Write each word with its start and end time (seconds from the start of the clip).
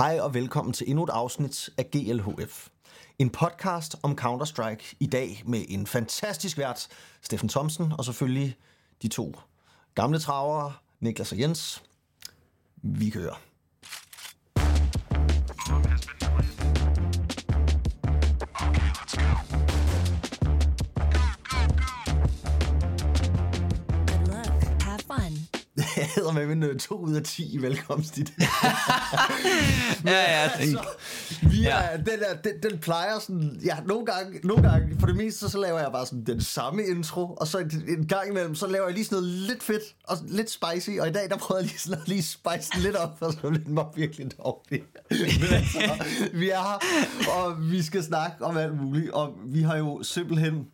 Hej 0.00 0.20
og 0.20 0.34
velkommen 0.34 0.72
til 0.72 0.90
endnu 0.90 1.04
et 1.04 1.10
afsnit 1.10 1.70
af 1.78 1.90
GLHF. 1.90 2.68
En 3.18 3.30
podcast 3.30 3.96
om 4.02 4.18
Counter-Strike 4.20 4.96
i 5.00 5.06
dag 5.06 5.42
med 5.46 5.64
en 5.68 5.86
fantastisk 5.86 6.58
vært, 6.58 6.88
Steffen 7.22 7.48
Thomsen, 7.48 7.92
og 7.98 8.04
selvfølgelig 8.04 8.56
de 9.02 9.08
to 9.08 9.36
gamle 9.94 10.18
travere, 10.18 10.72
Niklas 11.00 11.32
og 11.32 11.40
Jens. 11.40 11.82
Vi 12.76 13.10
kører. 13.10 13.49
Hedder 26.32 26.46
med 26.46 26.68
min 26.68 26.78
2 26.78 26.94
ud 26.94 27.14
af 27.14 27.22
10 27.22 27.54
i 27.54 27.62
velkomst 27.62 28.18
i 28.18 28.22
det. 28.22 28.34
Ja, 30.04 30.10
ja. 30.10 30.50
altså, 30.58 30.84
vi 31.42 31.64
er, 31.64 31.82
ja. 31.82 31.96
den, 31.96 32.06
der, 32.06 32.34
den, 32.44 32.70
den 32.70 32.78
plejer 32.78 33.18
sådan, 33.18 33.60
ja, 33.64 33.76
nogle 33.86 34.06
gange, 34.06 34.40
nogle 34.44 34.62
gange, 34.62 34.96
for 35.00 35.06
det 35.06 35.16
meste, 35.16 35.50
så 35.50 35.58
laver 35.58 35.78
jeg 35.78 35.92
bare 35.92 36.06
sådan 36.06 36.24
den 36.24 36.40
samme 36.40 36.82
intro, 36.86 37.34
og 37.34 37.46
så 37.46 37.58
en, 37.58 37.84
en 37.88 38.06
gang 38.06 38.28
imellem, 38.30 38.54
så 38.54 38.66
laver 38.66 38.86
jeg 38.86 38.94
lige 38.94 39.04
sådan 39.04 39.22
noget 39.22 39.34
lidt 39.34 39.62
fedt, 39.62 39.82
og 40.04 40.16
lidt 40.28 40.50
spicy, 40.50 40.90
og 41.00 41.08
i 41.08 41.12
dag, 41.12 41.30
der 41.30 41.36
prøver 41.36 41.60
jeg 41.60 41.66
lige 41.68 41.78
sådan 41.78 42.00
at 42.02 42.08
lige 42.08 42.22
spice 42.22 42.70
den 42.74 42.82
lidt 42.82 42.96
op, 42.96 43.18
for 43.18 43.30
så 43.30 43.50
den 43.66 43.76
var 43.76 43.92
virkelig 43.96 44.30
dårlig. 44.38 44.82
Men 45.10 45.52
altså, 45.52 45.78
vi 46.32 46.50
er 46.50 46.60
her, 46.60 46.78
og 47.30 47.70
vi 47.70 47.82
skal 47.82 48.02
snakke 48.02 48.44
om 48.44 48.56
alt 48.56 48.80
muligt, 48.80 49.10
og 49.10 49.34
vi 49.46 49.62
har 49.62 49.76
jo 49.76 50.02
simpelthen 50.02 50.66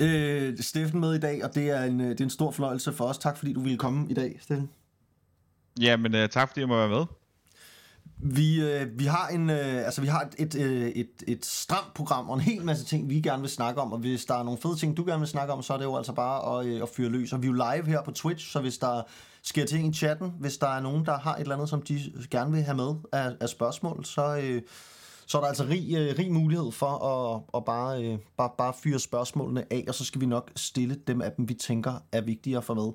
øh, 0.00 0.58
Steffen 0.58 1.00
med 1.00 1.14
i 1.14 1.18
dag, 1.18 1.44
og 1.44 1.54
det 1.54 1.70
er, 1.70 1.82
en, 1.82 2.00
øh, 2.00 2.08
det 2.08 2.20
er 2.20 2.24
en 2.24 2.30
stor 2.30 2.50
fornøjelse 2.50 2.92
for 2.92 3.04
os. 3.04 3.18
Tak 3.18 3.36
fordi 3.36 3.52
du 3.52 3.60
ville 3.60 3.78
komme 3.78 4.06
i 4.10 4.14
dag, 4.14 4.38
Steffen. 4.40 4.70
Jamen, 5.80 6.14
uh, 6.14 6.28
tak 6.28 6.48
fordi 6.48 6.60
jeg 6.60 6.68
må 6.68 6.76
være 6.76 6.88
med. 6.88 7.04
Vi, 8.22 8.60
øh, 8.60 8.98
vi 8.98 9.04
har 9.04 9.28
en 9.28 9.50
øh, 9.50 9.84
altså 9.84 10.00
vi 10.00 10.06
har 10.06 10.20
et, 10.20 10.34
et, 10.38 10.62
øh, 10.62 10.88
et, 10.88 11.10
et 11.26 11.46
stramt 11.46 11.94
program 11.94 12.28
og 12.28 12.34
en 12.34 12.40
hel 12.40 12.64
masse 12.64 12.84
ting 12.84 13.08
vi 13.08 13.20
gerne 13.20 13.42
vil 13.42 13.50
snakke 13.50 13.80
om 13.80 13.92
og 13.92 13.98
hvis 13.98 14.24
der 14.24 14.34
er 14.34 14.42
nogle 14.42 14.60
fede 14.62 14.76
ting 14.76 14.96
du 14.96 15.04
gerne 15.04 15.18
vil 15.18 15.28
snakke 15.28 15.52
om 15.52 15.62
så 15.62 15.72
er 15.72 15.76
det 15.76 15.84
jo 15.84 15.96
altså 15.96 16.12
bare 16.12 16.60
at, 16.60 16.66
øh, 16.66 16.82
at 16.82 16.88
fyre 16.88 17.08
løs 17.08 17.32
og 17.32 17.42
vi 17.42 17.46
er 17.46 17.50
jo 17.50 17.52
live 17.52 17.86
her 17.86 18.02
på 18.02 18.10
Twitch 18.10 18.50
så 18.52 18.60
hvis 18.60 18.78
der 18.78 19.02
sker 19.42 19.64
ting 19.64 19.88
i 19.88 19.92
chatten 19.92 20.32
hvis 20.40 20.58
der 20.58 20.66
er 20.68 20.80
nogen 20.80 21.06
der 21.06 21.18
har 21.18 21.34
et 21.34 21.40
eller 21.40 21.54
andet 21.54 21.68
som 21.68 21.82
de 21.82 22.00
gerne 22.30 22.52
vil 22.52 22.62
have 22.62 22.76
med 22.76 22.94
af, 23.12 23.32
af 23.40 23.48
spørgsmål 23.48 24.04
så 24.04 24.36
øh, 24.36 24.62
så 25.30 25.38
er 25.38 25.40
der 25.40 25.48
altså 25.48 25.64
rig, 25.64 25.94
øh, 25.96 26.18
rig 26.18 26.32
mulighed 26.32 26.72
for 26.72 26.86
at, 26.86 27.42
at 27.54 27.64
bare, 27.64 28.04
øh, 28.04 28.18
bare, 28.36 28.50
bare 28.58 28.72
fyre 28.82 28.98
spørgsmålene 28.98 29.72
af, 29.72 29.84
og 29.88 29.94
så 29.94 30.04
skal 30.04 30.20
vi 30.20 30.26
nok 30.26 30.50
stille 30.56 30.94
dem 31.06 31.22
af 31.22 31.32
dem, 31.32 31.48
vi 31.48 31.54
tænker 31.54 31.94
er 32.12 32.20
vigtige 32.20 32.56
at 32.56 32.64
få 32.64 32.74
med. 32.74 32.92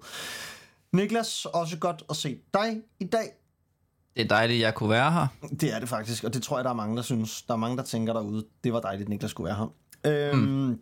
Niklas, 0.94 1.45
også 1.45 1.78
godt 1.78 2.03
at 2.09 2.16
se 2.16 2.38
dig 2.53 2.81
i 3.00 3.06
dag. 3.06 3.31
Det 4.16 4.23
er 4.23 4.28
dejligt, 4.28 4.59
jeg 4.59 4.75
kunne 4.75 4.89
være 4.89 5.11
her. 5.11 5.28
Det 5.59 5.73
er 5.73 5.80
det 5.80 5.89
faktisk, 5.89 6.23
og 6.23 6.33
det 6.33 6.44
tror 6.44 6.58
jeg, 6.58 6.63
der 6.63 6.69
er 6.69 6.75
mange, 6.75 6.95
der 6.95 7.02
synes. 7.02 7.41
Der 7.41 7.53
er 7.53 7.58
mange, 7.58 7.78
der 7.78 7.83
tænker 7.83 8.13
derude, 8.13 8.45
det 8.63 8.73
var 8.73 8.80
dejligt, 8.80 9.09
Niklas 9.09 9.31
skulle 9.31 9.47
være 9.47 9.69
her. 10.03 10.31
Øhm, 10.31 10.39
mm. 10.39 10.80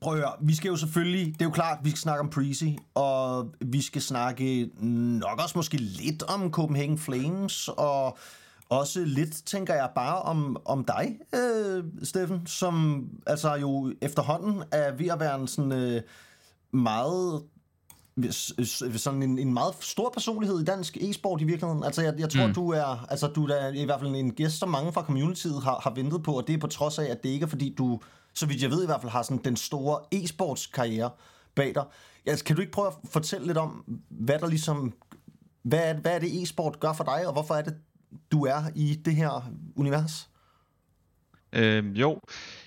Prøv 0.00 0.12
at 0.12 0.18
høre, 0.18 0.32
vi 0.40 0.54
skal 0.54 0.68
jo 0.68 0.76
selvfølgelig, 0.76 1.26
det 1.26 1.40
er 1.40 1.44
jo 1.44 1.50
klart, 1.50 1.78
vi 1.82 1.90
skal 1.90 2.00
snakke 2.00 2.20
om 2.20 2.30
Prezi, 2.30 2.78
og 2.94 3.54
vi 3.60 3.82
skal 3.82 4.02
snakke 4.02 4.70
nok 5.20 5.42
også 5.42 5.58
måske 5.58 5.76
lidt 5.76 6.22
om 6.22 6.50
Copenhagen 6.50 6.98
Flames, 6.98 7.68
og 7.68 8.18
også 8.72 9.04
lidt, 9.04 9.46
tænker 9.46 9.74
jeg, 9.74 9.90
bare 9.94 10.22
om, 10.22 10.56
om 10.64 10.84
dig, 10.84 11.18
øh, 11.34 11.84
Steffen, 12.02 12.46
som 12.46 13.06
altså 13.26 13.54
jo 13.54 13.92
efterhånden 14.02 14.62
er 14.72 14.92
ved 14.92 15.08
at 15.08 15.20
være 15.20 15.40
en 15.40 15.48
sådan 15.48 15.72
øh, 15.72 16.02
meget 16.72 17.42
sådan 18.96 19.22
en, 19.22 19.38
en 19.38 19.54
meget 19.54 19.74
stor 19.80 20.10
personlighed 20.10 20.60
i 20.60 20.64
dansk 20.64 20.96
e-sport 20.96 21.40
i 21.40 21.44
virkeligheden. 21.44 21.84
Altså, 21.84 22.02
jeg, 22.02 22.14
jeg 22.18 22.30
tror, 22.30 22.46
mm. 22.46 22.54
du 22.54 22.70
er 22.70 23.06
altså, 23.10 23.26
du 23.26 23.46
er 23.46 23.68
i 23.68 23.84
hvert 23.84 24.00
fald 24.00 24.14
en 24.14 24.34
gæst, 24.34 24.58
som 24.58 24.68
mange 24.68 24.92
fra 24.92 25.02
communityet 25.02 25.62
har, 25.62 25.80
har 25.82 25.94
ventet 25.94 26.22
på, 26.22 26.32
og 26.32 26.46
det 26.46 26.54
er 26.54 26.58
på 26.58 26.66
trods 26.66 26.98
af, 26.98 27.04
at 27.04 27.22
det 27.22 27.28
ikke 27.28 27.44
er, 27.44 27.48
fordi 27.48 27.74
du, 27.78 28.00
så 28.34 28.46
vidt 28.46 28.62
jeg 28.62 28.70
ved 28.70 28.82
i 28.82 28.86
hvert 28.86 29.00
fald, 29.00 29.12
har 29.12 29.22
sådan 29.22 29.44
den 29.44 29.56
store 29.56 29.98
e-sports 30.14 30.70
karriere 30.72 31.10
bag 31.54 31.74
dig. 31.74 31.84
Altså, 32.26 32.44
kan 32.44 32.56
du 32.56 32.62
ikke 32.62 32.72
prøve 32.72 32.86
at 32.88 32.94
fortælle 33.04 33.46
lidt 33.46 33.58
om, 33.58 33.84
hvad 34.10 34.38
der 34.38 34.46
ligesom, 34.46 34.92
hvad 35.62 35.80
er, 35.82 35.94
hvad 35.94 36.14
er 36.14 36.18
det 36.18 36.42
e-sport 36.42 36.80
gør 36.80 36.92
for 36.92 37.04
dig, 37.04 37.26
og 37.26 37.32
hvorfor 37.32 37.54
er 37.54 37.62
det, 37.62 37.74
du 38.32 38.44
er 38.44 38.62
i 38.74 38.94
det 39.04 39.14
her 39.14 39.50
univers? 39.76 40.28
Øhm, 41.52 41.92
jo, 41.92 42.20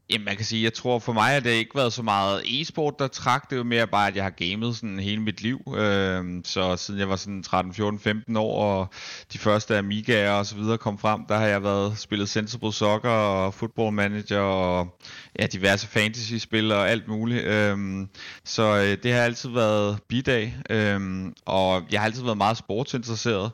Jamen, 0.10 0.26
man 0.26 0.36
kan 0.36 0.46
sige, 0.46 0.64
jeg 0.64 0.74
tror 0.74 1.00
for 1.00 1.14
mig, 1.14 1.36
at 1.36 1.44
det 1.44 1.50
ikke 1.50 1.76
været 1.76 1.94
så 1.94 2.02
meget 2.04 2.42
e-sport, 2.46 3.00
der 3.00 3.08
trak. 3.08 3.50
Det 3.50 3.56
er 3.56 3.58
jo 3.58 3.64
mere 3.64 3.88
bare, 3.88 4.08
at 4.08 4.16
jeg 4.16 4.24
har 4.24 4.30
gamet 4.30 4.76
sådan 4.76 5.00
hele 5.00 5.22
mit 5.22 5.42
liv. 5.42 5.74
Øhm, 5.78 6.42
så 6.44 6.76
siden 6.76 7.00
jeg 7.00 7.10
var 7.10 7.16
sådan 7.16 7.44
13, 7.44 7.74
14, 7.74 8.00
15 8.00 8.38
år, 8.38 8.64
og 8.64 8.88
de 9.34 9.38
første 9.38 9.78
Amigaer 9.78 10.32
og 10.32 10.46
så 10.46 10.56
videre 10.56 10.78
kom 10.78 10.98
frem, 10.98 11.26
der 11.30 11.38
har 11.38 11.46
jeg 11.46 11.64
været 11.64 11.98
spillet 11.98 12.30
Sensible 12.30 12.74
Soccer 12.74 13.10
og 13.10 13.54
Football 13.54 13.94
Manager 13.94 14.40
og 14.40 14.98
ja, 15.40 15.46
diverse 15.46 15.88
fantasy-spil 15.88 16.72
og 16.72 16.90
alt 16.90 17.08
muligt. 17.08 17.44
Øhm, 17.44 18.10
så 18.44 18.78
øh, 18.78 19.04
det 19.04 19.14
har 19.14 19.22
altid 19.22 19.50
været 19.50 20.00
bidag, 20.10 20.58
øhm, 20.70 21.34
og 21.46 21.84
jeg 21.92 22.00
har 22.00 22.06
altid 22.06 22.24
været 22.24 22.38
meget 22.38 22.58
sportsinteresseret. 22.58 23.52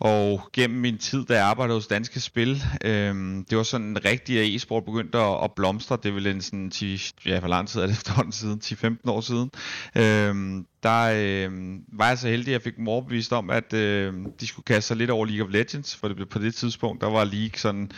Og 0.00 0.48
gennem 0.52 0.80
min 0.80 0.98
tid, 0.98 1.24
da 1.24 1.34
jeg 1.34 1.44
arbejdede 1.44 1.76
hos 1.76 1.86
Danske 1.86 2.20
Spil, 2.20 2.62
øhm, 2.84 3.44
det 3.50 3.58
var 3.58 3.62
sådan 3.62 3.86
en 3.86 4.04
rigtig, 4.04 4.40
at 4.40 4.54
e-sport 4.54 4.84
begyndte 4.84 5.18
at, 5.18 5.44
at 5.44 5.52
blomstre. 5.56 5.98
Det 6.02 6.14
ville 6.14 6.30
en 6.30 6.42
sådan 6.42 6.70
10, 6.70 7.00
ja, 7.26 7.38
for 7.38 7.48
lang 7.48 7.68
tid 7.68 7.80
er 7.80 7.86
det 7.86 7.92
efterhånden 7.98 8.32
siden, 8.32 8.60
10-15 8.64 9.10
år 9.10 9.20
siden. 9.20 9.50
Øhm, 9.96 10.66
der 10.82 11.12
øhm, 11.16 11.84
var 11.92 12.08
jeg 12.08 12.18
så 12.18 12.28
heldig, 12.28 12.48
at 12.48 12.52
jeg 12.52 12.62
fik 12.62 12.76
dem 12.76 12.88
overbevist 12.88 13.32
om, 13.32 13.50
at 13.50 13.72
øhm, 13.72 14.32
de 14.40 14.46
skulle 14.46 14.64
kaste 14.64 14.88
sig 14.88 14.96
lidt 14.96 15.10
over 15.10 15.26
League 15.26 15.46
of 15.46 15.52
Legends, 15.52 15.96
for 15.96 16.08
det, 16.08 16.16
blev 16.16 16.28
på 16.28 16.38
det 16.38 16.54
tidspunkt, 16.54 17.00
der 17.00 17.10
var 17.10 17.24
League 17.24 17.56
sådan 17.58 17.90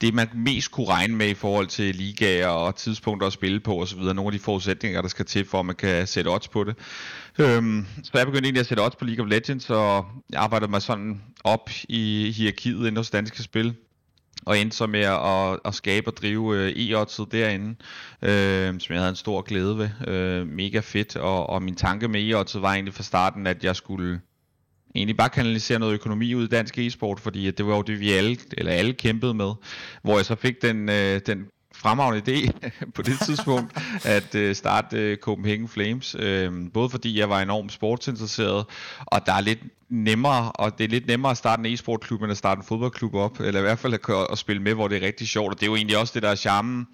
det, 0.00 0.14
man 0.14 0.28
mest 0.34 0.70
kunne 0.70 0.88
regne 0.88 1.16
med 1.16 1.28
i 1.28 1.34
forhold 1.34 1.66
til 1.66 1.94
ligaer 1.94 2.46
og 2.46 2.76
tidspunkter 2.76 3.26
at 3.26 3.32
spille 3.32 3.60
på 3.60 3.82
osv. 3.82 3.98
Nogle 3.98 4.26
af 4.26 4.32
de 4.32 4.38
forudsætninger, 4.38 5.02
der 5.02 5.08
skal 5.08 5.26
til, 5.26 5.44
for 5.44 5.60
at 5.60 5.66
man 5.66 5.76
kan 5.76 6.06
sætte 6.06 6.28
odds 6.28 6.48
på 6.48 6.64
det. 6.64 6.76
Øhm, 7.38 7.86
så 8.02 8.10
jeg 8.14 8.26
begyndte 8.26 8.46
egentlig 8.46 8.60
at 8.60 8.66
sætte 8.66 8.80
odds 8.80 8.96
på 8.96 9.04
League 9.04 9.24
of 9.24 9.30
Legends, 9.30 9.70
og 9.70 10.06
jeg 10.30 10.40
arbejdede 10.40 10.70
mig 10.70 10.82
sådan 10.82 11.22
op 11.44 11.70
i 11.88 12.32
hierarkiet 12.36 12.78
inden 12.78 12.96
hos 12.96 13.10
Danske 13.10 13.42
Spil 13.42 13.74
og 14.46 14.58
endte 14.58 14.76
så 14.76 14.86
med 14.86 15.00
at, 15.00 15.60
at 15.64 15.74
skabe 15.74 16.08
og 16.08 16.16
drive 16.16 16.56
øh, 16.56 16.72
e-oddset 16.76 17.32
derinde, 17.32 17.74
øh, 18.22 18.80
som 18.80 18.92
jeg 18.92 19.00
havde 19.00 19.08
en 19.08 19.16
stor 19.16 19.42
glæde 19.42 19.78
ved. 19.78 19.88
Øh, 20.08 20.46
mega 20.46 20.80
fedt, 20.80 21.16
og, 21.16 21.50
og 21.50 21.62
min 21.62 21.74
tanke 21.74 22.08
med 22.08 22.20
e-oddset 22.20 22.62
var 22.62 22.72
egentlig 22.72 22.94
fra 22.94 23.02
starten, 23.02 23.46
at 23.46 23.64
jeg 23.64 23.76
skulle 23.76 24.20
egentlig 24.94 25.16
bare 25.16 25.28
kanalisere 25.28 25.78
noget 25.78 25.94
økonomi 25.94 26.34
ud 26.34 26.44
i 26.44 26.48
dansk 26.48 26.78
e-sport, 26.78 27.20
fordi 27.20 27.50
det 27.50 27.66
var 27.66 27.76
jo 27.76 27.82
det, 27.82 28.00
vi 28.00 28.12
alle, 28.12 28.36
eller 28.52 28.72
alle 28.72 28.92
kæmpede 28.92 29.34
med. 29.34 29.52
Hvor 30.02 30.16
jeg 30.16 30.26
så 30.26 30.34
fik 30.34 30.62
den, 30.62 30.88
øh, 30.88 31.20
den 31.26 31.46
fremragende 31.74 32.32
idé 32.32 32.50
på 32.94 33.02
det 33.02 33.18
tidspunkt 33.26 33.78
at 34.04 34.34
øh, 34.34 34.54
starte 34.54 34.96
øh, 34.96 35.16
Copenhagen 35.16 35.68
Flames. 35.68 36.16
Øh, 36.18 36.52
både 36.74 36.90
fordi 36.90 37.18
jeg 37.18 37.28
var 37.28 37.40
enormt 37.40 37.72
sportsinteresseret, 37.72 38.64
og 39.06 39.26
der 39.26 39.32
er 39.32 39.40
lidt 39.40 39.58
nemmere, 39.90 40.52
og 40.52 40.78
det 40.78 40.84
er 40.84 40.88
lidt 40.88 41.06
nemmere 41.06 41.30
at 41.30 41.36
starte 41.36 41.60
en 41.60 41.74
e-sportklub, 41.74 42.22
end 42.22 42.30
at 42.30 42.38
starte 42.38 42.58
en 42.58 42.64
fodboldklub 42.64 43.14
op, 43.14 43.40
eller 43.40 43.60
i 43.60 43.62
hvert 43.62 43.78
fald 43.78 43.94
at, 43.94 44.26
at 44.32 44.38
spille 44.38 44.62
med, 44.62 44.74
hvor 44.74 44.88
det 44.88 45.02
er 45.02 45.06
rigtig 45.06 45.28
sjovt, 45.28 45.54
og 45.54 45.60
det 45.60 45.66
er 45.66 45.70
jo 45.70 45.76
egentlig 45.76 45.98
også 45.98 46.12
det, 46.14 46.22
der 46.22 46.28
er 46.28 46.34
charmen 46.34 46.86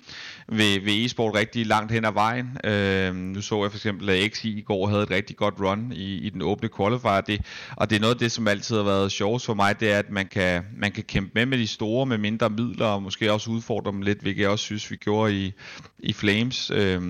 ved, 0.48 0.80
ved 0.80 1.04
e-sport 1.04 1.34
rigtig 1.34 1.66
langt 1.66 1.92
hen 1.92 2.04
ad 2.04 2.12
vejen. 2.12 2.58
Øh, 2.64 3.14
nu 3.14 3.42
så 3.42 3.62
jeg 3.62 3.70
for 3.70 3.78
eksempel, 3.78 4.10
at 4.10 4.32
XI 4.32 4.58
i 4.58 4.60
går 4.60 4.88
havde 4.88 5.02
et 5.02 5.10
rigtig 5.10 5.36
godt 5.36 5.54
run 5.60 5.92
i, 5.92 6.14
i 6.14 6.30
den 6.30 6.42
åbne 6.42 6.68
qualifier, 6.76 7.20
det, 7.20 7.40
og 7.76 7.90
det 7.90 7.96
er 7.96 8.00
noget 8.00 8.14
af 8.14 8.18
det, 8.18 8.32
som 8.32 8.48
altid 8.48 8.76
har 8.76 8.82
været 8.82 9.12
sjovt 9.12 9.42
for 9.44 9.54
mig, 9.54 9.80
det 9.80 9.92
er, 9.92 9.98
at 9.98 10.10
man 10.10 10.26
kan, 10.26 10.62
man 10.76 10.92
kan 10.92 11.04
kæmpe 11.04 11.30
med 11.34 11.46
med 11.46 11.58
de 11.58 11.66
store, 11.66 12.06
med 12.06 12.18
mindre 12.18 12.50
midler, 12.50 12.86
og 12.86 13.02
måske 13.02 13.32
også 13.32 13.50
udfordre 13.50 13.92
dem 13.92 14.02
lidt, 14.02 14.20
hvilket 14.20 14.42
jeg 14.42 14.50
også 14.50 14.64
synes, 14.64 14.90
vi 14.90 14.96
gjorde 14.96 15.44
i, 15.44 15.52
i 15.98 16.12
Flames. 16.12 16.70
Øh, 16.70 17.02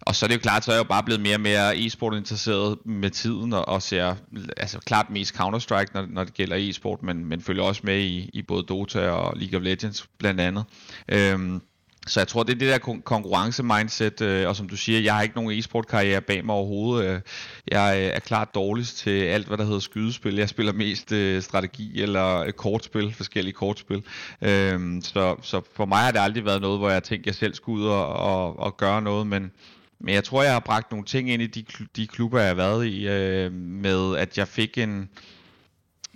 og 0.00 0.14
så 0.14 0.26
er 0.26 0.28
det 0.28 0.34
jo 0.34 0.40
klart, 0.40 0.64
så 0.64 0.70
er 0.70 0.74
jeg 0.74 0.84
jo 0.84 0.88
bare 0.88 1.02
blevet 1.02 1.20
mere 1.20 1.36
og 1.36 1.40
mere 1.40 1.78
e-sport 1.78 2.14
interesseret 2.16 2.78
med 2.84 3.10
tiden, 3.10 3.52
og, 3.52 3.68
og 3.68 3.82
ser 3.82 4.14
altså 4.56 4.78
klart 4.78 5.10
mest 5.10 5.27
mest 5.28 5.40
Counter-Strike, 5.40 5.90
når, 5.94 6.06
når 6.10 6.24
det 6.24 6.34
gælder 6.34 6.56
e-sport, 6.56 7.02
men, 7.02 7.24
men 7.24 7.40
følger 7.40 7.62
også 7.62 7.80
med 7.84 7.98
i, 7.98 8.30
i 8.32 8.42
både 8.42 8.62
Dota 8.62 9.10
og 9.10 9.36
League 9.36 9.58
of 9.58 9.64
Legends 9.64 10.08
blandt 10.18 10.40
andet. 10.40 10.64
Øhm, 11.08 11.60
så 12.06 12.20
jeg 12.20 12.28
tror, 12.28 12.42
det 12.42 12.54
er 12.54 12.58
det 12.58 12.68
der 12.68 12.78
konkurrencemindset, 12.78 13.04
konkurrence-mindset, 13.04 14.20
øh, 14.20 14.48
og 14.48 14.56
som 14.56 14.68
du 14.68 14.76
siger, 14.76 15.00
jeg 15.00 15.14
har 15.14 15.22
ikke 15.22 15.34
nogen 15.34 15.58
e-sport-karriere 15.58 16.20
bag 16.20 16.44
mig 16.44 16.54
overhovedet. 16.54 17.10
Øh, 17.10 17.20
jeg 17.68 17.98
øh, 18.00 18.16
er 18.16 18.18
klart 18.20 18.54
dårligst 18.54 18.98
til 18.98 19.10
alt, 19.10 19.46
hvad 19.46 19.58
der 19.58 19.64
hedder 19.64 19.78
skydespil. 19.78 20.36
Jeg 20.36 20.48
spiller 20.48 20.72
mest 20.72 21.12
øh, 21.12 21.42
strategi 21.42 22.02
eller 22.02 22.38
øh, 22.38 22.52
kortspil, 22.52 23.14
forskellige 23.14 23.54
kortspil. 23.54 24.02
Øh, 24.42 25.02
så, 25.02 25.36
så 25.42 25.60
for 25.76 25.84
mig 25.84 25.98
har 25.98 26.10
det 26.10 26.18
aldrig 26.18 26.44
været 26.44 26.60
noget, 26.60 26.78
hvor 26.78 26.90
jeg 26.90 27.02
tænkte, 27.02 27.28
jeg 27.28 27.34
selv 27.34 27.54
skulle 27.54 27.84
ud 27.84 27.88
og, 27.88 28.06
og, 28.06 28.58
og 28.58 28.76
gøre 28.76 29.02
noget, 29.02 29.26
men 29.26 29.52
men 30.00 30.14
jeg 30.14 30.24
tror, 30.24 30.42
jeg 30.42 30.52
har 30.52 30.60
bragt 30.60 30.90
nogle 30.90 31.06
ting 31.06 31.30
ind 31.30 31.42
i 31.42 31.46
de, 31.46 31.64
de 31.96 32.06
klubber, 32.06 32.38
jeg 32.38 32.48
har 32.48 32.54
været 32.54 32.86
i, 32.86 33.08
øh, 33.08 33.52
med 33.52 34.16
at 34.16 34.38
jeg 34.38 34.48
fik 34.48 34.78
en, 34.78 35.08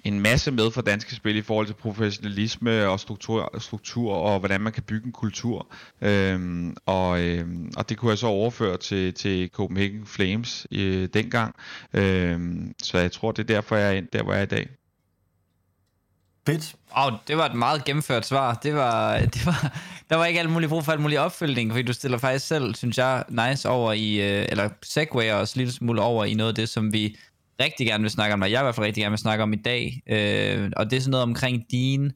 en 0.05 0.21
masse 0.21 0.51
med 0.51 0.71
fra 0.71 0.83
danske 0.83 1.15
spil 1.15 1.37
i 1.37 1.43
forhold 1.43 1.67
til 1.67 1.75
professionalisme 1.75 2.89
og 2.89 3.01
struktur, 3.01 3.59
struktur 3.59 4.15
og 4.15 4.39
hvordan 4.39 4.61
man 4.61 4.73
kan 4.73 4.83
bygge 4.83 5.07
en 5.07 5.13
kultur. 5.13 5.73
Øhm, 6.01 6.77
og, 6.87 7.23
øhm, 7.23 7.73
og 7.77 7.89
det 7.89 7.99
kunne 7.99 8.11
jeg 8.11 8.19
så 8.19 8.27
overføre 8.27 8.77
til, 8.77 9.15
til 9.15 9.51
Copenhagen 9.53 10.07
Flames 10.07 10.67
øh, 10.73 11.09
dengang. 11.15 11.55
Øhm, 11.93 12.75
så 12.83 12.99
jeg 12.99 13.13
tror, 13.13 13.33
det 13.33 13.43
er 13.43 13.55
derfor, 13.55 13.77
jeg 13.77 13.89
er 13.89 13.93
ind 13.93 14.09
der, 14.13 14.23
hvor 14.23 14.33
jeg 14.33 14.41
er 14.41 14.47
i 14.47 14.47
dag. 14.47 14.69
Fedt. 16.47 16.75
Oh, 16.97 17.13
det 17.29 17.37
var 17.37 17.47
et 17.47 17.55
meget 17.55 17.85
gennemført 17.85 18.27
svar. 18.27 18.55
Det 18.55 18.75
var, 18.75 19.19
det 19.35 19.47
var, 19.47 19.73
der 20.11 20.17
var 20.17 20.27
ikke 20.27 20.41
alt 20.41 20.51
muligt 20.51 20.71
brug 20.71 20.85
for 20.85 20.93
alt 20.93 21.01
muligt 21.01 21.21
opfølgning, 21.21 21.71
fordi 21.71 21.83
du 21.83 21.93
stiller 21.93 22.19
faktisk 22.19 22.47
selv, 22.47 22.75
synes 22.75 22.99
jeg, 22.99 23.25
nice 23.29 23.69
over 23.69 23.93
i, 23.93 24.15
øh, 24.15 24.47
eller 24.49 24.69
segwayer 24.83 25.35
os 25.35 25.57
lidt 25.57 25.73
smule 25.73 26.03
over 26.03 26.25
i 26.25 26.35
noget 26.35 26.49
af 26.49 26.55
det, 26.55 26.69
som 26.69 26.93
vi 26.93 27.17
rigtig 27.61 27.87
gerne 27.87 28.03
vil 28.03 28.11
snakke 28.11 28.35
om, 28.35 28.43
og 28.43 28.51
jeg 28.51 28.61
i 28.61 28.65
hvert 28.65 28.75
fald 28.75 28.87
rigtig 28.87 29.03
gerne 29.03 29.13
vil 29.13 29.19
snakke 29.19 29.43
om 29.43 29.53
i 29.53 29.57
dag. 29.57 30.03
Øh, 30.07 30.71
og 30.77 30.91
det 30.91 30.97
er 30.97 31.01
sådan 31.01 31.11
noget 31.11 31.23
omkring 31.23 31.65
dine 31.71 32.13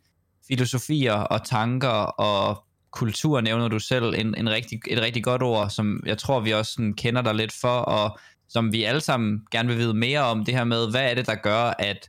filosofier 0.49 1.13
og 1.13 1.47
tanker 1.47 1.89
og 1.89 2.65
kultur, 2.91 3.41
nævner 3.41 3.69
du 3.69 3.79
selv, 3.79 4.15
en, 4.19 4.35
en 4.39 4.51
rigtig, 4.51 4.81
et 4.89 5.01
rigtig 5.01 5.25
godt 5.25 5.43
ord, 5.43 5.71
som 5.71 6.03
jeg 6.07 6.19
tror, 6.19 6.41
vi 6.41 6.53
også 6.53 6.73
sådan 6.73 6.95
kender 6.95 7.23
dig 7.23 7.35
lidt 7.35 7.53
for, 7.53 7.79
og 7.79 8.19
som 8.49 8.73
vi 8.73 8.85
alle 8.85 9.01
sammen 9.01 9.41
gerne 9.51 9.69
vil 9.69 9.79
vide 9.79 9.95
mere 9.95 10.21
om, 10.21 10.45
det 10.45 10.55
her 10.55 10.65
med, 10.65 10.91
hvad 10.91 11.11
er 11.11 11.15
det, 11.15 11.27
der 11.27 11.35
gør, 11.35 11.75
at 11.79 12.09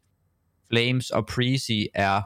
Flames 0.70 1.10
og 1.10 1.26
Prezi 1.26 1.88
er, 1.94 2.22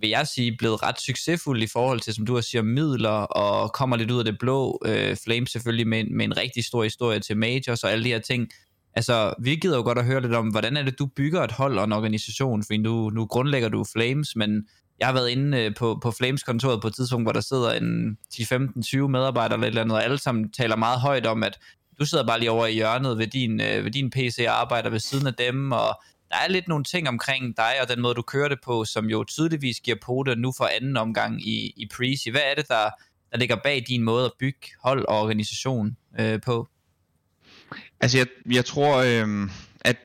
vil 0.00 0.10
jeg 0.10 0.26
sige, 0.26 0.56
blevet 0.58 0.82
ret 0.82 1.00
succesfulde 1.00 1.64
i 1.64 1.68
forhold 1.72 2.00
til, 2.00 2.14
som 2.14 2.26
du 2.26 2.34
har 2.34 2.40
siger, 2.40 2.62
midler, 2.62 3.10
og 3.10 3.72
kommer 3.72 3.96
lidt 3.96 4.10
ud 4.10 4.18
af 4.18 4.24
det 4.24 4.38
blå. 4.38 4.82
Øh, 4.86 5.16
Flames 5.24 5.50
selvfølgelig 5.50 5.88
med, 5.88 6.04
med 6.04 6.24
en 6.24 6.36
rigtig 6.36 6.64
stor 6.64 6.82
historie 6.82 7.20
til 7.20 7.36
Majors 7.36 7.84
og 7.84 7.92
alle 7.92 8.04
de 8.04 8.08
her 8.08 8.18
ting. 8.18 8.48
Altså, 8.94 9.34
vi 9.42 9.56
gider 9.56 9.76
jo 9.76 9.82
godt 9.82 9.98
at 9.98 10.04
høre 10.04 10.20
lidt 10.20 10.34
om, 10.34 10.48
hvordan 10.48 10.76
er 10.76 10.82
det, 10.82 10.98
du 10.98 11.06
bygger 11.06 11.42
et 11.42 11.52
hold 11.52 11.78
og 11.78 11.84
en 11.84 11.92
organisation, 11.92 12.62
fordi 12.62 12.76
nu, 12.76 13.10
nu 13.10 13.26
grundlægger 13.26 13.68
du 13.68 13.84
Flames, 13.92 14.36
men 14.36 14.64
jeg 14.98 15.08
har 15.08 15.14
været 15.14 15.30
inde 15.30 15.58
øh, 15.58 15.74
på, 15.74 15.98
på 16.02 16.10
Flames-kontoret 16.10 16.80
på 16.80 16.88
et 16.88 16.94
tidspunkt, 16.94 17.24
hvor 17.24 17.32
der 17.32 17.40
sidder 17.40 17.72
en 17.72 18.18
10-15-20 18.34 18.96
medarbejdere 18.96 19.56
eller 19.56 19.66
et 19.66 19.70
eller 19.70 19.82
andet, 19.82 19.96
og 19.96 20.04
alle 20.04 20.18
sammen 20.18 20.52
taler 20.52 20.76
meget 20.76 21.00
højt 21.00 21.26
om, 21.26 21.42
at 21.42 21.58
du 22.00 22.04
sidder 22.04 22.26
bare 22.26 22.38
lige 22.38 22.50
over 22.50 22.66
i 22.66 22.74
hjørnet 22.74 23.18
ved 23.18 23.26
din, 23.26 23.60
øh, 23.60 23.84
ved 23.84 23.90
din 23.90 24.10
PC 24.10 24.44
og 24.48 24.60
arbejder 24.60 24.90
ved 24.90 25.00
siden 25.00 25.26
af 25.26 25.34
dem, 25.34 25.72
og 25.72 26.02
der 26.34 26.40
er 26.40 26.48
lidt 26.48 26.68
nogle 26.68 26.84
ting 26.84 27.08
omkring 27.08 27.56
dig 27.56 27.72
og 27.82 27.88
den 27.88 28.00
måde, 28.00 28.14
du 28.14 28.22
kører 28.22 28.48
det 28.48 28.58
på, 28.64 28.84
som 28.84 29.10
jo 29.10 29.24
tydeligvis 29.24 29.80
giver 29.80 29.96
pote 30.02 30.36
nu 30.36 30.52
for 30.56 30.68
anden 30.76 30.96
omgang 30.96 31.48
i, 31.48 31.72
i 31.76 31.88
Prezi. 31.96 32.30
Hvad 32.30 32.40
er 32.44 32.54
det, 32.54 32.68
der, 32.68 32.90
der 33.32 33.38
ligger 33.38 33.56
bag 33.56 33.84
din 33.88 34.02
måde 34.02 34.24
at 34.24 34.32
bygge 34.38 34.68
hold 34.82 35.04
og 35.08 35.20
organisation 35.20 35.96
øh, 36.20 36.40
på? 36.40 36.68
Altså, 38.00 38.18
jeg, 38.18 38.26
jeg 38.52 38.64
tror, 38.64 38.96
øh, 38.96 39.50
at 39.80 39.96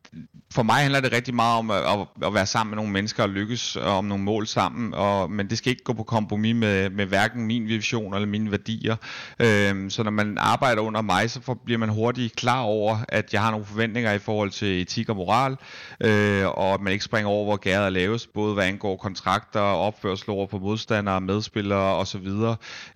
for 0.53 0.63
mig 0.63 0.75
handler 0.75 0.99
det 0.99 1.11
rigtig 1.11 1.35
meget 1.35 1.57
om 1.57 1.71
at, 1.71 1.83
at, 2.25 2.33
være 2.33 2.45
sammen 2.45 2.71
med 2.71 2.75
nogle 2.75 2.91
mennesker 2.91 3.23
og 3.23 3.29
lykkes 3.29 3.75
øh, 3.75 3.97
om 3.97 4.05
nogle 4.05 4.23
mål 4.23 4.47
sammen, 4.47 4.93
og, 4.93 5.31
men 5.31 5.49
det 5.49 5.57
skal 5.57 5.71
ikke 5.71 5.83
gå 5.83 5.93
på 5.93 6.03
kompromis 6.03 6.55
med, 6.55 6.89
med 6.89 7.05
hverken 7.05 7.45
min 7.45 7.67
vision 7.67 8.13
eller 8.13 8.27
mine 8.27 8.51
værdier. 8.51 8.95
Øhm, 9.39 9.89
så 9.89 10.03
når 10.03 10.11
man 10.11 10.37
arbejder 10.37 10.81
under 10.81 11.01
mig, 11.01 11.31
så 11.31 11.41
for, 11.41 11.53
bliver 11.65 11.77
man 11.77 11.89
hurtigt 11.89 12.35
klar 12.35 12.61
over, 12.61 12.97
at 13.07 13.33
jeg 13.33 13.41
har 13.41 13.51
nogle 13.51 13.65
forventninger 13.65 14.13
i 14.13 14.19
forhold 14.19 14.51
til 14.51 14.81
etik 14.81 15.09
og 15.09 15.15
moral, 15.15 15.57
øh, 16.01 16.47
og 16.47 16.73
at 16.73 16.81
man 16.81 16.93
ikke 16.93 17.05
springer 17.05 17.29
over, 17.29 17.45
hvor 17.45 17.57
gæret 17.57 17.85
er 17.85 17.89
laves, 17.89 18.27
både 18.27 18.53
hvad 18.53 18.65
angår 18.65 18.97
kontrakter, 18.97 19.59
opførsel 19.59 20.29
over 20.29 20.47
for 20.47 20.59
modstandere, 20.59 21.21
medspillere 21.21 21.95
osv. 21.95 22.27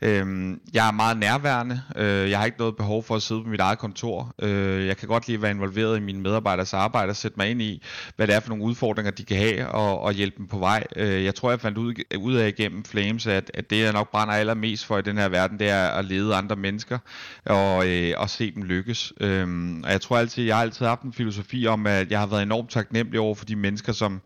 Øhm, 0.02 0.60
jeg 0.74 0.88
er 0.88 0.92
meget 0.92 1.18
nærværende. 1.18 1.82
Øh, 1.96 2.30
jeg 2.30 2.40
har 2.40 2.46
ikke 2.46 2.60
noget 2.60 2.76
behov 2.76 3.04
for 3.04 3.16
at 3.16 3.22
sidde 3.22 3.44
på 3.44 3.50
mit 3.50 3.60
eget 3.60 3.80
kontor. 3.80 4.34
Øh, 4.42 4.88
jeg 4.88 4.98
kan 4.98 5.08
godt 5.08 5.28
lide 5.28 5.36
at 5.36 5.42
være 5.42 5.52
involveret 5.52 5.98
i 5.98 6.00
mine 6.00 6.22
medarbejderes 6.22 6.74
arbejde 6.74 7.10
og 7.10 7.16
sætte 7.16 7.38
mig 7.44 7.52
ind 7.52 7.62
i, 7.62 7.84
hvad 8.16 8.28
det 8.28 8.36
er 8.36 8.40
for 8.40 8.50
nogle 8.50 8.64
udfordringer, 8.64 9.12
de 9.12 9.24
kan 9.24 9.38
have, 9.38 9.68
og, 9.68 10.02
og 10.02 10.14
hjælpe 10.14 10.38
dem 10.38 10.48
på 10.48 10.58
vej. 10.58 10.84
Øh, 10.96 11.24
jeg 11.24 11.36
tror, 11.36 11.50
jeg 11.50 11.62
fandt 11.62 11.78
ud, 11.78 11.94
ud 12.18 12.34
af 12.34 12.48
igennem 12.48 12.84
Flames, 12.84 13.28
at, 13.28 13.52
at 13.54 13.70
det, 13.70 13.80
jeg 13.80 13.94
nok 13.94 14.12
brænder 14.12 14.34
allermest 14.34 14.86
for 14.86 14.98
i 14.98 15.02
den 15.02 15.18
her 15.18 15.30
verden, 15.30 15.60
det 15.60 15.70
er 15.70 15.88
at 15.88 16.06
lede 16.06 16.36
andre 16.36 16.56
mennesker, 16.56 16.98
og, 17.46 17.88
øh, 17.88 18.14
og 18.18 18.30
se 18.30 18.52
dem 18.52 18.64
lykkes. 18.64 19.14
Øh, 19.20 19.48
og 19.84 19.92
jeg 19.92 20.02
tror 20.02 20.18
altid, 20.18 20.46
jeg 20.46 20.56
har 20.56 20.62
altid 20.62 20.86
haft 20.86 21.02
en 21.02 21.14
filosofi 21.14 21.68
om, 21.68 21.88
at 21.88 22.12
jeg 22.12 22.20
har 22.20 22.28
været 22.28 22.44
enormt 22.44 22.70
taknemmelig 22.70 23.20
over 23.20 23.36
for 23.36 23.46
de 23.46 23.56
mennesker, 23.56 23.94
som 23.94 24.22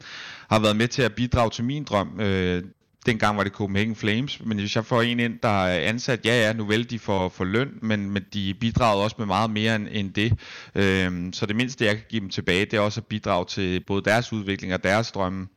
har 0.50 0.60
været 0.60 0.75
med 0.75 0.88
til 0.88 1.02
at 1.02 1.14
bidrage 1.14 1.50
til 1.50 1.64
min 1.64 1.84
drøm. 1.84 2.19
Øh, 2.19 2.64
dengang 3.07 3.38
var 3.38 3.44
det 3.44 3.51
Copenhagen 3.51 3.95
Flames, 3.95 4.45
men 4.45 4.59
hvis 4.59 4.75
jeg 4.75 4.86
får 4.86 5.01
en 5.01 5.19
ind, 5.19 5.39
der 5.44 5.65
er 5.65 5.89
ansat, 5.89 6.25
ja 6.25 6.42
ja, 6.42 6.54
nu 6.54 6.65
vel 6.65 6.89
de 6.89 7.00
får, 7.00 7.30
for 7.30 7.44
løn, 7.44 7.80
men, 7.81 8.12
men 8.12 8.25
de 8.33 8.54
bidrager 8.54 9.04
også 9.04 9.15
med 9.19 9.25
meget 9.25 9.50
mere 9.50 9.75
end, 9.75 9.88
end 9.92 10.13
det. 10.13 10.39
Øhm, 10.75 11.33
så 11.33 11.45
det 11.45 11.56
mindste, 11.56 11.86
jeg 11.86 11.95
kan 11.95 12.06
give 12.09 12.21
dem 12.21 12.30
tilbage, 12.30 12.65
det 12.65 12.74
er 12.74 12.80
også 12.80 13.00
at 13.01 13.06
bidrage 13.06 13.45
til 13.45 13.83
både 13.88 14.01
deres 14.01 14.33
udvikling 14.33 14.74
og 14.74 14.83
deres 14.83 15.12
drømme. 15.12 15.48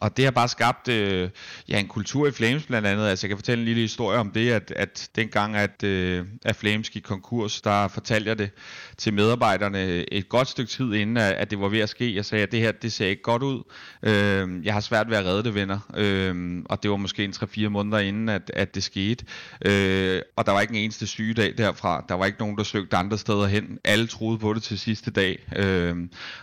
Og 0.00 0.16
det 0.16 0.24
har 0.24 0.32
bare 0.32 0.48
skabt 0.48 0.88
øh, 0.88 1.30
ja, 1.68 1.78
en 1.78 1.88
kultur 1.88 2.26
i 2.26 2.30
Flames 2.30 2.66
blandt 2.66 2.88
andet. 2.88 3.08
Altså 3.08 3.26
jeg 3.26 3.28
kan 3.28 3.38
fortælle 3.38 3.62
en 3.62 3.64
lille 3.64 3.80
historie 3.80 4.18
om 4.18 4.30
det, 4.30 4.50
at, 4.50 4.72
at 4.76 5.08
dengang 5.16 5.56
at, 5.56 5.82
øh, 5.82 6.26
at 6.44 6.56
Flames 6.56 6.90
gik 6.90 7.02
konkurs, 7.02 7.60
der 7.60 7.88
fortalte 7.88 8.28
jeg 8.28 8.38
det 8.38 8.50
til 8.96 9.14
medarbejderne 9.14 10.12
et 10.12 10.28
godt 10.28 10.48
stykke 10.48 10.70
tid 10.70 10.94
inden, 10.94 11.16
at, 11.16 11.32
at 11.32 11.50
det 11.50 11.60
var 11.60 11.68
ved 11.68 11.80
at 11.80 11.88
ske. 11.88 12.14
Jeg 12.14 12.24
sagde, 12.24 12.42
at 12.42 12.52
det 12.52 12.60
her 12.60 12.72
det 12.72 12.92
ser 12.92 13.06
ikke 13.06 13.22
godt 13.22 13.42
ud. 13.42 13.62
Øh, 14.02 14.64
jeg 14.64 14.72
har 14.72 14.80
svært 14.80 15.10
ved 15.10 15.16
at 15.16 15.24
redde 15.24 15.42
det, 15.42 15.54
venner. 15.54 15.78
Øh, 15.96 16.62
og 16.64 16.82
det 16.82 16.90
var 16.90 16.96
måske 16.96 17.24
en 17.24 17.34
3-4 17.36 17.68
måneder 17.68 17.98
inden, 17.98 18.28
at, 18.28 18.50
at 18.54 18.74
det 18.74 18.82
skete. 18.82 19.24
Øh, 19.64 20.22
og 20.36 20.46
der 20.46 20.52
var 20.52 20.60
ikke 20.60 20.74
en 20.74 20.84
eneste 20.84 21.06
sygedag 21.06 21.54
derfra. 21.58 22.04
Der 22.08 22.14
var 22.14 22.26
ikke 22.26 22.38
nogen, 22.38 22.56
der 22.56 22.62
søgte 22.62 22.96
andre 22.96 23.18
steder 23.18 23.46
hen. 23.46 23.78
Alle 23.84 24.06
troede 24.06 24.38
på 24.38 24.54
det 24.54 24.62
til 24.62 24.78
sidste 24.78 25.10
dag. 25.10 25.46
Øh, 25.56 25.96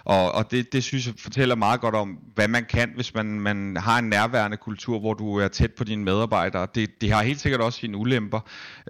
og 0.05 0.31
og 0.31 0.51
det, 0.51 0.73
det 0.73 0.83
synes 0.83 1.07
jeg 1.07 1.13
fortæller 1.17 1.55
meget 1.55 1.81
godt 1.81 1.95
om, 1.95 2.17
hvad 2.35 2.47
man 2.47 2.65
kan, 2.65 2.91
hvis 2.95 3.13
man 3.13 3.32
man 3.39 3.77
har 3.77 4.00
en 4.00 4.09
nærværende 4.09 4.57
kultur, 4.57 5.00
hvor 5.00 5.13
du 5.13 5.38
er 5.38 5.47
tæt 5.47 5.74
på 5.74 5.83
dine 5.83 6.03
medarbejdere. 6.03 6.68
Det, 6.75 7.01
det 7.01 7.12
har 7.12 7.24
helt 7.24 7.39
sikkert 7.39 7.62
også 7.62 7.80
sine 7.80 7.97
ulemper. 7.97 8.39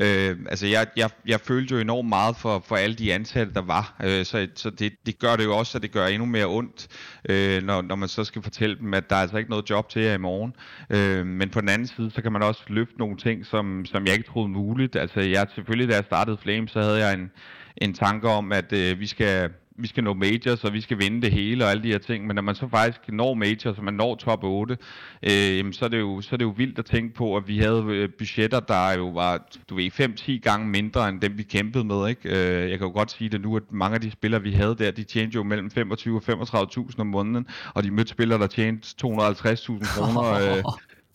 Øh, 0.02 0.38
altså 0.50 0.68
jeg, 0.68 0.88
jeg, 0.98 1.10
jeg 1.28 1.40
følte 1.40 1.76
jo 1.76 1.82
enormt 1.82 2.10
meget 2.10 2.36
for, 2.36 2.64
for 2.68 2.76
alle 2.76 2.96
de 2.96 3.14
ansatte, 3.14 3.54
der 3.54 3.62
var. 3.62 3.96
Øh, 4.04 4.26
så 4.26 4.48
så 4.56 4.70
det, 4.70 4.94
det 5.06 5.20
gør 5.20 5.36
det 5.36 5.44
jo 5.44 5.58
også, 5.58 5.78
at 5.78 5.82
det 5.82 5.92
gør 5.92 6.06
endnu 6.06 6.26
mere 6.26 6.46
ondt, 6.46 6.88
øh, 7.30 7.64
når, 7.64 7.82
når 7.82 7.96
man 7.96 8.10
så 8.10 8.24
skal 8.24 8.42
fortælle 8.42 8.78
dem, 8.80 8.94
at 8.94 9.10
der 9.10 9.16
er 9.16 9.22
altså 9.22 9.38
ikke 9.38 9.50
noget 9.50 9.70
job 9.70 9.90
til 9.90 10.02
jer 10.02 10.14
i 10.14 10.18
morgen. 10.18 10.54
Øh, 10.90 11.26
men 11.26 11.50
på 11.50 11.62
den 11.62 11.70
anden 11.70 11.88
side, 11.88 12.12
så 12.12 12.22
kan 12.22 12.32
man 12.32 12.44
også 12.44 12.64
løfte 12.68 12.98
nogle 12.98 13.18
ting, 13.18 13.46
som, 13.46 13.86
som 13.86 14.06
jeg 14.06 14.14
ikke 14.14 14.30
troede 14.30 14.50
muligt. 14.50 14.96
Altså 14.96 15.20
jeg 15.20 15.48
selvfølgelig, 15.56 15.90
da 15.90 15.96
jeg 15.96 16.04
startede 16.04 16.38
Flame, 16.38 16.68
så 16.68 16.82
havde 16.82 16.98
jeg 17.06 17.14
en, 17.14 17.32
en 17.78 17.94
tanke 17.94 18.30
om, 18.30 18.52
at 18.52 18.74
øh, 18.74 19.00
vi 19.00 19.08
skal 19.08 19.50
vi 19.76 19.88
skal 19.88 20.04
nå 20.04 20.14
majors, 20.14 20.64
og 20.64 20.74
vi 20.74 20.82
skal 20.82 21.00
vinde 21.00 21.22
det 21.22 21.32
hele 21.32 21.66
og 21.66 21.72
alle 21.72 21.84
de 21.84 21.88
her 21.88 21.98
ting, 21.98 22.28
men 22.28 22.36
når 22.36 22.42
man 22.42 22.56
så 22.56 22.68
faktisk 22.68 23.00
når 23.10 23.34
majors, 23.34 23.78
og 23.78 23.84
man 23.84 23.94
når 23.94 24.16
top 24.16 24.44
8, 24.44 24.78
øh, 25.24 25.74
så, 25.74 25.86
er 25.86 25.90
det 25.90 26.00
jo, 26.00 26.22
så 26.22 26.30
er 26.32 26.38
det 26.38 26.46
jo 26.46 26.54
vildt 26.58 26.80
at 26.80 26.86
tænke 26.86 27.14
på, 27.14 27.36
at 27.38 27.48
vi 27.48 27.58
havde 27.58 27.84
øh, 27.88 28.10
budgetter, 28.18 28.60
der 28.60 28.94
jo 28.98 29.08
var, 29.08 29.48
du 29.70 29.76
ved, 29.76 29.92
5-10 29.92 30.32
gange 30.32 30.68
mindre 30.68 31.10
end 31.10 31.22
dem, 31.22 31.38
vi 31.38 31.44
kæmpede 31.44 31.84
med, 31.84 32.10
ikke? 32.10 32.30
Øh, 32.30 32.70
jeg 32.70 32.78
kan 32.78 32.88
jo 32.88 32.94
godt 32.94 33.12
sige 33.12 33.30
det 33.30 33.42
nu, 33.42 33.56
at 33.56 33.64
mange 33.72 33.96
af 33.96 34.02
de 34.02 34.12
spillere, 34.12 34.42
vi 34.42 34.52
havde 34.52 34.76
der, 34.76 34.92
de 34.92 35.04
tjente 35.04 35.36
jo 35.36 35.44
mellem 35.44 35.72
25 35.72 36.22
og 36.28 36.44
35.000 36.48 37.00
om 37.00 37.08
måneden, 37.08 37.48
og 37.74 37.84
de 37.84 37.92
mødte 37.92 38.10
spillere, 38.10 38.40
der 38.40 38.48
tjente 38.48 38.88
250.000 39.06 40.00
kroner. 40.00 40.24
Øh, 40.34 40.64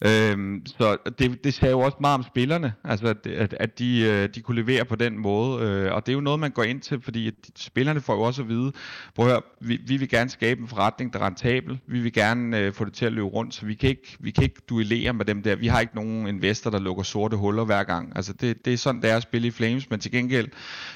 Øhm, 0.00 0.62
så 0.66 0.96
det, 1.18 1.44
det 1.44 1.54
sagde 1.54 1.72
jo 1.72 1.80
også 1.80 1.96
meget 2.00 2.14
om 2.14 2.22
spillerne, 2.22 2.72
altså 2.84 3.06
at, 3.06 3.26
at, 3.26 3.54
at 3.60 3.78
de, 3.78 4.00
øh, 4.00 4.28
de 4.34 4.40
kunne 4.40 4.62
levere 4.62 4.84
på 4.84 4.96
den 4.96 5.18
måde, 5.18 5.62
øh, 5.62 5.92
og 5.92 6.06
det 6.06 6.12
er 6.12 6.14
jo 6.14 6.20
noget, 6.20 6.40
man 6.40 6.50
går 6.50 6.62
ind 6.62 6.80
til, 6.80 7.00
fordi 7.00 7.26
at 7.26 7.34
spillerne 7.56 8.00
får 8.00 8.14
jo 8.14 8.20
også 8.20 8.42
at 8.42 8.48
vide, 8.48 8.72
prøv 9.14 9.26
at 9.26 9.32
høre, 9.32 9.42
vi, 9.60 9.80
vi 9.86 9.96
vil 9.96 10.08
gerne 10.08 10.30
skabe 10.30 10.60
en 10.60 10.68
forretning, 10.68 11.12
der 11.12 11.18
er 11.18 11.26
rentabel, 11.26 11.78
vi 11.86 12.00
vil 12.00 12.12
gerne 12.12 12.58
øh, 12.58 12.72
få 12.72 12.84
det 12.84 12.92
til 12.92 13.06
at 13.06 13.12
løbe 13.12 13.26
rundt, 13.26 13.54
så 13.54 13.66
vi 13.66 13.74
kan, 13.74 13.88
ikke, 13.88 14.16
vi 14.20 14.30
kan 14.30 14.44
ikke 14.44 14.60
duellere 14.68 15.12
med 15.12 15.24
dem 15.24 15.42
der, 15.42 15.56
vi 15.56 15.66
har 15.66 15.80
ikke 15.80 15.94
nogen 15.96 16.26
investor, 16.26 16.70
der 16.70 16.78
lukker 16.78 17.02
sorte 17.02 17.36
huller 17.36 17.64
hver 17.64 17.82
gang, 17.82 18.12
altså 18.16 18.32
det, 18.32 18.64
det 18.64 18.72
er 18.72 18.76
sådan, 18.76 19.02
det 19.02 19.10
er 19.10 19.16
at 19.16 19.22
spille 19.22 19.48
i 19.48 19.50
Flames, 19.50 19.90
men 19.90 20.00
til 20.00 20.10
gengæld, 20.10 20.48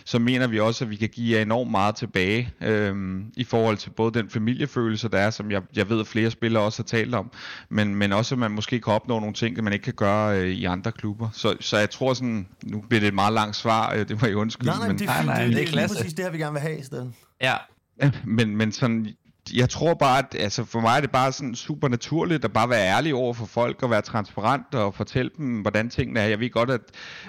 så 0.05 0.19
mener 0.19 0.47
vi 0.47 0.61
også, 0.61 0.85
at 0.85 0.91
vi 0.91 0.97
kan 0.97 1.09
give 1.09 1.37
jer 1.37 1.43
enormt 1.43 1.71
meget 1.71 1.97
tilbage, 1.97 2.51
øh, 2.61 3.21
i 3.37 3.45
forhold 3.45 3.77
til 3.77 3.91
både 3.91 4.19
den 4.19 4.31
familiefølelse, 4.31 5.09
der 5.09 5.19
er, 5.19 5.31
som 5.31 5.51
jeg, 5.51 5.63
jeg 5.77 5.89
ved, 5.89 6.01
at 6.01 6.07
flere 6.07 6.31
spillere 6.31 6.63
også 6.63 6.83
har 6.83 6.87
talt 6.87 7.15
om, 7.15 7.31
men, 7.69 7.95
men 7.95 8.13
også, 8.13 8.35
at 8.35 8.39
man 8.39 8.51
måske 8.51 8.81
kan 8.93 9.03
opnå 9.03 9.21
nogle 9.21 9.35
ting, 9.35 9.65
man 9.65 9.73
ikke 9.73 9.83
kan 9.83 9.95
gøre 9.95 10.39
øh, 10.41 10.49
i 10.49 10.65
andre 10.65 10.93
klubber. 10.93 11.29
Så, 11.33 11.57
så 11.61 11.79
jeg 11.79 11.91
tror 11.91 12.15
sådan, 12.15 12.47
nu 12.63 12.81
bliver 12.89 13.01
det 13.01 13.09
et 13.09 13.15
meget 13.15 13.33
langt 13.33 13.57
svar, 13.57 13.93
øh, 13.95 14.09
det 14.09 14.21
må 14.21 14.27
jeg 14.27 14.37
undskylde. 14.37 14.71
Nej, 14.71 14.79
nej, 14.79 14.89
men, 14.89 14.99
det 14.99 15.09
er, 15.09 15.13
Nej, 15.13 15.25
nej, 15.25 15.45
det, 15.45 15.47
det 15.47 15.55
er 15.55 15.59
det, 15.59 15.67
det, 15.67 15.73
klasse. 15.73 15.97
er 15.97 15.99
præcis 15.99 16.15
det 16.15 16.25
her, 16.25 16.33
vi 16.33 16.39
gerne 16.39 16.53
vil 16.53 16.61
have 16.61 16.79
i 16.79 16.83
stedet. 16.83 17.13
Ja, 17.43 17.55
men, 18.25 18.57
men 18.57 18.73
sådan, 18.73 19.07
jeg 19.53 19.71
tror 19.71 19.95
bare, 19.95 20.19
at 20.19 20.37
altså 20.39 20.65
for 20.65 20.81
mig 20.81 20.97
er 20.97 21.01
det 21.01 21.11
bare 21.11 21.33
sådan 21.33 21.55
super 21.55 21.89
naturligt 21.89 22.45
at 22.45 22.53
bare 22.53 22.69
være 22.69 22.87
ærlig 22.87 23.15
over 23.15 23.35
for 23.35 23.47
folk 23.47 23.83
og 23.83 23.91
være 23.91 24.03
transparent 24.03 24.75
og 24.75 24.95
fortælle 24.95 25.31
dem, 25.37 25.61
hvordan 25.61 25.91
tingene 25.91 26.21
er. 26.21 26.27
Jeg 26.27 26.41
ved 26.41 26.51
godt, 26.51 26.71
at, 26.71 26.81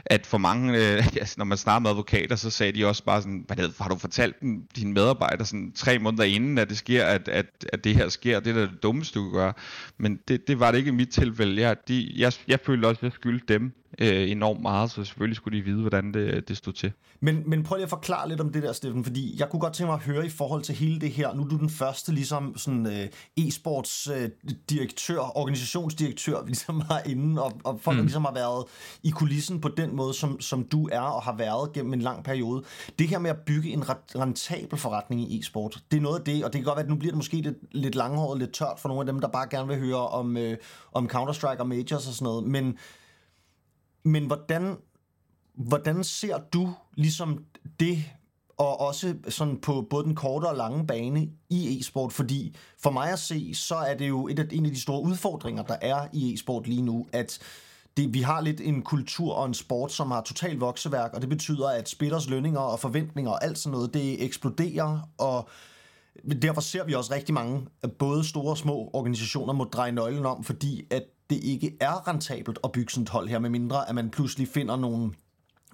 at 0.06 0.26
for 0.26 0.38
mange, 0.38 0.78
øh, 0.78 1.08
altså, 1.22 1.36
når 1.38 1.46
man 1.46 1.58
snakker 1.58 1.80
med 1.80 1.90
advokater, 1.90 2.36
så 2.36 2.50
sagde 2.50 2.72
de 2.72 2.86
også 2.86 3.04
bare 3.04 3.22
sådan, 3.22 3.44
hvad 3.48 3.58
det, 3.58 3.76
har 3.80 3.90
du 3.90 3.96
fortalt 3.96 4.42
dem, 4.42 4.68
dine 4.76 4.94
medarbejdere 4.94 5.46
sådan 5.46 5.72
tre 5.76 6.00
måneder 6.00 6.24
inden, 6.24 6.58
at 6.58 6.70
det 6.70 6.78
sker, 6.78 7.06
at, 7.06 7.28
at, 7.28 7.46
at 7.74 7.84
det 7.84 7.96
her 7.96 8.10
sker, 8.10 8.40
det 8.40 8.58
er 8.58 8.62
det 8.62 8.84
dummeste, 8.84 9.20
du 9.20 9.24
kan 9.24 9.40
gøre. 9.40 9.54
Men 9.98 10.20
det, 10.28 10.48
det 10.48 10.60
var 10.60 10.72
det 10.72 10.78
ikke 10.78 10.90
i 10.90 10.94
mit 10.94 11.10
tilfælde. 11.10 11.62
Jeg, 11.62 11.78
de, 11.88 12.12
jeg, 12.16 12.34
jeg 12.48 12.60
følte 12.66 12.86
også, 12.86 13.00
at 13.00 13.04
jeg 13.04 13.12
skyldte 13.12 13.54
dem 13.54 13.74
øh, 14.00 14.32
enormt 14.32 14.62
meget, 14.62 14.92
så 14.92 15.04
selvfølgelig 15.04 15.36
skulle 15.36 15.58
de 15.58 15.64
vide, 15.64 15.82
hvordan 15.82 16.14
det, 16.14 16.48
det 16.48 16.58
stod 16.58 16.74
til. 16.74 16.92
Men, 17.20 17.44
men 17.46 17.64
prøv 17.64 17.76
lige 17.76 17.84
at 17.84 17.90
forklare 17.90 18.30
lidt 18.30 18.42
om 18.42 18.52
det 18.52 18.64
der, 18.64 18.74
Steffen, 18.74 19.04
fordi 19.04 19.36
jeg 19.40 19.50
kunne 19.50 19.60
godt 19.60 19.74
tænke 19.74 19.88
mig 19.88 19.96
at 19.96 20.02
høre 20.02 20.26
i 20.26 20.30
forhold 20.30 20.62
til 20.62 20.76
hele 20.76 21.02
det 21.02 21.12
her. 21.12 21.34
Nu 21.34 21.44
er 21.44 21.48
du 21.48 21.58
den 21.58 21.70
første 21.70 22.12
ligesom 22.12 22.58
sådan 22.58 22.86
øh, 22.86 23.08
e-sports 23.40 24.14
øh, 24.14 24.30
direktør, 24.70 25.38
organisationsdirektør, 25.38 26.46
ligesom 26.46 26.82
har 26.82 27.02
inde, 27.06 27.44
og, 27.44 27.52
og 27.64 27.80
folk 27.82 27.98
mm. 27.98 28.04
ligesom 28.04 28.26
har 28.26 28.34
været 28.34 28.66
i 29.04 29.10
kulissen 29.10 29.62
på 29.62 29.68
den 29.68 29.96
måde, 29.96 30.14
som, 30.14 30.42
som 30.42 30.64
du 30.64 30.90
er 30.92 31.00
og 31.00 31.22
har 31.22 31.36
været 31.38 31.74
gennem 31.74 31.94
en 31.94 32.02
lang 32.02 32.24
periode. 32.24 32.64
Det 33.00 33.08
her 33.08 33.20
med 33.20 33.30
at 33.30 33.38
bygge 33.38 33.70
en 33.70 33.84
rentabel 33.90 34.80
forretning 34.80 35.22
i 35.22 35.40
e-sport, 35.40 35.84
det 35.92 35.98
er 35.98 36.02
noget 36.02 36.20
af 36.20 36.26
det, 36.26 36.46
og 36.46 36.54
det 36.54 36.60
kan 36.60 36.66
godt 36.66 36.76
være, 36.76 36.84
at 36.84 36.90
nu 36.90 36.96
bliver 36.96 37.12
det 37.12 37.18
måske 37.18 37.42
lidt, 37.42 37.58
lidt 37.72 37.96
langhåret, 37.96 38.40
lidt 38.40 38.54
tørt 38.54 38.80
for 38.80 38.90
nogle 38.90 39.02
af 39.02 39.06
dem, 39.06 39.20
der 39.20 39.28
bare 39.28 39.48
gerne 39.50 39.68
vil 39.68 39.80
høre 39.80 40.08
om, 40.08 40.38
øh, 40.38 40.58
om 40.94 41.10
Counter-Strike 41.14 41.60
og 41.60 41.68
Majors 41.68 42.08
og 42.08 42.14
sådan 42.14 42.24
noget, 42.24 42.44
men, 42.44 42.78
men 44.04 44.26
hvordan, 44.26 44.78
hvordan 45.54 46.04
ser 46.04 46.38
du 46.54 46.74
ligesom 46.96 47.46
det, 47.80 48.04
og 48.58 48.80
også 48.80 49.16
sådan 49.30 49.58
på 49.62 49.88
både 49.90 50.04
den 50.04 50.16
korte 50.16 50.46
og 50.46 50.56
lange 50.56 50.88
bane 50.88 51.30
i 51.50 51.80
e-sport, 51.80 52.14
fordi 52.14 52.56
for 52.80 52.92
mig 52.92 53.12
at 53.12 53.20
se, 53.20 53.56
så 53.56 53.76
er 53.76 53.94
det 53.94 54.08
jo 54.10 54.28
et 54.28 54.40
af, 54.40 54.46
en 54.52 54.66
af 54.66 54.72
de 54.72 54.82
store 54.82 55.02
udfordringer, 55.02 55.64
der 55.64 55.76
er 55.82 56.08
i 56.14 56.34
e-sport 56.34 56.68
lige 56.68 56.82
nu, 56.82 57.08
at 57.14 57.40
det, 57.98 58.14
vi 58.14 58.22
har 58.22 58.42
lidt 58.42 58.62
en 58.62 58.82
kultur 58.82 59.34
og 59.34 59.46
en 59.46 59.54
sport, 59.54 59.92
som 59.92 60.12
har 60.12 60.22
total 60.22 60.58
vokseværk, 60.58 61.14
og 61.14 61.22
det 61.22 61.30
betyder, 61.30 61.68
at 61.68 61.90
spillers 61.90 62.30
lønninger 62.30 62.60
og 62.60 62.80
forventninger 62.80 63.32
og 63.32 63.44
alt 63.44 63.58
sådan 63.58 63.72
noget, 63.72 63.94
det 63.94 64.24
eksploderer, 64.24 65.10
og 65.18 65.50
derfor 66.42 66.62
ser 66.62 66.84
vi 66.84 66.94
også 66.94 67.14
rigtig 67.14 67.34
mange, 67.34 67.68
både 68.00 68.24
store 68.24 68.52
og 68.52 68.58
små 68.58 68.90
organisationer 68.94 69.54
må 69.54 69.64
dreje 69.64 69.92
nøglen 69.92 70.26
om, 70.26 70.44
fordi 70.44 70.88
at 70.90 71.04
det 71.30 71.44
ikke 71.44 71.78
er 71.80 72.08
rentabelt 72.08 72.60
at 72.64 72.72
bygge 72.72 72.92
sådan 72.92 73.04
et 73.04 73.10
hold 73.10 73.28
her, 73.28 73.40
med 73.40 73.50
mindre 73.50 73.90
at 73.90 73.96
man 73.96 74.10
pludselig 74.10 74.48
finder 74.48 74.76
nogle 74.76 75.14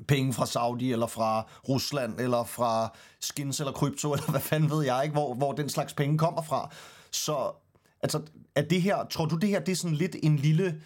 penge 0.07 0.33
fra 0.33 0.45
Saudi, 0.45 0.91
eller 0.91 1.07
fra 1.07 1.47
Rusland, 1.69 2.19
eller 2.19 2.43
fra 2.43 2.93
skins 3.19 3.59
eller 3.59 3.73
krypto, 3.73 4.11
eller 4.13 4.31
hvad 4.31 4.41
fanden 4.41 4.69
ved 4.69 4.83
jeg 4.85 5.01
ikke, 5.03 5.13
hvor, 5.13 5.33
hvor 5.33 5.51
den 5.51 5.69
slags 5.69 5.93
penge 5.93 6.17
kommer 6.17 6.41
fra. 6.41 6.71
Så 7.11 7.51
altså, 8.03 8.21
er 8.55 8.61
det 8.61 8.81
her, 8.81 9.05
tror 9.05 9.25
du 9.25 9.35
det 9.35 9.49
her, 9.49 9.59
det 9.59 9.71
er 9.71 9.75
sådan 9.75 9.97
lidt 9.97 10.15
en 10.23 10.35
lille 10.35 10.81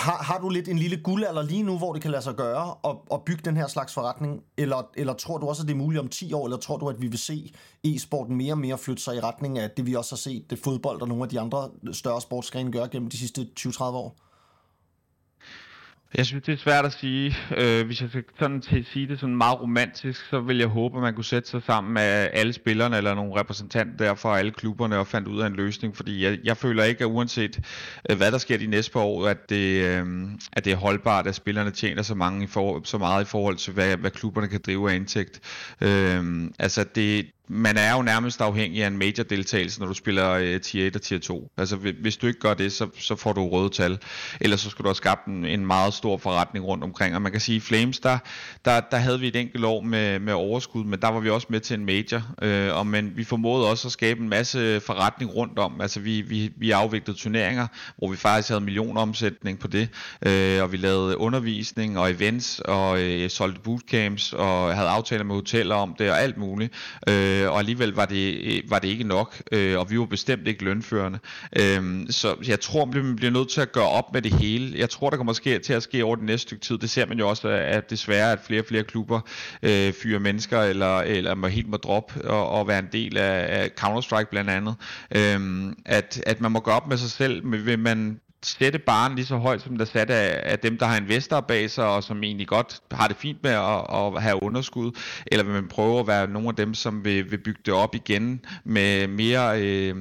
har, 0.00 0.22
har 0.22 0.38
du 0.38 0.48
lidt 0.48 0.68
en 0.68 0.78
lille 0.78 0.96
guldalder 0.96 1.42
lige 1.42 1.62
nu, 1.62 1.78
hvor 1.78 1.92
det 1.92 2.02
kan 2.02 2.10
lade 2.10 2.22
sig 2.22 2.34
gøre 2.34 2.74
at, 2.84 2.96
at 3.12 3.22
bygge 3.24 3.42
den 3.44 3.56
her 3.56 3.66
slags 3.66 3.94
forretning? 3.94 4.42
Eller, 4.56 4.90
eller 4.96 5.12
tror 5.12 5.38
du 5.38 5.48
også, 5.48 5.62
at 5.62 5.68
det 5.68 5.74
er 5.74 5.78
muligt 5.78 6.00
om 6.00 6.08
10 6.08 6.32
år? 6.32 6.44
Eller 6.44 6.56
tror 6.56 6.76
du, 6.76 6.88
at 6.88 7.02
vi 7.02 7.06
vil 7.06 7.18
se 7.18 7.52
e-sporten 7.84 8.36
mere 8.36 8.52
og 8.52 8.58
mere 8.58 8.78
flytte 8.78 9.02
sig 9.02 9.16
i 9.16 9.20
retning 9.20 9.58
af 9.58 9.70
det, 9.70 9.86
vi 9.86 9.94
også 9.94 10.12
har 10.12 10.16
set 10.16 10.50
det 10.50 10.58
fodbold 10.58 11.02
og 11.02 11.08
nogle 11.08 11.22
af 11.22 11.28
de 11.28 11.40
andre 11.40 11.70
større 11.92 12.20
sportsgrene 12.20 12.72
gøre 12.72 12.88
gennem 12.88 13.10
de 13.10 13.18
sidste 13.18 13.48
20-30 13.60 13.82
år? 13.82 14.29
Jeg 16.14 16.26
synes, 16.26 16.44
det 16.44 16.52
er 16.52 16.56
svært 16.56 16.84
at 16.84 16.92
sige. 16.92 17.36
Øh, 17.56 17.86
hvis 17.86 18.00
jeg 18.00 18.08
skal 18.08 18.24
sådan 18.38 18.60
til 18.60 18.84
sige 18.84 19.08
det 19.08 19.20
sådan 19.20 19.36
meget 19.36 19.60
romantisk, 19.60 20.28
så 20.30 20.40
vil 20.40 20.58
jeg 20.58 20.66
håbe, 20.66 20.96
at 20.96 21.02
man 21.02 21.14
kunne 21.14 21.24
sætte 21.24 21.48
sig 21.48 21.62
sammen 21.62 21.94
med 21.94 22.28
alle 22.32 22.52
spillerne 22.52 22.96
eller 22.96 23.14
nogle 23.14 23.40
repræsentanter 23.40 24.06
der 24.06 24.14
fra 24.14 24.38
alle 24.38 24.50
klubberne 24.50 24.98
og 24.98 25.06
fandt 25.06 25.28
ud 25.28 25.40
af 25.40 25.46
en 25.46 25.52
løsning. 25.52 25.96
Fordi 25.96 26.24
jeg, 26.24 26.38
jeg 26.44 26.56
føler 26.56 26.84
ikke, 26.84 27.04
at 27.04 27.08
uanset 27.08 27.60
øh, 28.10 28.16
hvad 28.16 28.32
der 28.32 28.38
sker 28.38 28.58
de 28.58 28.66
næste 28.66 28.92
par 28.92 29.00
år, 29.00 29.28
at 29.28 29.50
det, 29.50 29.84
øh, 29.84 30.06
at 30.52 30.64
det 30.64 30.72
er 30.72 30.76
holdbart, 30.76 31.26
at 31.26 31.34
spillerne 31.34 31.70
tjener 31.70 32.02
så, 32.02 32.14
mange 32.14 32.44
i 32.44 32.46
for, 32.46 32.80
så 32.84 32.98
meget 32.98 33.22
i 33.24 33.28
forhold 33.28 33.56
til, 33.56 33.72
hvad, 33.72 33.96
hvad 33.96 34.10
klubberne 34.10 34.48
kan 34.48 34.60
drive 34.66 34.90
af 34.90 34.94
indtægt. 34.94 35.40
Øh, 35.80 36.50
altså, 36.58 36.84
det, 36.94 37.26
man 37.52 37.76
er 37.76 37.92
jo 37.92 38.02
nærmest 38.02 38.40
afhængig 38.40 38.82
af 38.82 38.86
en 38.86 38.98
major-deltagelse, 38.98 39.80
når 39.80 39.86
du 39.86 39.94
spiller 39.94 40.54
uh, 40.54 40.60
tier 40.60 40.86
1 40.86 40.96
og 40.96 41.02
tier 41.02 41.18
2. 41.18 41.50
Altså 41.56 41.76
hvis 41.76 42.16
du 42.16 42.26
ikke 42.26 42.40
gør 42.40 42.54
det, 42.54 42.72
så, 42.72 42.88
så 42.98 43.16
får 43.16 43.32
du 43.32 43.48
røde 43.48 43.70
tal. 43.70 43.98
Ellers 44.40 44.60
så 44.60 44.70
skal 44.70 44.82
du 44.82 44.88
have 44.88 44.94
skabt 44.94 45.26
en, 45.26 45.44
en 45.44 45.66
meget 45.66 45.94
stor 45.94 46.16
forretning 46.16 46.64
rundt 46.64 46.84
omkring. 46.84 47.14
Og 47.14 47.22
man 47.22 47.32
kan 47.32 47.40
sige, 47.40 47.56
i 47.56 47.60
Flames, 47.60 47.98
der, 47.98 48.18
der, 48.64 48.80
der 48.80 48.96
havde 48.96 49.20
vi 49.20 49.28
et 49.28 49.36
enkelt 49.36 49.64
år 49.64 49.80
med, 49.80 50.18
med 50.18 50.32
overskud, 50.32 50.84
men 50.84 51.00
der 51.00 51.08
var 51.08 51.20
vi 51.20 51.30
også 51.30 51.46
med 51.50 51.60
til 51.60 51.78
en 51.78 51.84
major. 51.84 52.22
Uh, 52.42 52.78
og 52.78 52.86
men 52.86 53.12
vi 53.16 53.24
formåede 53.24 53.70
også 53.70 53.88
at 53.88 53.92
skabe 53.92 54.20
en 54.20 54.28
masse 54.28 54.80
forretning 54.80 55.34
rundt 55.34 55.58
om. 55.58 55.80
Altså 55.80 56.00
vi, 56.00 56.20
vi, 56.20 56.52
vi 56.56 56.70
afviklede 56.70 57.18
turneringer, 57.18 57.66
hvor 57.98 58.10
vi 58.10 58.16
faktisk 58.16 58.48
havde 58.48 58.60
millionomsætning 58.60 59.58
på 59.58 59.68
det. 59.68 59.88
Uh, 60.26 60.62
og 60.62 60.72
vi 60.72 60.76
lavede 60.76 61.18
undervisning 61.18 61.98
og 61.98 62.10
events 62.10 62.60
og 62.60 62.92
uh, 62.92 63.28
solgte 63.28 63.60
bootcamps 63.60 64.32
og 64.32 64.74
havde 64.76 64.88
aftaler 64.88 65.24
med 65.24 65.34
hoteller 65.34 65.74
om 65.74 65.94
det 65.98 66.10
og 66.10 66.22
alt 66.22 66.36
muligt. 66.36 66.72
Uh, 67.10 67.39
øh, 67.40 67.50
og 67.50 67.58
alligevel 67.58 67.92
var 67.92 68.04
det, 68.04 68.40
øh, 68.44 68.70
var 68.70 68.78
det 68.78 68.88
ikke 68.88 69.04
nok, 69.04 69.42
øh, 69.52 69.78
og 69.78 69.90
vi 69.90 69.98
var 69.98 70.04
bestemt 70.04 70.48
ikke 70.48 70.64
lønførende. 70.64 71.18
Øh, 71.56 72.06
så 72.10 72.36
jeg 72.48 72.60
tror, 72.60 72.86
vi 72.86 73.14
bliver 73.14 73.30
nødt 73.30 73.48
til 73.48 73.60
at 73.60 73.72
gøre 73.72 73.88
op 73.88 74.12
med 74.12 74.22
det 74.22 74.32
hele. 74.32 74.78
Jeg 74.78 74.90
tror, 74.90 75.10
der 75.10 75.16
kommer 75.16 75.32
ske, 75.32 75.58
til 75.58 75.72
at 75.72 75.82
ske 75.82 76.04
over 76.04 76.16
det 76.16 76.24
næste 76.24 76.42
stykke 76.42 76.64
tid. 76.64 76.78
Det 76.78 76.90
ser 76.90 77.06
man 77.06 77.18
jo 77.18 77.28
også, 77.28 77.48
at 77.48 77.90
desværre, 77.90 78.32
at 78.32 78.38
flere 78.46 78.60
og 78.60 78.66
flere 78.66 78.84
klubber 78.84 79.20
øh, 79.62 79.92
fyrer 79.92 80.18
mennesker, 80.18 80.60
eller, 80.60 80.98
eller 80.98 81.34
må 81.34 81.46
helt 81.46 81.68
må 81.68 81.76
droppe 81.76 82.22
og, 82.24 82.50
og 82.50 82.68
være 82.68 82.78
en 82.78 82.88
del 82.92 83.16
af, 83.16 83.60
af 83.60 83.70
Counter-Strike 83.80 84.30
blandt 84.30 84.50
andet. 84.50 84.74
Øh, 85.16 85.72
at, 85.86 86.22
at 86.26 86.40
man 86.40 86.52
må 86.52 86.60
gøre 86.60 86.76
op 86.76 86.88
med 86.88 86.96
sig 86.96 87.10
selv, 87.10 87.52
vil 87.66 87.78
man 87.78 88.20
sætte 88.42 88.78
barn 88.78 89.14
lige 89.14 89.26
så 89.26 89.36
højt, 89.36 89.62
som 89.62 89.78
der 89.78 89.84
sat 89.84 90.10
af, 90.10 90.40
af 90.52 90.58
dem, 90.58 90.78
der 90.78 90.86
har 90.86 90.96
investorer 90.96 91.40
bag 91.40 91.70
sig, 91.70 91.86
og 91.86 92.02
som 92.04 92.22
egentlig 92.22 92.48
godt 92.48 92.80
har 92.92 93.08
det 93.08 93.16
fint 93.16 93.42
med 93.42 93.50
at, 93.50 93.86
at 93.94 94.22
have 94.22 94.42
underskud, 94.42 94.92
eller 95.26 95.44
vil 95.44 95.54
man 95.54 95.68
prøve 95.68 96.00
at 96.00 96.06
være 96.06 96.28
nogle 96.28 96.48
af 96.48 96.56
dem, 96.56 96.74
som 96.74 97.04
vil, 97.04 97.30
vil 97.30 97.38
bygge 97.38 97.60
det 97.66 97.74
op 97.74 97.94
igen 97.94 98.44
med 98.64 99.08
mere... 99.08 99.62
Øh, 99.62 99.96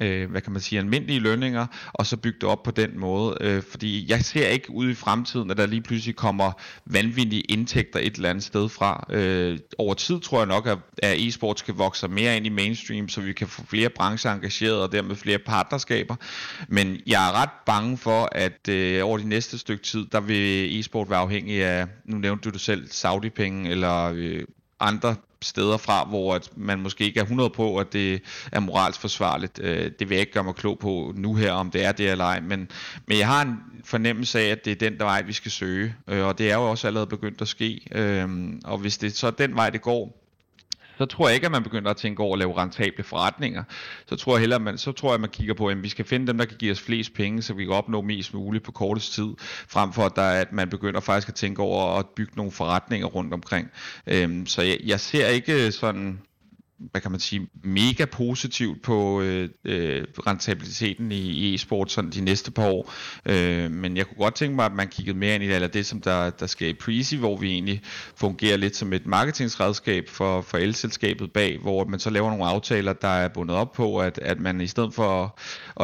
øh, 0.00 0.30
hvad 0.30 0.40
kan 0.40 0.52
man 0.52 0.60
sige, 0.60 0.78
almindelige 0.78 1.20
lønninger, 1.20 1.66
og 1.92 2.06
så 2.06 2.16
bygge 2.16 2.38
det 2.40 2.48
op 2.48 2.62
på 2.62 2.70
den 2.70 2.98
måde. 2.98 3.36
Øh, 3.40 3.62
fordi 3.70 4.10
jeg 4.10 4.24
ser 4.24 4.48
ikke 4.48 4.70
ud 4.70 4.90
i 4.90 4.94
fremtiden, 4.94 5.50
at 5.50 5.56
der 5.56 5.66
lige 5.66 5.82
pludselig 5.82 6.16
kommer 6.16 6.52
vanvittige 6.86 7.42
indtægter 7.42 8.00
et 8.00 8.14
eller 8.14 8.30
andet 8.30 8.44
sted 8.44 8.68
fra. 8.68 9.06
Øh, 9.10 9.58
over 9.78 9.94
tid 9.94 10.20
tror 10.20 10.38
jeg 10.38 10.46
nok, 10.46 10.66
at, 10.66 10.78
at 10.98 11.20
e-sport 11.20 11.58
skal 11.58 11.74
vokse 11.74 12.08
mere 12.08 12.36
ind 12.36 12.46
i 12.46 12.48
mainstream, 12.48 13.08
så 13.08 13.20
vi 13.20 13.32
kan 13.32 13.48
få 13.48 13.66
flere 13.66 13.88
brancher 13.88 14.32
engageret, 14.32 14.82
og 14.82 14.92
dermed 14.92 15.16
flere 15.16 15.38
partnerskaber. 15.38 16.16
Men 16.68 17.00
jeg 17.06 17.28
er 17.28 17.42
ret 17.42 17.50
bange 17.66 17.98
for, 17.98 18.28
at 18.32 18.68
øh, 18.68 19.06
over 19.06 19.18
de 19.18 19.28
næste 19.28 19.58
stykke 19.58 19.84
tid, 19.84 20.06
der 20.12 20.20
vil 20.20 20.80
e-sport 20.80 21.10
være 21.10 21.18
afhængig 21.18 21.64
af, 21.64 21.86
nu 22.04 22.16
nævnte 22.16 22.44
du 22.44 22.52
det 22.52 22.60
selv, 22.60 22.88
Saudi-penge, 22.90 23.70
eller 23.70 24.12
øh, 24.14 24.44
andre 24.80 25.14
steder 25.42 25.76
fra, 25.76 26.04
hvor 26.04 26.34
at 26.34 26.50
man 26.56 26.80
måske 26.80 27.04
ikke 27.04 27.20
er 27.20 27.24
100 27.24 27.50
på, 27.50 27.76
at 27.76 27.92
det 27.92 28.22
er 28.52 28.60
moralsk 28.60 29.00
forsvarligt. 29.00 29.60
Øh, 29.62 29.90
det 29.98 30.08
vil 30.08 30.14
jeg 30.14 30.20
ikke 30.20 30.32
gøre 30.32 30.44
mig 30.44 30.54
klog 30.54 30.78
på 30.78 31.12
nu 31.16 31.34
her, 31.34 31.52
om 31.52 31.70
det 31.70 31.84
er 31.84 31.92
det 31.92 32.10
eller 32.10 32.24
ej, 32.24 32.40
men, 32.40 32.68
men 33.06 33.18
jeg 33.18 33.26
har 33.26 33.42
en 33.42 33.56
fornemmelse 33.84 34.40
af, 34.40 34.50
at 34.50 34.64
det 34.64 34.70
er 34.70 34.90
den 34.90 34.98
der 34.98 35.04
vej, 35.04 35.22
vi 35.22 35.32
skal 35.32 35.50
søge, 35.50 35.94
øh, 36.08 36.26
og 36.26 36.38
det 36.38 36.50
er 36.50 36.54
jo 36.54 36.70
også 36.70 36.86
allerede 36.86 37.06
begyndt 37.06 37.42
at 37.42 37.48
ske, 37.48 37.80
øh, 37.92 38.28
og 38.64 38.78
hvis 38.78 38.98
det 38.98 39.16
så 39.16 39.26
er 39.26 39.30
den 39.30 39.56
vej, 39.56 39.70
det 39.70 39.82
går, 39.82 40.21
så 41.02 41.06
tror 41.06 41.28
jeg 41.28 41.34
ikke, 41.34 41.44
at 41.44 41.52
man 41.52 41.62
begynder 41.62 41.90
at 41.90 41.96
tænke 41.96 42.22
over 42.22 42.32
at 42.34 42.38
lave 42.38 42.56
rentable 42.56 43.04
forretninger. 43.04 43.64
Så 44.06 44.16
tror 44.16 44.34
jeg 44.34 44.40
hellere, 44.40 44.60
man, 44.60 44.78
så 44.78 44.92
tror 44.92 45.08
jeg, 45.08 45.14
at 45.14 45.20
man 45.20 45.30
kigger 45.30 45.54
på, 45.54 45.68
at 45.68 45.82
vi 45.82 45.88
skal 45.88 46.04
finde 46.04 46.26
dem, 46.26 46.38
der 46.38 46.44
kan 46.44 46.56
give 46.56 46.72
os 46.72 46.80
flest 46.80 47.14
penge, 47.14 47.42
så 47.42 47.54
vi 47.54 47.64
kan 47.64 47.72
opnå 47.72 48.00
mest 48.00 48.34
muligt 48.34 48.64
på 48.64 48.72
kortest 48.72 49.12
tid, 49.12 49.28
frem 49.68 49.92
for 49.92 50.02
at, 50.02 50.16
der, 50.16 50.22
at 50.22 50.52
man 50.52 50.68
begynder 50.68 51.00
faktisk 51.00 51.28
at 51.28 51.34
tænke 51.34 51.62
over 51.62 51.98
at 51.98 52.06
bygge 52.16 52.32
nogle 52.36 52.52
forretninger 52.52 53.06
rundt 53.06 53.34
omkring. 53.34 53.70
Øhm, 54.06 54.46
så 54.46 54.62
jeg, 54.62 54.78
jeg 54.84 55.00
ser 55.00 55.26
ikke 55.26 55.66
øh, 55.66 55.72
sådan 55.72 56.18
hvad 56.90 57.00
kan 57.00 57.10
man 57.10 57.20
sige, 57.20 57.48
mega 57.64 58.04
positivt 58.04 58.82
på 58.82 59.20
øh, 59.22 59.48
øh, 59.64 60.04
rentabiliteten 60.26 61.12
i, 61.12 61.20
i 61.20 61.54
e-sport 61.54 61.92
sådan 61.92 62.10
de 62.10 62.20
næste 62.20 62.50
par 62.50 62.66
år. 62.66 62.92
Øh, 63.26 63.70
men 63.70 63.96
jeg 63.96 64.06
kunne 64.06 64.16
godt 64.24 64.34
tænke 64.34 64.56
mig, 64.56 64.66
at 64.66 64.74
man 64.74 64.88
kiggede 64.88 65.18
mere 65.18 65.34
ind 65.34 65.44
i 65.44 65.46
det, 65.46 65.54
eller 65.54 65.68
det, 65.68 65.86
som 65.86 66.00
der, 66.00 66.30
der 66.30 66.46
sker 66.46 66.68
i 66.68 66.72
Prezi, 66.72 67.16
hvor 67.16 67.36
vi 67.36 67.50
egentlig 67.50 67.82
fungerer 68.16 68.56
lidt 68.56 68.76
som 68.76 68.92
et 68.92 69.06
marketingsredskab 69.06 70.08
for, 70.08 70.40
for 70.40 70.58
elselskabet 70.58 71.32
bag, 71.32 71.58
hvor 71.58 71.84
man 71.84 72.00
så 72.00 72.10
laver 72.10 72.30
nogle 72.30 72.46
aftaler, 72.46 72.92
der 72.92 73.08
er 73.08 73.28
bundet 73.28 73.56
op 73.56 73.72
på, 73.72 73.98
at, 74.00 74.18
at 74.18 74.40
man 74.40 74.60
i 74.60 74.66
stedet 74.66 74.94
for 74.94 75.24
at, 75.24 75.30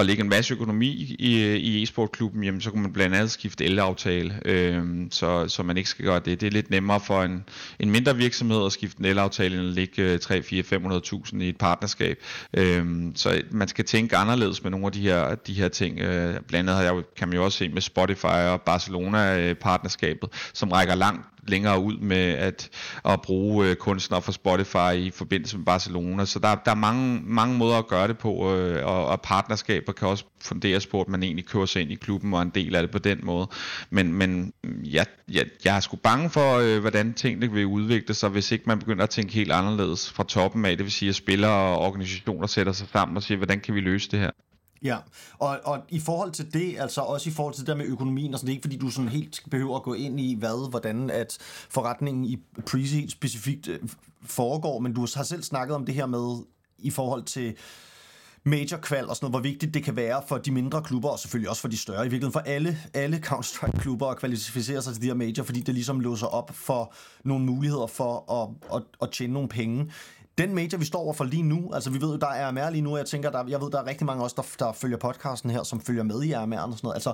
at 0.01 0.07
lægge 0.07 0.23
en 0.23 0.29
masse 0.29 0.55
økonomi 0.55 1.17
i, 1.19 1.57
i 1.57 1.83
e-sportklubben, 1.83 2.45
jamen 2.45 2.61
så 2.61 2.71
kunne 2.71 2.83
man 2.83 2.93
blandt 2.93 3.15
andet 3.17 3.31
skifte 3.31 3.65
elaftale, 3.65 4.41
øh, 4.45 4.85
så, 5.11 5.49
så 5.49 5.63
man 5.63 5.77
ikke 5.77 5.91
skal 5.91 6.05
gøre 6.05 6.21
det. 6.25 6.41
Det 6.41 6.47
er 6.47 6.51
lidt 6.51 6.71
nemmere 6.71 7.01
for 7.01 7.23
en, 7.23 7.45
en 7.81 7.91
mindre 7.91 8.17
virksomhed 8.17 8.67
at 8.67 8.73
skifte 8.73 9.01
en 9.01 9.05
elaftale, 9.05 9.59
end 9.59 9.69
at 9.69 9.75
lægge 9.75 10.19
3, 10.19 10.43
4, 10.43 10.63
5 10.63 10.85
200.000 10.93 11.43
i 11.43 11.49
et 11.49 11.59
partnerskab. 11.59 12.19
Øhm, 12.55 13.13
så 13.17 13.43
man 13.51 13.69
skal 13.69 13.85
tænke 13.85 14.17
anderledes 14.17 14.63
med 14.63 14.71
nogle 14.71 14.87
af 14.87 14.93
de 14.93 15.01
her, 15.01 15.35
de 15.35 15.55
her 15.55 15.69
ting. 15.69 15.99
Øh, 15.99 16.41
blandt 16.49 16.55
andet 16.55 16.77
har 16.77 16.83
jeg, 16.83 17.03
kan 17.17 17.29
man 17.29 17.37
jo 17.37 17.45
også 17.45 17.59
se 17.59 17.69
med 17.69 17.83
Spotify 17.83 18.27
og 18.27 18.61
Barcelona-partnerskabet, 18.61 20.29
øh, 20.33 20.39
som 20.53 20.73
rækker 20.73 20.95
langt 20.95 21.27
længere 21.47 21.81
ud 21.81 21.97
med 21.97 22.17
at, 22.17 22.71
at 23.05 23.23
bruge 23.23 23.67
øh, 23.67 23.77
kunstnere 23.77 24.23
fra 24.23 24.33
Spotify 24.33 25.07
i 25.07 25.11
forbindelse 25.11 25.57
med 25.57 25.65
Barcelona. 25.65 26.25
Så 26.25 26.39
der, 26.39 26.55
der 26.55 26.71
er 26.71 26.75
mange, 26.75 27.21
mange 27.25 27.57
måder 27.57 27.77
at 27.77 27.87
gøre 27.87 28.09
det 28.09 28.19
på, 28.19 28.55
øh, 28.55 28.87
og, 28.87 29.07
og 29.07 29.21
partnerskaber 29.21 29.93
kan 29.93 30.09
også 30.09 30.25
funderes 30.41 30.87
på, 30.87 31.01
at 31.01 31.09
man 31.09 31.23
egentlig 31.23 31.47
kører 31.47 31.67
sig 31.67 31.83
ind 31.83 31.93
i 31.93 31.95
klubben 31.95 32.35
og 32.35 32.39
er 32.39 32.43
en 32.43 32.53
del 32.55 32.75
af 32.75 32.83
det 32.83 32.91
på 32.91 32.99
den 32.99 33.21
måde. 33.23 33.49
Men, 33.91 34.13
men 34.13 34.53
mm, 34.65 34.85
jeg, 34.85 35.07
jeg, 35.33 35.47
jeg 35.65 35.77
er 35.77 35.81
sgu 35.81 35.97
bange 35.97 36.31
for, 36.31 36.59
øh, 36.59 36.81
hvordan 36.81 37.15
tingene 37.15 37.53
vil 37.53 37.67
udvikle 37.67 38.15
sig, 38.15 38.31
hvis 38.31 38.53
ikke 38.53 38.65
man 38.67 38.79
begynder 38.79 39.03
at 39.03 39.11
tænke 39.11 39.33
helt 39.33 39.53
anderledes 39.53 40.11
fra 40.11 40.25
toppen 40.25 40.65
af. 40.65 40.77
Det 40.77 40.85
vil 40.85 40.93
sige, 40.93 41.09
at 41.09 41.15
spillere 41.15 41.53
og 41.53 41.79
organisationer 41.79 42.47
sætter 42.47 42.73
sig 42.73 42.89
sammen 42.93 43.17
og 43.17 43.23
siger, 43.23 43.39
hvordan 43.39 43.61
kan 43.61 43.75
vi 43.75 43.81
løse 43.81 44.11
det 44.11 44.19
her? 44.19 44.31
Ja, 44.83 44.97
og, 45.39 45.61
og 45.65 45.83
i 45.89 46.01
forhold 46.01 46.33
til 46.33 46.55
det, 46.55 46.79
altså 46.79 47.01
også 47.01 47.31
i 47.31 47.33
forhold 47.33 47.55
til 47.55 47.61
det 47.61 47.69
der 47.69 47.75
med 47.75 47.87
økonomien, 47.87 48.35
altså 48.35 48.47
det 48.47 48.53
er 48.53 48.57
ikke 48.57 48.65
fordi, 48.65 48.77
du 48.77 48.91
sådan 48.91 49.09
helt 49.09 49.43
behøver 49.51 49.77
at 49.77 49.83
gå 49.83 49.95
ind 49.95 50.21
i, 50.21 50.35
hvad, 50.35 50.71
hvordan 50.71 51.11
at 51.11 51.39
forretningen 51.71 52.25
i 52.25 52.39
Prezi 52.67 53.09
specifikt 53.11 53.69
øh, 53.69 53.79
foregår, 54.23 54.79
men 54.79 54.93
du 54.95 55.01
har 55.15 55.23
selv 55.23 55.43
snakket 55.43 55.75
om 55.75 55.87
det 55.87 55.95
her 55.95 56.07
med, 56.07 56.45
i 56.79 56.91
forhold 56.91 57.23
til 57.23 57.57
major 58.45 58.77
kval 58.77 59.09
og 59.09 59.17
sådan 59.17 59.25
noget, 59.25 59.33
hvor 59.33 59.51
vigtigt 59.51 59.75
det 59.75 59.85
kan 59.85 59.97
være 59.97 60.23
for 60.29 60.39
de 60.39 60.51
mindre 60.51 60.83
klubber, 60.83 61.09
og 61.09 61.19
selvfølgelig 61.19 61.51
også 61.51 61.63
for 61.63 61.69
de 61.69 61.79
større, 61.79 62.07
i 62.07 62.09
virkeligheden 62.09 62.33
for 62.33 62.41
alle, 62.41 62.79
alle 62.95 63.17
Counter-Strike-klubber 63.27 64.07
at 64.07 64.17
kvalificere 64.17 64.83
sig 64.83 64.93
til 64.93 65.03
de 65.03 65.07
her 65.07 65.15
major, 65.15 65.43
fordi 65.45 65.61
det 65.61 65.75
ligesom 65.75 66.01
låser 66.01 66.27
op 66.27 66.51
for 66.55 66.95
nogle 67.25 67.45
muligheder 67.45 67.87
for 67.87 68.33
at, 68.33 68.77
at, 68.77 68.83
at 69.03 69.11
tjene 69.11 69.33
nogle 69.33 69.49
penge 69.49 69.91
den 70.39 70.55
major, 70.55 70.79
vi 70.79 70.85
står 70.85 70.99
overfor 70.99 71.25
lige 71.25 71.43
nu, 71.43 71.71
altså 71.75 71.91
vi 71.91 72.01
ved 72.01 72.11
jo, 72.11 72.17
der 72.17 72.27
er 72.27 72.49
AMR 72.49 72.71
lige 72.71 72.83
nu, 72.83 72.93
og 72.93 72.99
jeg 72.99 73.07
tænker, 73.07 73.31
der, 73.31 73.45
jeg 73.49 73.61
ved, 73.61 73.71
der 73.71 73.81
er 73.81 73.87
rigtig 73.87 74.07
mange 74.07 74.23
også, 74.23 74.37
der, 74.37 74.67
der 74.67 74.73
følger 74.73 74.97
podcasten 74.97 75.51
her, 75.51 75.63
som 75.63 75.81
følger 75.81 76.03
med 76.03 76.23
i 76.23 76.33
AMR 76.33 76.57
og 76.57 76.73
sådan 76.73 76.81
noget. 76.83 76.95
Altså, 76.95 77.13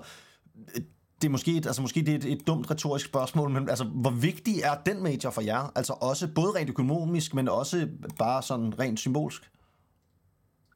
det 1.22 1.28
er 1.28 1.32
måske, 1.32 1.62
altså 1.66 1.82
måske 1.82 2.00
det 2.00 2.08
er 2.08 2.18
et, 2.18 2.24
et 2.24 2.46
dumt 2.46 2.70
retorisk 2.70 3.06
spørgsmål, 3.06 3.50
men 3.50 3.68
altså, 3.68 3.84
hvor 3.84 4.10
vigtig 4.10 4.60
er 4.60 4.74
den 4.86 5.02
major 5.02 5.30
for 5.30 5.40
jer? 5.40 5.72
Altså 5.74 5.92
også 6.00 6.28
både 6.34 6.50
rent 6.58 6.70
økonomisk, 6.70 7.34
men 7.34 7.48
også 7.48 7.88
bare 8.18 8.42
sådan 8.42 8.78
rent 8.78 8.98
symbolsk? 8.98 9.50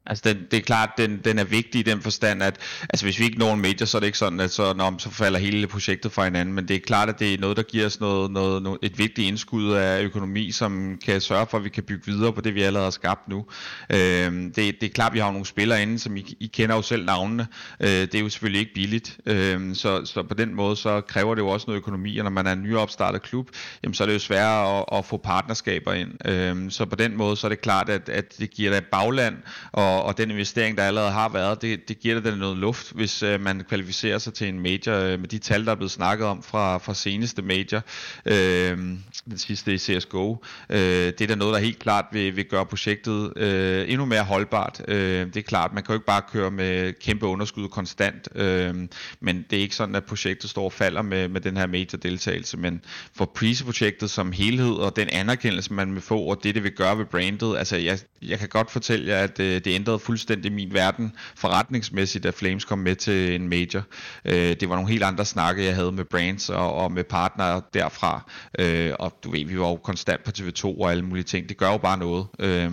Altså, 0.05 0.23
den, 0.29 0.37
det 0.51 0.57
er 0.57 0.61
klart, 0.61 0.89
den, 0.97 1.21
den 1.23 1.39
er 1.39 1.43
vigtig 1.43 1.79
i 1.79 1.83
den 1.83 2.01
forstand, 2.01 2.43
at 2.43 2.57
altså, 2.89 3.05
hvis 3.05 3.19
vi 3.19 3.23
ikke 3.23 3.39
når 3.39 3.53
en 3.53 3.61
major, 3.61 3.85
så 3.85 3.97
er 3.97 3.99
det 3.99 4.07
ikke 4.07 4.17
sådan, 4.17 4.39
at 4.39 4.51
så, 4.51 4.73
når, 4.73 4.95
så 4.97 5.09
falder 5.09 5.39
hele 5.39 5.67
projektet 5.67 6.11
fra 6.11 6.23
hinanden. 6.23 6.55
Men 6.55 6.67
det 6.67 6.75
er 6.75 6.79
klart, 6.79 7.09
at 7.09 7.19
det 7.19 7.33
er 7.33 7.37
noget, 7.37 7.57
der 7.57 7.63
giver 7.63 7.85
os 7.85 7.99
noget, 7.99 8.31
noget, 8.31 8.63
noget, 8.63 8.79
et 8.81 8.97
vigtigt 8.97 9.27
indskud 9.27 9.71
af 9.71 10.01
økonomi, 10.01 10.51
som 10.51 10.99
kan 11.05 11.21
sørge 11.21 11.47
for, 11.49 11.57
at 11.57 11.63
vi 11.63 11.69
kan 11.69 11.83
bygge 11.83 12.05
videre 12.05 12.33
på 12.33 12.41
det, 12.41 12.55
vi 12.55 12.61
allerede 12.61 12.85
har 12.85 12.91
skabt 12.91 13.27
nu. 13.27 13.45
Øh, 13.89 13.97
det, 13.97 14.55
det 14.55 14.83
er 14.83 14.89
klart, 14.89 15.09
at 15.09 15.13
vi 15.13 15.19
har 15.19 15.31
nogle 15.31 15.45
spillere 15.45 15.81
inde, 15.81 15.99
som 15.99 16.17
I, 16.17 16.35
I 16.39 16.47
kender 16.47 16.75
jo 16.75 16.81
selv 16.81 17.05
navnene. 17.05 17.47
Øh, 17.79 17.89
det 17.89 18.15
er 18.15 18.19
jo 18.19 18.29
selvfølgelig 18.29 18.59
ikke 18.59 18.73
billigt. 18.73 19.17
Øh, 19.25 19.75
så, 19.75 20.05
så 20.05 20.23
på 20.23 20.33
den 20.33 20.55
måde, 20.55 20.75
så 20.75 21.01
kræver 21.01 21.35
det 21.35 21.41
jo 21.41 21.47
også 21.47 21.65
noget 21.67 21.77
økonomi, 21.77 22.17
og 22.17 22.23
når 22.23 22.31
man 22.31 22.47
er 22.47 22.53
en 22.53 22.63
nyopstartet 22.63 23.21
klub, 23.21 23.49
jamen, 23.83 23.93
så 23.93 24.03
er 24.03 24.05
det 24.05 24.13
jo 24.13 24.19
sværere 24.19 24.79
at, 24.79 24.85
at 24.97 25.05
få 25.05 25.17
partnerskaber 25.17 25.93
ind. 25.93 26.27
Øh, 26.27 26.71
så 26.71 26.85
på 26.85 26.95
den 26.95 27.17
måde, 27.17 27.37
så 27.37 27.47
er 27.47 27.49
det 27.49 27.61
klart, 27.61 27.89
at, 27.89 28.09
at 28.09 28.37
det 28.39 28.51
giver 28.51 28.71
dig 28.71 28.83
bagland, 28.85 29.35
og 29.71 29.88
og, 29.89 30.03
og 30.03 30.17
den 30.17 30.31
investering, 30.31 30.77
der 30.77 30.83
allerede 30.83 31.11
har 31.11 31.29
været, 31.29 31.61
det, 31.61 31.89
det 31.89 31.99
giver 31.99 32.19
dig 32.19 32.37
noget 32.37 32.57
luft, 32.57 32.91
hvis 32.95 33.23
øh, 33.23 33.41
man 33.41 33.63
kvalificerer 33.69 34.17
sig 34.17 34.33
til 34.33 34.47
en 34.47 34.59
major 34.59 34.95
øh, 34.95 35.19
med 35.19 35.27
de 35.27 35.37
tal, 35.37 35.65
der 35.65 35.71
er 35.71 35.75
blevet 35.75 35.91
snakket 35.91 36.27
om 36.27 36.43
fra, 36.43 36.77
fra 36.77 36.93
seneste 36.93 37.41
major, 37.41 37.81
øh, 38.25 38.77
den 39.25 39.37
sidste 39.37 39.73
i 39.73 39.77
CSGO. 39.77 40.37
Øh, 40.69 40.79
det 40.79 41.21
er 41.21 41.27
da 41.27 41.35
noget, 41.35 41.53
der 41.53 41.59
helt 41.59 41.79
klart 41.79 42.05
vil, 42.11 42.35
vil 42.35 42.45
gøre 42.45 42.65
projektet 42.65 43.37
øh, 43.37 43.91
endnu 43.91 44.05
mere 44.05 44.23
holdbart. 44.23 44.81
Øh, 44.87 45.25
det 45.25 45.37
er 45.37 45.41
klart, 45.41 45.73
man 45.73 45.83
kan 45.83 45.93
jo 45.93 45.97
ikke 45.97 46.05
bare 46.05 46.21
køre 46.31 46.51
med 46.51 46.93
kæmpe 46.93 47.25
underskud 47.25 47.67
konstant, 47.67 48.27
øh, 48.35 48.75
men 49.19 49.45
det 49.49 49.57
er 49.57 49.61
ikke 49.61 49.75
sådan, 49.75 49.95
at 49.95 50.05
projektet 50.05 50.49
står 50.49 50.65
og 50.65 50.73
falder 50.73 51.01
med, 51.01 51.27
med 51.27 51.41
den 51.41 51.57
her 51.57 51.67
major-deltagelse, 51.67 52.57
men 52.57 52.81
for 53.15 53.25
Prise-projektet 53.25 54.09
som 54.09 54.31
helhed, 54.31 54.73
og 54.73 54.95
den 54.95 55.09
anerkendelse, 55.09 55.73
man 55.73 55.93
vil 55.93 56.01
få, 56.01 56.19
og 56.19 56.43
det, 56.43 56.55
det 56.55 56.63
vil 56.63 56.71
gøre 56.71 56.97
ved 56.97 57.05
brandet, 57.05 57.57
altså 57.57 57.77
jeg, 57.77 57.99
jeg 58.21 58.39
kan 58.39 58.49
godt 58.49 58.71
fortælle 58.71 59.07
jer, 59.07 59.23
at 59.23 59.39
øh, 59.39 59.61
det 59.65 59.75
ændrede 59.79 59.99
fuldstændig 59.99 60.51
min 60.51 60.73
verden 60.73 61.13
forretningsmæssigt, 61.35 62.25
at 62.25 62.33
Flames 62.33 62.65
kom 62.65 62.79
med 62.79 62.95
til 62.95 63.35
en 63.35 63.49
major. 63.49 63.83
Øh, 64.25 64.55
det 64.59 64.69
var 64.69 64.75
nogle 64.75 64.91
helt 64.91 65.03
andre 65.03 65.25
snakke, 65.25 65.65
jeg 65.65 65.75
havde 65.75 65.91
med 65.91 66.05
brands 66.05 66.49
og, 66.49 66.73
og 66.73 66.91
med 66.91 67.03
partnere 67.03 67.61
derfra. 67.73 68.31
Øh, 68.59 68.93
og 68.99 69.13
du 69.23 69.31
ved, 69.31 69.45
vi 69.45 69.59
var 69.59 69.69
jo 69.69 69.75
konstant 69.75 70.23
på 70.23 70.31
TV2 70.39 70.65
og 70.65 70.91
alle 70.91 71.05
mulige 71.05 71.23
ting. 71.23 71.49
Det 71.49 71.57
gør 71.57 71.71
jo 71.71 71.77
bare 71.77 71.97
noget. 71.97 72.27
Øh, 72.39 72.71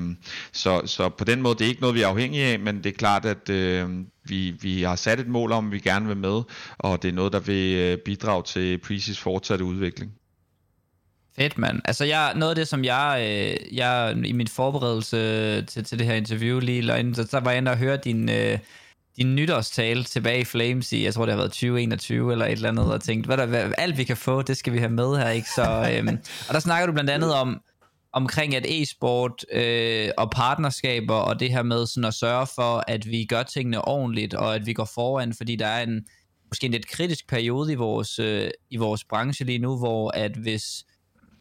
så, 0.52 0.82
så 0.86 1.08
på 1.08 1.24
den 1.24 1.42
måde, 1.42 1.54
det 1.54 1.64
er 1.64 1.68
ikke 1.68 1.80
noget, 1.80 1.96
vi 1.96 2.02
er 2.02 2.08
afhængige 2.08 2.44
af, 2.44 2.58
men 2.58 2.76
det 2.76 2.86
er 2.86 2.96
klart, 2.96 3.24
at 3.24 3.50
øh, 3.50 3.88
vi, 4.24 4.50
vi 4.60 4.82
har 4.82 4.96
sat 4.96 5.20
et 5.20 5.28
mål 5.28 5.52
om, 5.52 5.66
at 5.66 5.72
vi 5.72 5.78
gerne 5.78 6.06
vil 6.06 6.16
med, 6.16 6.42
og 6.78 7.02
det 7.02 7.08
er 7.08 7.12
noget, 7.12 7.32
der 7.32 7.40
vil 7.40 7.76
øh, 7.76 7.98
bidrage 7.98 8.42
til 8.42 8.78
Precis 8.78 9.18
fortsatte 9.18 9.64
udvikling. 9.64 10.12
Fedt, 11.36 11.58
mand. 11.58 11.80
Altså, 11.84 12.04
jeg, 12.04 12.32
noget 12.36 12.50
af 12.50 12.56
det, 12.56 12.68
som 12.68 12.84
jeg, 12.84 13.26
øh, 13.28 13.76
jeg 13.76 14.16
i 14.24 14.32
min 14.32 14.48
forberedelse 14.48 15.62
til, 15.62 15.84
til 15.84 15.98
det 15.98 16.06
her 16.06 16.14
interview 16.14 16.58
lige 16.58 16.82
løgn, 16.82 17.14
så, 17.14 17.26
så 17.30 17.40
var 17.40 17.50
jeg 17.50 17.58
inde 17.58 17.70
og 17.70 17.78
høre 17.78 17.96
din, 17.96 18.28
øh, 18.28 18.58
din 19.16 19.34
nytårstale 19.34 20.04
tilbage 20.04 20.40
i 20.40 20.44
Flames 20.44 20.92
i, 20.92 21.04
jeg 21.04 21.14
tror 21.14 21.26
det 21.26 21.32
har 21.32 21.40
været 21.40 21.50
2021 21.50 22.32
eller 22.32 22.46
et 22.46 22.52
eller 22.52 22.68
andet, 22.68 22.92
og 22.92 23.02
tænkte, 23.02 23.26
hvad 23.26 23.36
der, 23.36 23.46
hvad, 23.46 23.72
alt 23.78 23.98
vi 23.98 24.04
kan 24.04 24.16
få, 24.16 24.42
det 24.42 24.56
skal 24.56 24.72
vi 24.72 24.78
have 24.78 24.90
med 24.90 25.16
her, 25.18 25.28
ikke? 25.28 25.50
Så, 25.50 25.62
øh, 25.92 26.12
og 26.48 26.54
der 26.54 26.60
snakker 26.60 26.86
du 26.86 26.92
blandt 26.92 27.10
andet 27.10 27.34
om, 27.34 27.60
omkring 28.12 28.54
at 28.54 28.66
e-sport 28.66 29.44
øh, 29.52 30.08
og 30.18 30.30
partnerskaber 30.30 31.14
og 31.14 31.40
det 31.40 31.50
her 31.50 31.62
med 31.62 31.86
sådan 31.86 32.04
at 32.04 32.14
sørge 32.14 32.46
for, 32.54 32.84
at 32.88 33.06
vi 33.06 33.24
gør 33.24 33.42
tingene 33.42 33.88
ordentligt, 33.88 34.34
og 34.34 34.54
at 34.54 34.66
vi 34.66 34.72
går 34.72 34.90
foran, 34.94 35.34
fordi 35.34 35.56
der 35.56 35.66
er 35.66 35.82
en 35.82 36.06
måske 36.50 36.66
en 36.66 36.72
lidt 36.72 36.88
kritisk 36.88 37.28
periode 37.28 37.72
i 37.72 37.74
vores, 37.74 38.18
øh, 38.18 38.50
i 38.70 38.76
vores 38.76 39.04
branche 39.04 39.46
lige 39.46 39.58
nu, 39.58 39.78
hvor 39.78 40.10
at 40.10 40.32
hvis 40.36 40.84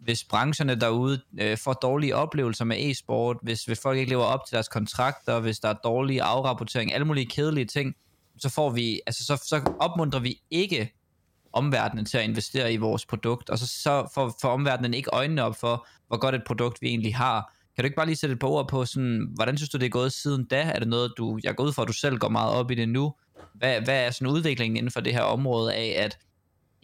hvis 0.06 0.24
brancherne 0.24 0.76
derude 0.76 1.22
øh, 1.40 1.58
får 1.58 1.74
dårlige 1.74 2.16
oplevelser 2.16 2.66
med 2.66 2.78
e-sport, 2.80 3.38
hvis, 3.42 3.66
hvis 3.66 3.80
folk 3.80 3.98
ikke 3.98 4.10
lever 4.10 4.24
op 4.24 4.46
til 4.48 4.54
deres 4.54 4.68
kontrakter, 4.68 5.40
hvis 5.40 5.60
der 5.60 5.70
er 5.70 5.74
dårlig 5.74 6.22
afrapportering, 6.22 6.94
alle 6.94 7.08
mulige 7.08 7.26
kedelige 7.26 7.66
ting, 7.66 7.96
så 8.38 8.50
får 8.50 8.70
vi, 8.70 9.02
altså 9.08 9.26
så, 9.26 9.44
så 9.46 9.72
opmuntrer 9.80 10.20
vi 10.20 10.42
ikke 10.52 10.94
omverdenen 11.54 12.06
til 12.06 12.18
at 12.18 12.24
investere 12.24 12.74
i 12.74 12.78
vores 12.78 13.06
produkt, 13.06 13.50
og 13.50 13.60
så, 13.60 13.68
så 13.68 14.12
får, 14.14 14.38
får 14.42 14.50
omverdenen 14.50 14.94
ikke 14.94 15.10
øjnene 15.14 15.44
op 15.44 15.56
for, 15.56 15.88
hvor 16.08 16.18
godt 16.18 16.36
et 16.36 16.44
produkt 16.48 16.82
vi 16.82 16.88
egentlig 16.88 17.16
har. 17.16 17.54
Kan 17.76 17.84
du 17.84 17.86
ikke 17.86 17.96
bare 17.96 18.06
lige 18.06 18.16
sætte 18.16 18.34
et 18.34 18.40
par 18.40 18.48
ord 18.48 18.70
på, 18.70 18.86
sådan, 18.86 19.28
hvordan 19.36 19.58
synes 19.58 19.70
du, 19.70 19.78
det 19.78 19.86
er 19.86 19.90
gået 19.90 20.14
siden 20.14 20.46
da? 20.46 20.62
Er 20.62 20.80
det 20.80 20.88
noget, 20.88 21.14
du, 21.18 21.40
jeg 21.44 21.56
går 21.56 21.64
ud 21.64 21.74
fra, 21.74 21.82
at 21.82 21.88
du 21.88 21.94
selv 21.94 22.18
går 22.18 22.30
meget 22.30 22.54
op 22.54 22.72
i 22.72 22.76
det 22.76 22.90
nu? 22.90 23.14
Hvad, 23.54 23.82
hvad 23.82 24.06
er 24.06 24.12
sådan 24.12 24.28
udviklingen 24.28 24.78
inden 24.78 24.92
for 24.92 25.00
det 25.00 25.14
her 25.14 25.22
område 25.22 25.74
af, 25.74 26.04
at 26.04 26.18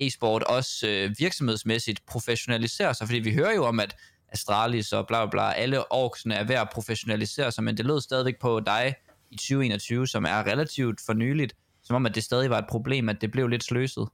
e-sport 0.02 0.44
også 0.44 0.88
øh, 0.88 1.16
virksomhedsmæssigt 1.20 2.06
professionaliserer 2.06 2.94
sig, 2.94 3.08
fordi 3.08 3.20
vi 3.20 3.34
hører 3.34 3.56
jo 3.56 3.66
om, 3.66 3.80
at 3.80 3.96
Astralis 4.30 4.94
og 4.94 5.08
bla 5.08 5.26
bla 5.26 5.30
bla, 5.30 5.54
alle 5.54 5.92
orksene 5.92 6.36
er 6.36 6.44
ved 6.44 6.56
at 6.56 6.70
professionalisere 6.74 7.52
sig, 7.52 7.64
men 7.64 7.78
det 7.78 7.86
lød 7.86 8.02
stadigvæk 8.02 8.40
på 8.40 8.60
dig 8.60 8.96
i 9.32 9.36
2021, 9.36 10.08
som 10.08 10.26
er 10.26 10.48
relativt 10.48 11.02
for 11.06 11.14
nyligt, 11.14 11.56
som 11.84 11.96
om 11.96 12.06
at 12.06 12.16
det 12.16 12.24
stadig 12.24 12.50
var 12.50 12.58
et 12.58 12.68
problem, 12.70 13.10
at 13.10 13.22
det 13.22 13.32
blev 13.32 13.48
lidt 13.48 13.64
sløset. 13.64 14.08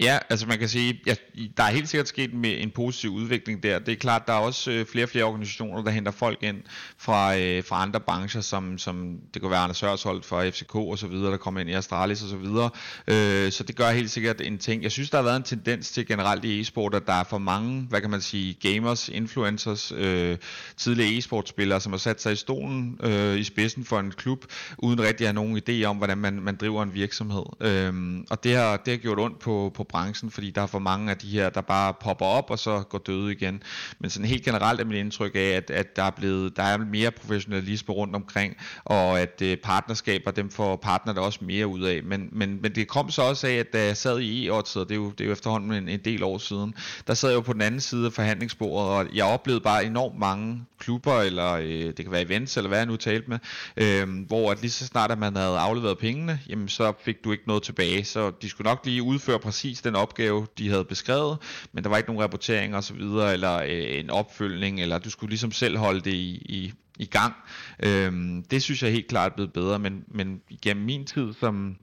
Ja, 0.00 0.18
altså 0.30 0.46
man 0.46 0.58
kan 0.58 0.68
sige, 0.68 1.00
ja, 1.06 1.14
der 1.56 1.62
er 1.62 1.70
helt 1.70 1.88
sikkert 1.88 2.08
sket 2.08 2.34
med 2.34 2.62
en 2.62 2.70
positiv 2.70 3.10
udvikling 3.10 3.62
der. 3.62 3.78
Det 3.78 3.92
er 3.92 3.96
klart, 3.96 4.26
der 4.26 4.32
er 4.32 4.38
også 4.38 4.70
øh, 4.70 4.86
flere 4.86 5.04
og 5.04 5.08
flere 5.08 5.24
organisationer, 5.24 5.82
der 5.82 5.90
henter 5.90 6.12
folk 6.12 6.42
ind 6.42 6.56
fra, 6.98 7.36
øh, 7.36 7.64
fra 7.64 7.82
andre 7.82 8.00
brancher, 8.00 8.40
som, 8.40 8.78
som 8.78 9.18
det 9.34 9.42
kunne 9.42 9.50
være 9.50 9.60
Anders 9.60 9.80
Hørsholdt 9.80 10.24
fra 10.24 10.48
FCK 10.48 10.74
og 10.74 10.98
så 10.98 11.06
videre, 11.06 11.30
der 11.30 11.36
kommer 11.36 11.60
ind 11.60 11.70
i 11.70 11.72
Astralis 11.72 12.22
og 12.22 12.28
så 12.28 12.36
videre. 12.36 12.70
Øh, 13.08 13.52
så 13.52 13.64
det 13.64 13.76
gør 13.76 13.90
helt 13.90 14.10
sikkert 14.10 14.40
en 14.40 14.58
ting. 14.58 14.82
Jeg 14.82 14.92
synes, 14.92 15.10
der 15.10 15.18
har 15.18 15.22
været 15.22 15.36
en 15.36 15.42
tendens 15.42 15.90
til 15.90 16.06
generelt 16.06 16.44
i 16.44 16.60
e-sport, 16.60 16.94
at 16.94 17.06
der 17.06 17.12
er 17.12 17.24
for 17.24 17.38
mange, 17.38 17.86
hvad 17.88 18.00
kan 18.00 18.10
man 18.10 18.20
sige, 18.20 18.54
gamers, 18.54 19.08
influencers, 19.08 19.92
øh, 19.96 20.36
tidligere 20.76 21.18
e-sportspillere, 21.18 21.80
som 21.80 21.92
har 21.92 21.98
sat 21.98 22.22
sig 22.22 22.32
i 22.32 22.36
stolen 22.36 22.98
øh, 23.02 23.38
i 23.38 23.44
spidsen 23.44 23.84
for 23.84 24.00
en 24.00 24.10
klub, 24.10 24.44
uden 24.78 25.00
rigtig 25.00 25.26
at 25.26 25.34
have 25.34 25.44
nogen 25.44 25.62
idé 25.68 25.84
om, 25.84 25.96
hvordan 25.96 26.18
man, 26.18 26.34
man 26.42 26.56
driver 26.56 26.82
en 26.82 26.94
virksomhed. 26.94 27.44
Øh, 27.60 28.24
og 28.30 28.44
det 28.44 28.56
har, 28.56 28.76
det 28.76 28.92
har 28.92 28.98
gjort 28.98 29.18
ondt 29.18 29.38
på, 29.38 29.72
på 29.74 29.84
branchen, 29.88 30.30
fordi 30.30 30.50
der 30.50 30.62
er 30.62 30.66
for 30.66 30.78
mange 30.78 31.10
af 31.10 31.16
de 31.16 31.28
her, 31.28 31.50
der 31.50 31.60
bare 31.60 31.94
popper 32.00 32.26
op 32.26 32.50
og 32.50 32.58
så 32.58 32.80
går 32.80 32.98
døde 32.98 33.32
igen. 33.32 33.62
Men 33.98 34.10
sådan 34.10 34.26
helt 34.26 34.44
generelt 34.44 34.80
er 34.80 34.84
mit 34.84 34.96
indtryk 34.96 35.34
af, 35.34 35.50
at, 35.50 35.70
at 35.70 35.96
der, 35.96 36.02
er 36.02 36.10
blevet, 36.10 36.56
der 36.56 36.62
er 36.62 36.76
mere 36.78 37.10
professionalisme 37.10 37.94
rundt 37.94 38.16
omkring, 38.16 38.56
og 38.84 39.20
at 39.20 39.42
øh, 39.42 39.56
partnerskaber, 39.56 40.30
dem 40.30 40.50
får 40.50 40.76
partnerne 40.76 41.20
også 41.20 41.38
mere 41.42 41.66
ud 41.66 41.82
af. 41.82 42.02
Men, 42.04 42.28
men, 42.32 42.62
men 42.62 42.74
det 42.74 42.88
kom 42.88 43.10
så 43.10 43.22
også 43.22 43.46
af, 43.46 43.52
at 43.52 43.72
da 43.72 43.84
jeg 43.84 43.96
sad 43.96 44.20
i 44.20 44.48
e 44.48 44.52
det 44.52 44.90
er 44.90 44.94
jo, 44.94 45.10
det 45.10 45.20
er 45.20 45.24
jo 45.24 45.32
efterhånden 45.32 45.72
en, 45.72 45.88
en 45.88 46.00
del 46.04 46.22
år 46.22 46.38
siden, 46.38 46.74
der 47.06 47.14
sad 47.14 47.28
jeg 47.28 47.36
jo 47.36 47.40
på 47.40 47.52
den 47.52 47.62
anden 47.62 47.80
side 47.80 48.06
af 48.06 48.12
forhandlingsbordet, 48.12 48.90
og 48.90 49.06
jeg 49.14 49.24
oplevede 49.24 49.60
bare 49.60 49.84
enormt 49.84 50.18
mange 50.18 50.64
klubber, 50.78 51.20
eller 51.20 51.52
øh, 51.52 51.68
det 51.68 51.96
kan 51.96 52.10
være 52.10 52.22
events, 52.22 52.56
eller 52.56 52.68
hvad 52.68 52.78
jeg 52.78 52.86
nu 52.86 52.96
talte 52.96 53.30
med, 53.30 53.38
øh, 53.76 54.26
hvor 54.26 54.50
at 54.50 54.60
lige 54.60 54.70
så 54.70 54.86
snart 54.86 55.10
at 55.10 55.18
man 55.18 55.36
havde 55.36 55.58
afleveret 55.58 55.98
pengene, 55.98 56.40
jamen 56.48 56.68
så 56.68 56.92
fik 57.00 57.24
du 57.24 57.32
ikke 57.32 57.44
noget 57.46 57.62
tilbage, 57.62 58.04
så 58.04 58.32
de 58.42 58.48
skulle 58.48 58.68
nok 58.68 58.80
lige 58.84 59.02
udføre 59.02 59.38
præcis 59.38 59.77
den 59.84 59.96
opgave, 59.96 60.46
de 60.58 60.68
havde 60.68 60.84
beskrevet, 60.84 61.38
men 61.72 61.84
der 61.84 61.90
var 61.90 61.96
ikke 61.96 62.08
nogen 62.08 62.22
rapportering 62.22 62.76
og 62.76 62.84
så 62.84 62.94
videre, 62.94 63.32
eller 63.32 63.56
øh, 63.56 63.98
en 64.00 64.10
opfølgning, 64.10 64.80
eller 64.80 64.98
du 64.98 65.10
skulle 65.10 65.30
ligesom 65.30 65.52
selv 65.52 65.78
holde 65.78 66.00
det 66.00 66.12
i, 66.12 66.42
i, 66.48 66.72
i 66.98 67.06
gang. 67.06 67.34
Øhm, 67.82 68.44
det 68.50 68.62
synes 68.62 68.82
jeg 68.82 68.92
helt 68.92 69.08
klart 69.08 69.32
er 69.32 69.34
blevet 69.34 69.52
bedre, 69.52 69.78
men, 69.78 70.04
men 70.08 70.40
gennem 70.62 70.86
min 70.86 71.06
tid 71.06 71.34
som 71.40 71.76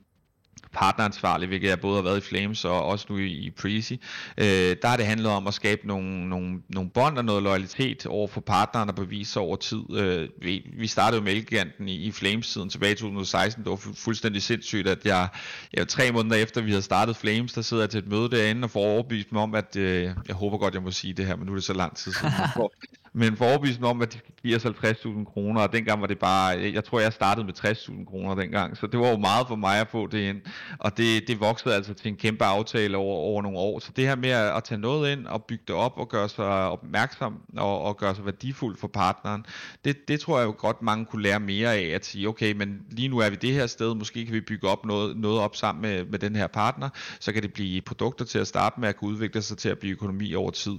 partneransvarlig, 0.76 1.48
hvilket 1.48 1.68
jeg 1.68 1.80
både 1.80 1.94
har 1.96 2.02
været 2.02 2.18
i 2.18 2.28
Flames 2.28 2.64
og 2.64 2.84
også 2.84 3.06
nu 3.08 3.18
i, 3.18 3.26
i 3.26 3.50
Prezi, 3.50 4.00
øh, 4.38 4.76
der 4.82 4.88
har 4.88 4.96
det 4.96 5.06
handlet 5.06 5.30
om 5.30 5.46
at 5.46 5.54
skabe 5.54 5.86
nogle, 5.86 6.28
nogle, 6.28 6.60
nogle 6.68 6.90
bånd 6.90 7.18
og 7.18 7.24
noget 7.24 7.42
loyalitet 7.42 8.06
over 8.06 8.28
for 8.28 8.40
partnerne 8.40 8.90
og 8.90 8.94
bevise 8.94 9.40
over 9.40 9.56
tid. 9.56 9.82
Øh, 9.96 10.28
vi, 10.42 10.70
vi 10.78 10.86
startede 10.86 11.18
jo 11.18 11.24
med 11.24 11.32
Elgiganten 11.32 11.88
i, 11.88 11.94
i 11.94 12.12
Flames-tiden 12.12 12.68
tilbage 12.70 12.92
i 12.92 12.96
2016. 12.96 13.64
Det 13.64 13.70
var 13.70 13.76
fu- 13.76 13.94
fuldstændig 13.94 14.42
sindssygt, 14.42 14.88
at 14.88 15.04
jeg, 15.04 15.28
jeg 15.72 15.88
tre 15.88 16.12
måneder 16.12 16.36
efter 16.36 16.60
vi 16.60 16.70
havde 16.70 16.82
startet 16.82 17.16
Flames, 17.16 17.52
der 17.52 17.62
sidder 17.62 17.82
jeg 17.82 17.90
til 17.90 17.98
et 17.98 18.08
møde 18.08 18.30
derinde 18.30 18.64
og 18.64 18.70
får 18.70 18.80
overbevist 18.80 19.32
mig 19.32 19.42
om, 19.42 19.54
at 19.54 19.76
øh, 19.76 20.10
jeg 20.28 20.36
håber 20.36 20.58
godt, 20.58 20.74
jeg 20.74 20.82
må 20.82 20.90
sige 20.90 21.12
det 21.12 21.26
her, 21.26 21.36
men 21.36 21.46
nu 21.46 21.52
er 21.52 21.56
det 21.56 21.64
så 21.64 21.74
lang 21.74 21.96
tid 21.96 22.12
siden. 22.12 22.32
men 23.18 23.36
for 23.36 23.44
overbevist 23.44 23.82
om, 23.82 24.02
at 24.02 24.12
de 24.12 24.18
skal 24.18 24.34
give 24.42 24.56
os 24.56 24.64
50.000 24.64 25.24
kroner, 25.24 25.60
og 25.60 25.72
dengang 25.72 26.00
var 26.00 26.06
det 26.06 26.18
bare, 26.18 26.72
jeg 26.74 26.84
tror 26.84 27.00
jeg 27.00 27.12
startede 27.12 27.46
med 27.46 27.54
60.000 27.58 28.04
kroner 28.04 28.34
dengang, 28.34 28.76
så 28.76 28.86
det 28.86 29.00
var 29.00 29.08
jo 29.08 29.16
meget 29.16 29.48
for 29.48 29.56
mig 29.56 29.80
at 29.80 29.88
få 29.88 30.06
det 30.06 30.18
ind, 30.18 30.40
og 30.78 30.96
det, 30.96 31.28
det 31.28 31.40
voksede 31.40 31.74
altså 31.74 31.94
til 31.94 32.08
en 32.08 32.16
kæmpe 32.16 32.44
aftale 32.44 32.96
over, 32.96 33.16
over 33.16 33.42
nogle 33.42 33.58
år, 33.58 33.78
så 33.78 33.92
det 33.96 34.06
her 34.06 34.16
med 34.16 34.30
at, 34.30 34.56
at 34.56 34.64
tage 34.64 34.80
noget 34.80 35.12
ind 35.12 35.26
og 35.26 35.44
bygge 35.44 35.64
det 35.66 35.76
op 35.76 35.92
og 35.96 36.08
gøre 36.08 36.28
sig 36.28 36.46
opmærksom 36.46 37.40
og, 37.56 37.82
og 37.82 37.96
gøre 37.96 38.14
sig 38.14 38.24
værdifuld 38.24 38.76
for 38.76 38.88
partneren, 38.88 39.46
det, 39.84 40.08
det 40.08 40.20
tror 40.20 40.38
jeg 40.38 40.46
jo 40.46 40.54
godt 40.58 40.82
mange 40.82 41.04
kunne 41.04 41.22
lære 41.22 41.40
mere 41.40 41.74
af, 41.74 41.94
at 41.94 42.06
sige, 42.06 42.28
okay, 42.28 42.52
men 42.52 42.80
lige 42.90 43.08
nu 43.08 43.18
er 43.18 43.30
vi 43.30 43.36
det 43.36 43.52
her 43.52 43.66
sted, 43.66 43.94
måske 43.94 44.24
kan 44.24 44.34
vi 44.34 44.40
bygge 44.40 44.68
op 44.68 44.86
noget, 44.86 45.16
noget 45.16 45.40
op 45.40 45.56
sammen 45.56 45.82
med, 45.82 46.04
med 46.04 46.18
den 46.18 46.36
her 46.36 46.46
partner, 46.46 46.88
så 47.20 47.32
kan 47.32 47.42
det 47.42 47.52
blive 47.52 47.82
produkter 47.82 48.24
til 48.24 48.38
at 48.38 48.46
starte 48.46 48.80
med 48.80 48.88
at 48.88 48.96
kunne 48.96 49.10
udvikle 49.10 49.42
sig 49.42 49.58
til 49.58 49.68
at 49.68 49.78
blive 49.78 49.92
økonomi 49.92 50.34
over 50.34 50.50
tid. 50.50 50.76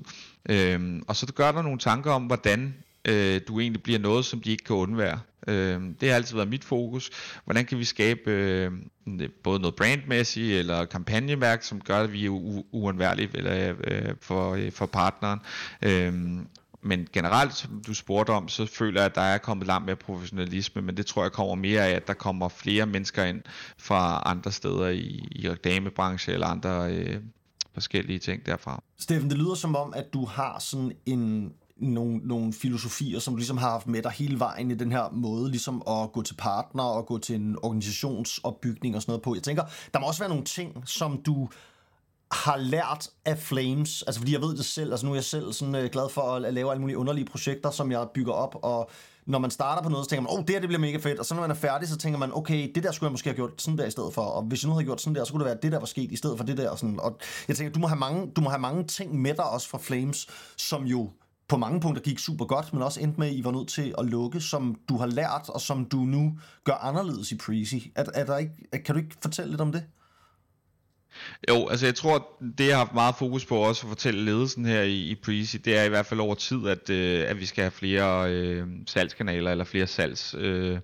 Øhm, 0.50 1.04
og 1.08 1.16
så 1.16 1.34
gør 1.36 1.52
der 1.52 1.62
nogle 1.62 1.80
tanker 1.80 2.12
om, 2.12 2.27
hvordan 2.28 2.76
øh, 3.06 3.42
du 3.48 3.60
egentlig 3.60 3.84
bliver 3.84 4.00
noget, 4.00 4.26
som 4.26 4.42
de 4.42 4.52
ikke 4.52 4.64
kan 4.64 4.76
undvære. 4.76 5.20
Øh, 5.48 5.82
det 6.02 6.10
har 6.10 6.16
altid 6.16 6.36
været 6.36 6.50
mit 6.50 6.64
fokus. 6.64 7.10
Hvordan 7.46 7.66
kan 7.66 7.78
vi 7.78 7.84
skabe 7.84 8.32
øh, 8.32 8.72
både 9.44 9.60
noget 9.60 9.76
brandmæssigt 9.76 10.60
eller 10.60 10.86
kampagneværk, 10.86 11.64
som 11.64 11.82
gør, 11.82 12.00
at 12.00 12.14
vi 12.14 12.26
er 12.26 12.30
u- 12.30 12.66
uundværlige 12.72 13.30
eller, 13.34 13.76
øh, 13.84 14.16
for, 14.22 14.54
øh, 14.54 14.72
for 14.72 14.86
partneren. 14.86 15.40
Øh, 15.82 16.14
men 16.82 17.08
generelt, 17.14 17.56
som 17.56 17.84
du 17.88 17.94
spurgte 17.94 18.32
om, 18.32 18.48
så 18.48 18.66
føler 18.66 19.02
jeg, 19.02 19.06
at 19.06 19.16
der 19.16 19.22
er 19.22 19.38
kommet 19.38 19.68
langt 19.68 19.86
mere 19.86 19.96
professionalisme, 19.96 20.82
men 20.82 20.98
det 20.98 21.06
tror 21.06 21.24
jeg 21.24 21.32
kommer 21.32 21.56
mere 21.56 21.88
af, 21.88 21.92
at 21.92 22.08
der 22.08 22.14
kommer 22.14 22.50
flere 22.50 22.86
mennesker 22.86 23.24
ind 23.24 23.42
fra 23.78 24.24
andre 24.26 24.52
steder 24.52 24.88
i, 24.88 25.28
i 25.32 25.50
reklamebranche 25.50 26.34
eller 26.34 26.48
andre 26.48 26.94
øh, 26.94 27.20
forskellige 27.74 28.20
ting 28.20 28.46
derfra. 28.46 28.84
Steffen, 29.00 29.30
det 29.30 29.38
lyder 29.38 29.56
som 29.56 29.76
om, 29.76 29.94
at 29.96 30.14
du 30.14 30.26
har 30.26 30.60
sådan 30.60 30.92
en 31.06 31.54
nogle, 31.80 32.18
nogle 32.18 32.54
filosofier, 32.54 33.20
som 33.20 33.34
du 33.34 33.38
ligesom 33.38 33.58
har 33.58 33.70
haft 33.70 33.88
med 33.88 34.04
dig 34.04 34.12
hele 34.12 34.40
vejen 34.40 34.72
i 34.72 34.76
den 34.76 34.92
her 34.92 35.10
måde, 35.12 35.50
ligesom 35.50 35.84
at 35.88 36.12
gå 36.12 36.22
til 36.22 36.34
partner 36.34 36.84
og 36.84 37.06
gå 37.06 37.18
til 37.18 37.36
en 37.36 37.56
organisationsopbygning 37.64 38.96
og 38.96 39.02
sådan 39.02 39.12
noget 39.12 39.22
på. 39.22 39.36
Jeg 39.36 39.44
tænker, 39.44 39.64
der 39.94 40.00
må 40.00 40.08
også 40.08 40.20
være 40.20 40.30
nogle 40.30 40.44
ting, 40.44 40.84
som 40.86 41.22
du 41.22 41.50
har 42.32 42.58
lært 42.58 43.10
af 43.26 43.38
Flames, 43.38 44.04
altså 44.04 44.22
fordi 44.22 44.34
jeg 44.34 44.42
ved 44.42 44.58
det 44.58 44.66
selv, 44.66 44.92
altså 44.92 45.06
nu 45.06 45.12
er 45.12 45.16
jeg 45.16 45.24
selv 45.24 45.54
sådan 45.54 45.76
øh, 45.76 45.90
glad 45.90 46.10
for 46.10 46.22
at 46.22 46.54
lave 46.54 46.72
alle 46.72 46.82
mulige 46.82 46.98
underlige 46.98 47.26
projekter, 47.26 47.72
som 47.72 47.92
jeg 47.92 48.08
bygger 48.14 48.34
op, 48.34 48.56
og 48.62 48.90
når 49.26 49.40
man 49.40 49.52
starter 49.52 49.84
på 49.84 49.90
noget, 49.90 50.06
så 50.06 50.10
tænker 50.10 50.22
man, 50.22 50.32
åh, 50.32 50.40
oh, 50.40 50.42
det 50.42 50.50
her 50.50 50.60
det 50.60 50.70
bliver 50.70 50.82
mega 50.82 50.98
fedt, 50.98 51.20
og 51.20 51.26
så 51.26 51.34
når 51.34 51.42
man 51.42 51.52
er 51.52 51.56
færdig, 51.56 51.88
så 51.88 51.98
tænker 51.98 52.20
man, 52.20 52.34
okay, 52.34 52.72
det 52.76 52.84
der 52.84 52.92
skulle 52.92 53.08
jeg 53.08 53.12
måske 53.12 53.30
have 53.30 53.36
gjort 53.36 53.62
sådan 53.62 53.78
der 53.78 53.86
i 53.86 53.92
stedet 53.92 54.14
for, 54.14 54.22
og 54.22 54.44
hvis 54.44 54.64
jeg 54.64 54.68
nu 54.68 54.74
havde 54.74 54.86
gjort 54.86 55.02
sådan 55.02 55.16
der, 55.16 55.24
så 55.24 55.32
kunne 55.32 55.40
det 55.40 55.46
være, 55.46 55.56
at 55.56 55.64
det 55.64 55.72
der 55.72 55.80
var 55.80 55.86
sket 55.86 56.12
i 56.12 56.16
stedet 56.16 56.38
for 56.38 56.46
det 56.46 56.58
der, 56.58 56.70
og 56.70 56.80
sådan, 56.80 57.00
og 57.00 57.20
jeg 57.48 57.56
tænker, 57.56 57.74
du 57.74 57.80
må 57.80 57.88
have 57.88 58.00
mange, 58.00 58.32
du 58.36 58.42
må 58.42 58.50
have 58.50 58.60
mange 58.60 58.84
ting 58.84 59.22
med 59.22 59.34
dig 59.34 59.50
også 59.50 59.70
fra 59.70 59.78
Flames, 59.78 60.28
som 60.58 60.84
jo 60.84 61.10
på 61.48 61.58
mange 61.58 61.80
punkter 61.80 62.04
gik 62.04 62.20
super 62.20 62.46
godt, 62.46 62.74
men 62.74 62.82
også 62.82 63.02
endte 63.02 63.20
med, 63.20 63.28
at 63.28 63.34
I 63.34 63.44
var 63.44 63.52
nødt 63.52 63.68
til 63.68 63.96
at 63.98 64.06
lukke, 64.06 64.42
som 64.42 64.80
du 64.90 64.98
har 64.98 65.06
lært, 65.06 65.50
og 65.50 65.62
som 65.62 65.86
du 65.86 65.98
nu 65.98 66.40
gør 66.64 66.74
anderledes 66.74 67.32
i 67.32 67.38
Prezi. 67.38 67.92
Er, 67.96 68.06
er 68.14 68.26
der 68.26 68.38
ikke, 68.38 68.54
kan 68.86 68.96
du 68.96 69.02
ikke 69.02 69.16
fortælle 69.22 69.52
lidt 69.52 69.62
om 69.62 69.72
det? 69.72 69.84
Jo, 71.50 71.68
altså 71.68 71.86
jeg 71.86 71.96
tror, 71.96 72.28
det 72.58 72.68
jeg 72.68 72.78
har 72.78 72.86
haft 72.86 72.94
meget 72.94 73.16
fokus 73.16 73.46
på 73.46 73.56
også 73.56 73.86
at 73.86 73.90
fortælle 73.90 74.26
ledelsen 74.26 74.66
her 74.66 74.82
i, 74.82 75.10
i 75.10 75.16
Prezi, 75.16 75.58
det 75.58 75.78
er 75.78 75.84
i 75.84 75.90
hvert 75.90 76.06
fald 76.06 76.20
over 76.20 76.36
tid, 76.36 76.68
at, 76.68 76.90
øh, 76.90 77.30
at 77.30 77.40
vi 77.40 77.46
skal 77.46 77.62
have 77.62 77.72
flere 77.72 78.34
øh, 78.34 78.68
salgskanaler 78.88 79.52
eller 79.52 79.64
flere 79.64 79.88
salgs... 79.88 80.36
Øh, 80.38 80.80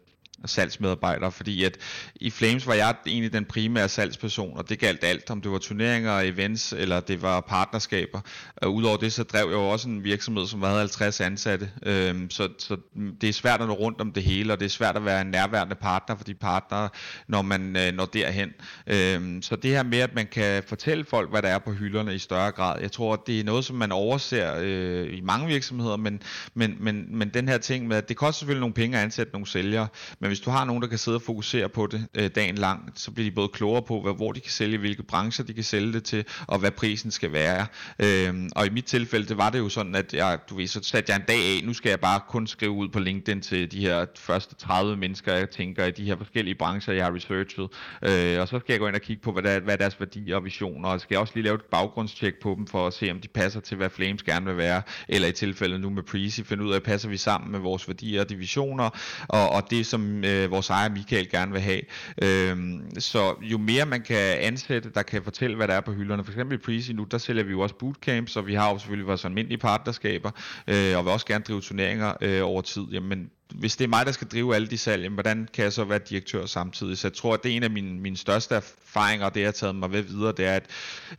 salgsmedarbejdere, 0.45 1.31
fordi 1.31 1.63
at 1.63 1.77
i 2.15 2.29
Flames 2.29 2.67
var 2.67 2.73
jeg 2.73 2.95
egentlig 3.07 3.33
den 3.33 3.45
primære 3.45 3.89
salgsperson, 3.89 4.57
og 4.57 4.69
det 4.69 4.79
galt 4.79 5.03
alt, 5.03 5.29
om 5.29 5.41
det 5.41 5.51
var 5.51 5.57
turneringer, 5.57 6.19
events, 6.19 6.73
eller 6.73 6.99
det 6.99 7.21
var 7.21 7.41
partnerskaber. 7.41 8.21
Og 8.55 8.73
udover 8.73 8.97
det, 8.97 9.13
så 9.13 9.23
drev 9.23 9.45
jeg 9.45 9.53
jo 9.53 9.69
også 9.69 9.89
en 9.89 10.03
virksomhed, 10.03 10.47
som 10.47 10.61
havde 10.61 10.79
50 10.79 11.21
ansatte, 11.21 11.71
øhm, 11.85 12.29
så, 12.29 12.49
så 12.57 12.77
det 13.21 13.29
er 13.29 13.33
svært 13.33 13.61
at 13.61 13.67
nå 13.67 13.73
rundt 13.73 14.01
om 14.01 14.11
det 14.11 14.23
hele, 14.23 14.53
og 14.53 14.59
det 14.59 14.65
er 14.65 14.69
svært 14.69 14.95
at 14.95 15.05
være 15.05 15.21
en 15.21 15.27
nærværende 15.27 15.75
partner 15.75 16.15
for 16.15 16.23
de 16.23 16.33
partnere, 16.33 16.89
når 17.27 17.41
man 17.41 17.75
øh, 17.75 17.93
når 17.93 18.05
derhen. 18.05 18.49
Øhm, 18.87 19.41
så 19.41 19.55
det 19.55 19.71
her 19.71 19.83
med, 19.83 19.99
at 19.99 20.15
man 20.15 20.27
kan 20.27 20.63
fortælle 20.67 21.05
folk, 21.05 21.29
hvad 21.29 21.41
der 21.41 21.49
er 21.49 21.59
på 21.59 21.71
hylderne 21.71 22.15
i 22.15 22.19
større 22.19 22.51
grad, 22.51 22.81
jeg 22.81 22.91
tror, 22.91 23.13
at 23.13 23.19
det 23.27 23.39
er 23.39 23.43
noget, 23.43 23.65
som 23.65 23.75
man 23.75 23.91
overser 23.91 24.55
øh, 24.59 25.17
i 25.17 25.21
mange 25.21 25.47
virksomheder, 25.47 25.97
men, 25.97 26.21
men, 26.53 26.75
men, 26.79 27.17
men 27.17 27.29
den 27.29 27.47
her 27.47 27.57
ting 27.57 27.87
med, 27.87 27.97
at 27.97 28.09
det 28.09 28.17
koster 28.17 28.39
selvfølgelig 28.39 28.59
nogle 28.59 28.73
penge 28.73 28.97
at 28.97 29.03
ansætte 29.03 29.33
nogle 29.33 29.47
sælgere, 29.47 29.87
men 30.23 30.29
hvis 30.29 30.39
du 30.39 30.49
har 30.49 30.65
nogen, 30.65 30.81
der 30.81 30.87
kan 30.87 30.97
sidde 30.97 31.17
og 31.17 31.21
fokusere 31.21 31.69
på 31.69 31.87
det 31.87 32.07
øh, 32.13 32.29
dagen 32.35 32.55
lang, 32.55 32.91
så 32.95 33.11
bliver 33.11 33.29
de 33.29 33.35
både 33.35 33.47
klogere 33.47 33.81
på, 33.81 34.01
hvad, 34.01 34.13
hvor 34.13 34.31
de 34.31 34.39
kan 34.39 34.51
sælge, 34.51 34.77
hvilke 34.77 35.03
brancher 35.03 35.45
de 35.45 35.53
kan 35.53 35.63
sælge 35.63 35.93
det 35.93 36.03
til, 36.03 36.25
og 36.47 36.59
hvad 36.59 36.71
prisen 36.71 37.11
skal 37.11 37.31
være. 37.31 37.65
Øh, 37.99 38.49
og 38.55 38.65
i 38.65 38.69
mit 38.69 38.85
tilfælde, 38.85 39.27
det 39.27 39.37
var 39.37 39.49
det 39.49 39.59
jo 39.59 39.69
sådan, 39.69 39.95
at 39.95 40.13
jeg, 40.13 40.39
du 40.49 40.55
ved, 40.55 40.67
så 40.67 40.79
satte 40.83 41.11
jeg 41.11 41.15
en 41.15 41.25
dag 41.27 41.35
af, 41.37 41.61
nu 41.63 41.73
skal 41.73 41.89
jeg 41.89 41.99
bare 41.99 42.19
kun 42.27 42.47
skrive 42.47 42.71
ud 42.71 42.89
på 42.89 42.99
LinkedIn 42.99 43.41
til 43.41 43.71
de 43.71 43.79
her 43.79 44.05
første 44.15 44.55
30 44.55 44.97
mennesker, 44.97 45.33
jeg 45.33 45.49
tænker 45.49 45.85
i 45.85 45.91
de 45.91 46.05
her 46.05 46.17
forskellige 46.17 46.55
brancher, 46.55 46.93
jeg 46.93 47.05
har 47.05 47.15
researchet. 47.15 47.69
Øh, 48.03 48.41
og 48.41 48.47
så 48.47 48.59
skal 48.59 48.73
jeg 48.73 48.79
gå 48.79 48.87
ind 48.87 48.95
og 48.95 49.01
kigge 49.01 49.21
på, 49.21 49.31
hvad, 49.31 49.43
der, 49.43 49.59
hvad 49.59 49.77
deres 49.77 49.99
værdier 49.99 50.35
og 50.35 50.45
visioner, 50.45 50.89
og 50.89 51.01
skal 51.01 51.15
jeg 51.15 51.21
også 51.21 51.33
lige 51.35 51.43
lave 51.43 51.55
et 51.55 51.65
baggrundstjek 51.71 52.33
på 52.41 52.55
dem, 52.57 52.67
for 52.67 52.87
at 52.87 52.93
se, 52.93 53.11
om 53.11 53.19
de 53.19 53.27
passer 53.27 53.59
til, 53.59 53.77
hvad 53.77 53.89
Flames 53.89 54.23
gerne 54.23 54.45
vil 54.45 54.57
være, 54.57 54.81
eller 55.07 55.27
i 55.27 55.31
tilfælde 55.31 55.79
nu 55.79 55.89
med 55.89 56.03
Prezi, 56.03 56.43
finde 56.43 56.63
ud 56.63 56.73
af, 56.73 56.83
passer 56.83 57.09
vi 57.09 57.17
sammen 57.17 57.51
med 57.51 57.59
vores 57.59 57.87
værdier 57.87 58.21
og 58.21 58.29
divisioner, 58.29 58.89
og, 59.27 59.49
og 59.49 59.69
det 59.69 59.85
som 59.85 60.12
øh, 60.25 60.51
vores 60.51 60.69
ejer 60.69 60.89
Michael 60.89 61.29
gerne 61.29 61.51
vil 61.51 61.61
have. 61.61 61.81
Øh, 62.21 62.57
så 62.99 63.35
jo 63.41 63.57
mere 63.57 63.85
man 63.85 64.01
kan 64.01 64.37
ansætte, 64.39 64.91
der 64.95 65.03
kan 65.03 65.23
fortælle, 65.23 65.55
hvad 65.55 65.67
der 65.67 65.73
er 65.73 65.81
på 65.81 65.93
hylderne. 65.93 66.23
For 66.23 66.31
eksempel 66.31 66.55
i 66.55 66.61
Prezi 66.61 66.93
nu, 66.93 67.03
der 67.03 67.17
sælger 67.17 67.43
vi 67.43 67.51
jo 67.51 67.59
også 67.59 67.75
bootcamps, 67.75 68.35
og 68.35 68.47
vi 68.47 68.53
har 68.53 68.71
jo 68.71 68.77
selvfølgelig 68.77 69.07
vores 69.07 69.25
almindelige 69.25 69.57
partnerskaber, 69.57 70.31
øh, 70.67 70.97
og 70.97 71.05
vil 71.05 71.13
også 71.13 71.25
gerne 71.25 71.43
drive 71.47 71.61
turneringer 71.61 72.13
øh, 72.21 72.41
over 72.43 72.61
tid. 72.61 72.83
Jamen, 72.91 73.29
hvis 73.53 73.75
det 73.75 73.83
er 73.83 73.89
mig, 73.89 74.05
der 74.05 74.11
skal 74.11 74.27
drive 74.27 74.55
alle 74.55 74.67
de 74.67 74.77
salg, 74.77 75.09
hvordan 75.09 75.47
kan 75.53 75.63
jeg 75.63 75.73
så 75.73 75.83
være 75.83 75.99
direktør 75.99 76.45
samtidig? 76.45 76.97
Så 76.97 77.07
jeg 77.07 77.13
tror, 77.13 77.33
at 77.33 77.43
det 77.43 77.51
er 77.51 77.55
en 77.55 77.63
af 77.63 77.71
mine, 77.71 77.99
mine 77.99 78.17
største 78.17 78.55
erfaringer, 78.55 79.25
og 79.25 79.33
det 79.33 79.39
jeg 79.39 79.47
har 79.47 79.51
taget 79.51 79.75
mig 79.75 79.91
ved 79.91 80.01
videre, 80.01 80.33
det 80.37 80.45
er, 80.45 80.55
at 80.55 80.65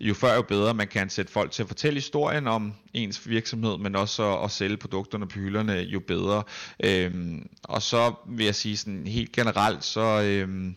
jo 0.00 0.14
før 0.14 0.34
jo 0.34 0.42
bedre 0.42 0.74
man 0.74 0.88
kan 0.88 1.10
sætte 1.10 1.32
folk 1.32 1.50
til 1.50 1.62
at 1.62 1.68
fortælle 1.68 1.94
historien 1.94 2.46
om 2.46 2.74
ens 2.94 3.28
virksomhed, 3.28 3.78
men 3.78 3.96
også 3.96 4.34
at, 4.34 4.44
at 4.44 4.50
sælge 4.50 4.76
produkterne 4.76 5.28
på 5.28 5.38
hylderne, 5.38 5.72
jo 5.72 6.00
bedre. 6.00 6.42
Øhm, 6.84 7.48
og 7.62 7.82
så 7.82 8.14
vil 8.28 8.44
jeg 8.44 8.54
sige 8.54 8.76
sådan 8.76 9.06
helt 9.06 9.32
generelt, 9.32 9.84
så, 9.84 10.22
øhm, 10.22 10.76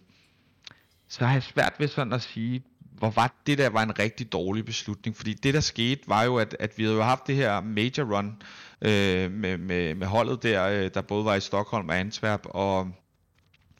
så 1.10 1.26
har 1.26 1.34
jeg 1.34 1.43
svært 1.43 1.74
ved 1.80 1.88
sådan 1.88 2.13
at 2.13 2.22
sige, 2.22 2.63
hvor 2.80 3.10
var 3.10 3.34
det 3.48 3.58
der 3.58 3.70
var 3.70 3.84
en 3.84 4.00
rigtig 4.00 4.32
dårlig 4.32 4.65
beslutning, 4.65 5.17
fordi 5.17 5.34
det 5.34 5.54
der 5.54 5.60
skete 5.60 6.02
var 6.08 6.24
jo, 6.24 6.38
at, 6.38 6.56
at 6.60 6.78
vi 6.78 6.84
havde 6.84 6.96
jo 6.96 7.04
haft 7.04 7.28
det 7.28 7.36
her 7.36 7.62
major 7.62 8.04
run, 8.04 8.28
øh, 8.28 8.66
Øh, 8.82 9.32
med, 9.32 9.58
med, 9.58 9.96
med 9.96 10.08
holdet 10.08 10.44
der, 10.44 10.68
øh, 10.68 10.90
der 10.94 11.02
både 11.02 11.26
var 11.26 11.36
i 11.36 11.40
Stockholm 11.40 11.90
og 11.90 12.00
Antwerp, 12.00 12.42
og 12.44 12.92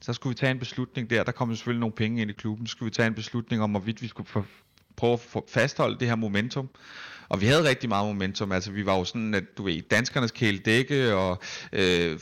så 0.00 0.12
skulle 0.12 0.30
vi 0.30 0.34
tage 0.34 0.50
en 0.50 0.58
beslutning 0.58 1.10
der, 1.10 1.22
der 1.22 1.32
kom 1.32 1.54
selvfølgelig 1.54 1.80
nogle 1.80 1.94
penge 1.94 2.22
ind 2.22 2.30
i 2.30 2.34
klubben, 2.34 2.66
så 2.66 2.70
skulle 2.70 2.86
vi 2.86 2.94
tage 2.94 3.06
en 3.06 3.14
beslutning 3.14 3.62
om, 3.62 3.70
hvorvidt 3.70 4.02
vi 4.02 4.08
skulle 4.08 4.28
for, 4.28 4.46
prøve 4.96 5.12
at 5.12 5.42
fastholde 5.48 5.98
det 5.98 6.08
her 6.08 6.16
momentum. 6.16 6.68
Og 7.28 7.40
vi 7.40 7.46
havde 7.46 7.68
rigtig 7.68 7.88
meget 7.88 8.06
momentum, 8.06 8.52
altså 8.52 8.72
vi 8.72 8.86
var 8.86 8.98
jo 8.98 9.04
sådan, 9.04 9.34
at 9.34 9.44
du 9.58 9.62
ved, 9.62 9.82
danskernes 9.82 10.30
kæledække, 10.30 11.14
og 11.14 11.38
øh, 11.72 12.18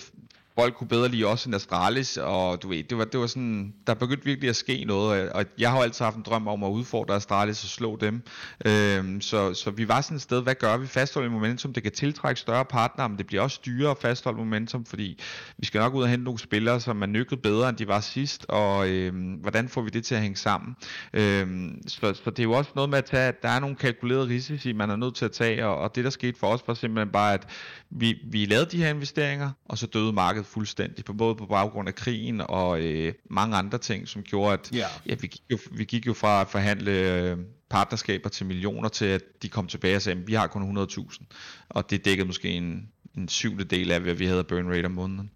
folk 0.58 0.74
kunne 0.74 0.88
bedre 0.88 1.08
lide 1.08 1.24
os 1.24 1.44
end 1.44 1.54
Astralis, 1.54 2.16
og 2.16 2.62
du 2.62 2.68
ved, 2.68 2.84
det 2.84 2.98
var, 2.98 3.04
det 3.04 3.20
var 3.20 3.26
sådan, 3.26 3.74
der 3.86 3.94
begyndte 3.94 4.24
virkelig 4.24 4.50
at 4.50 4.56
ske 4.56 4.84
noget, 4.84 5.30
og 5.30 5.44
jeg 5.58 5.70
har 5.70 5.76
jo 5.76 5.82
altid 5.82 6.04
haft 6.04 6.16
en 6.16 6.22
drøm 6.22 6.48
om 6.48 6.64
at 6.64 6.68
udfordre 6.68 7.14
Astralis 7.14 7.64
og 7.64 7.68
slå 7.68 7.96
dem, 7.96 8.22
øhm, 8.66 9.20
så, 9.20 9.54
så 9.54 9.70
vi 9.70 9.88
var 9.88 10.00
sådan 10.00 10.16
et 10.16 10.22
sted, 10.22 10.42
hvad 10.42 10.54
gør 10.54 10.76
vi, 10.76 10.86
fastholde 10.86 11.30
momentum, 11.30 11.72
det 11.72 11.82
kan 11.82 11.92
tiltrække 11.92 12.40
større 12.40 12.64
partnere, 12.64 13.08
men 13.08 13.18
det 13.18 13.26
bliver 13.26 13.42
også 13.42 13.60
dyrere 13.66 13.90
at 13.90 13.98
fastholde 13.98 14.38
momentum, 14.38 14.84
fordi 14.84 15.20
vi 15.58 15.66
skal 15.66 15.78
nok 15.78 15.94
ud 15.94 16.02
og 16.02 16.08
hente 16.08 16.24
nogle 16.24 16.38
spillere, 16.38 16.80
som 16.80 17.02
er 17.02 17.06
nykket 17.06 17.42
bedre, 17.42 17.68
end 17.68 17.76
de 17.76 17.88
var 17.88 18.00
sidst, 18.00 18.46
og 18.48 18.88
øhm, 18.88 19.32
hvordan 19.32 19.68
får 19.68 19.80
vi 19.80 19.90
det 19.90 20.04
til 20.04 20.14
at 20.14 20.20
hænge 20.20 20.36
sammen, 20.36 20.76
øhm, 21.12 21.82
så, 21.88 22.14
så 22.24 22.30
det 22.30 22.38
er 22.38 22.42
jo 22.44 22.52
også 22.52 22.70
noget 22.74 22.90
med 22.90 22.98
at 22.98 23.04
tage, 23.04 23.28
at 23.28 23.42
der 23.42 23.48
er 23.48 23.60
nogle 23.60 23.76
kalkulerede 23.76 24.28
risici, 24.28 24.72
man 24.72 24.90
er 24.90 24.96
nødt 24.96 25.14
til 25.14 25.24
at 25.24 25.32
tage, 25.32 25.66
og, 25.66 25.78
og 25.78 25.94
det 25.94 26.04
der 26.04 26.10
skete 26.10 26.38
for 26.38 26.46
os 26.46 26.60
var 26.66 26.74
simpelthen 26.74 27.12
bare, 27.12 27.34
at 27.34 27.46
vi, 27.90 28.18
vi 28.30 28.44
lavede 28.44 28.70
de 28.70 28.76
her 28.76 28.88
investeringer, 28.88 29.50
og 29.64 29.78
så 29.78 29.86
døde 29.86 30.12
markedet 30.12 30.45
fuldstændig, 30.46 31.04
på 31.04 31.12
både 31.12 31.34
på 31.34 31.46
baggrund 31.46 31.88
af 31.88 31.94
krigen 31.94 32.40
og 32.40 32.80
øh, 32.80 33.14
mange 33.30 33.56
andre 33.56 33.78
ting, 33.78 34.08
som 34.08 34.22
gjorde, 34.22 34.52
at 34.52 34.70
yeah. 34.74 34.90
ja, 35.06 35.14
vi, 35.14 35.26
gik 35.26 35.42
jo, 35.50 35.58
vi 35.72 35.84
gik 35.84 36.06
jo 36.06 36.14
fra 36.14 36.40
at 36.40 36.48
forhandle 36.48 36.90
øh, 36.90 37.38
partnerskaber 37.70 38.28
til 38.28 38.46
millioner, 38.46 38.88
til 38.88 39.04
at 39.04 39.22
de 39.42 39.48
kom 39.48 39.66
tilbage 39.66 39.96
og 39.96 40.02
sagde, 40.02 40.20
at 40.20 40.26
vi 40.26 40.34
har 40.34 40.46
kun 40.46 40.78
100.000, 40.78 41.24
og 41.68 41.90
det 41.90 42.04
dækkede 42.04 42.26
måske 42.26 42.50
en, 42.50 42.88
en 43.16 43.28
syvende 43.28 43.64
del 43.64 43.90
af, 43.90 44.00
hvad 44.00 44.14
vi 44.14 44.26
havde 44.26 44.44
burn 44.44 44.70
rate 44.70 44.86
om 44.86 44.92
måneden. 44.92 45.30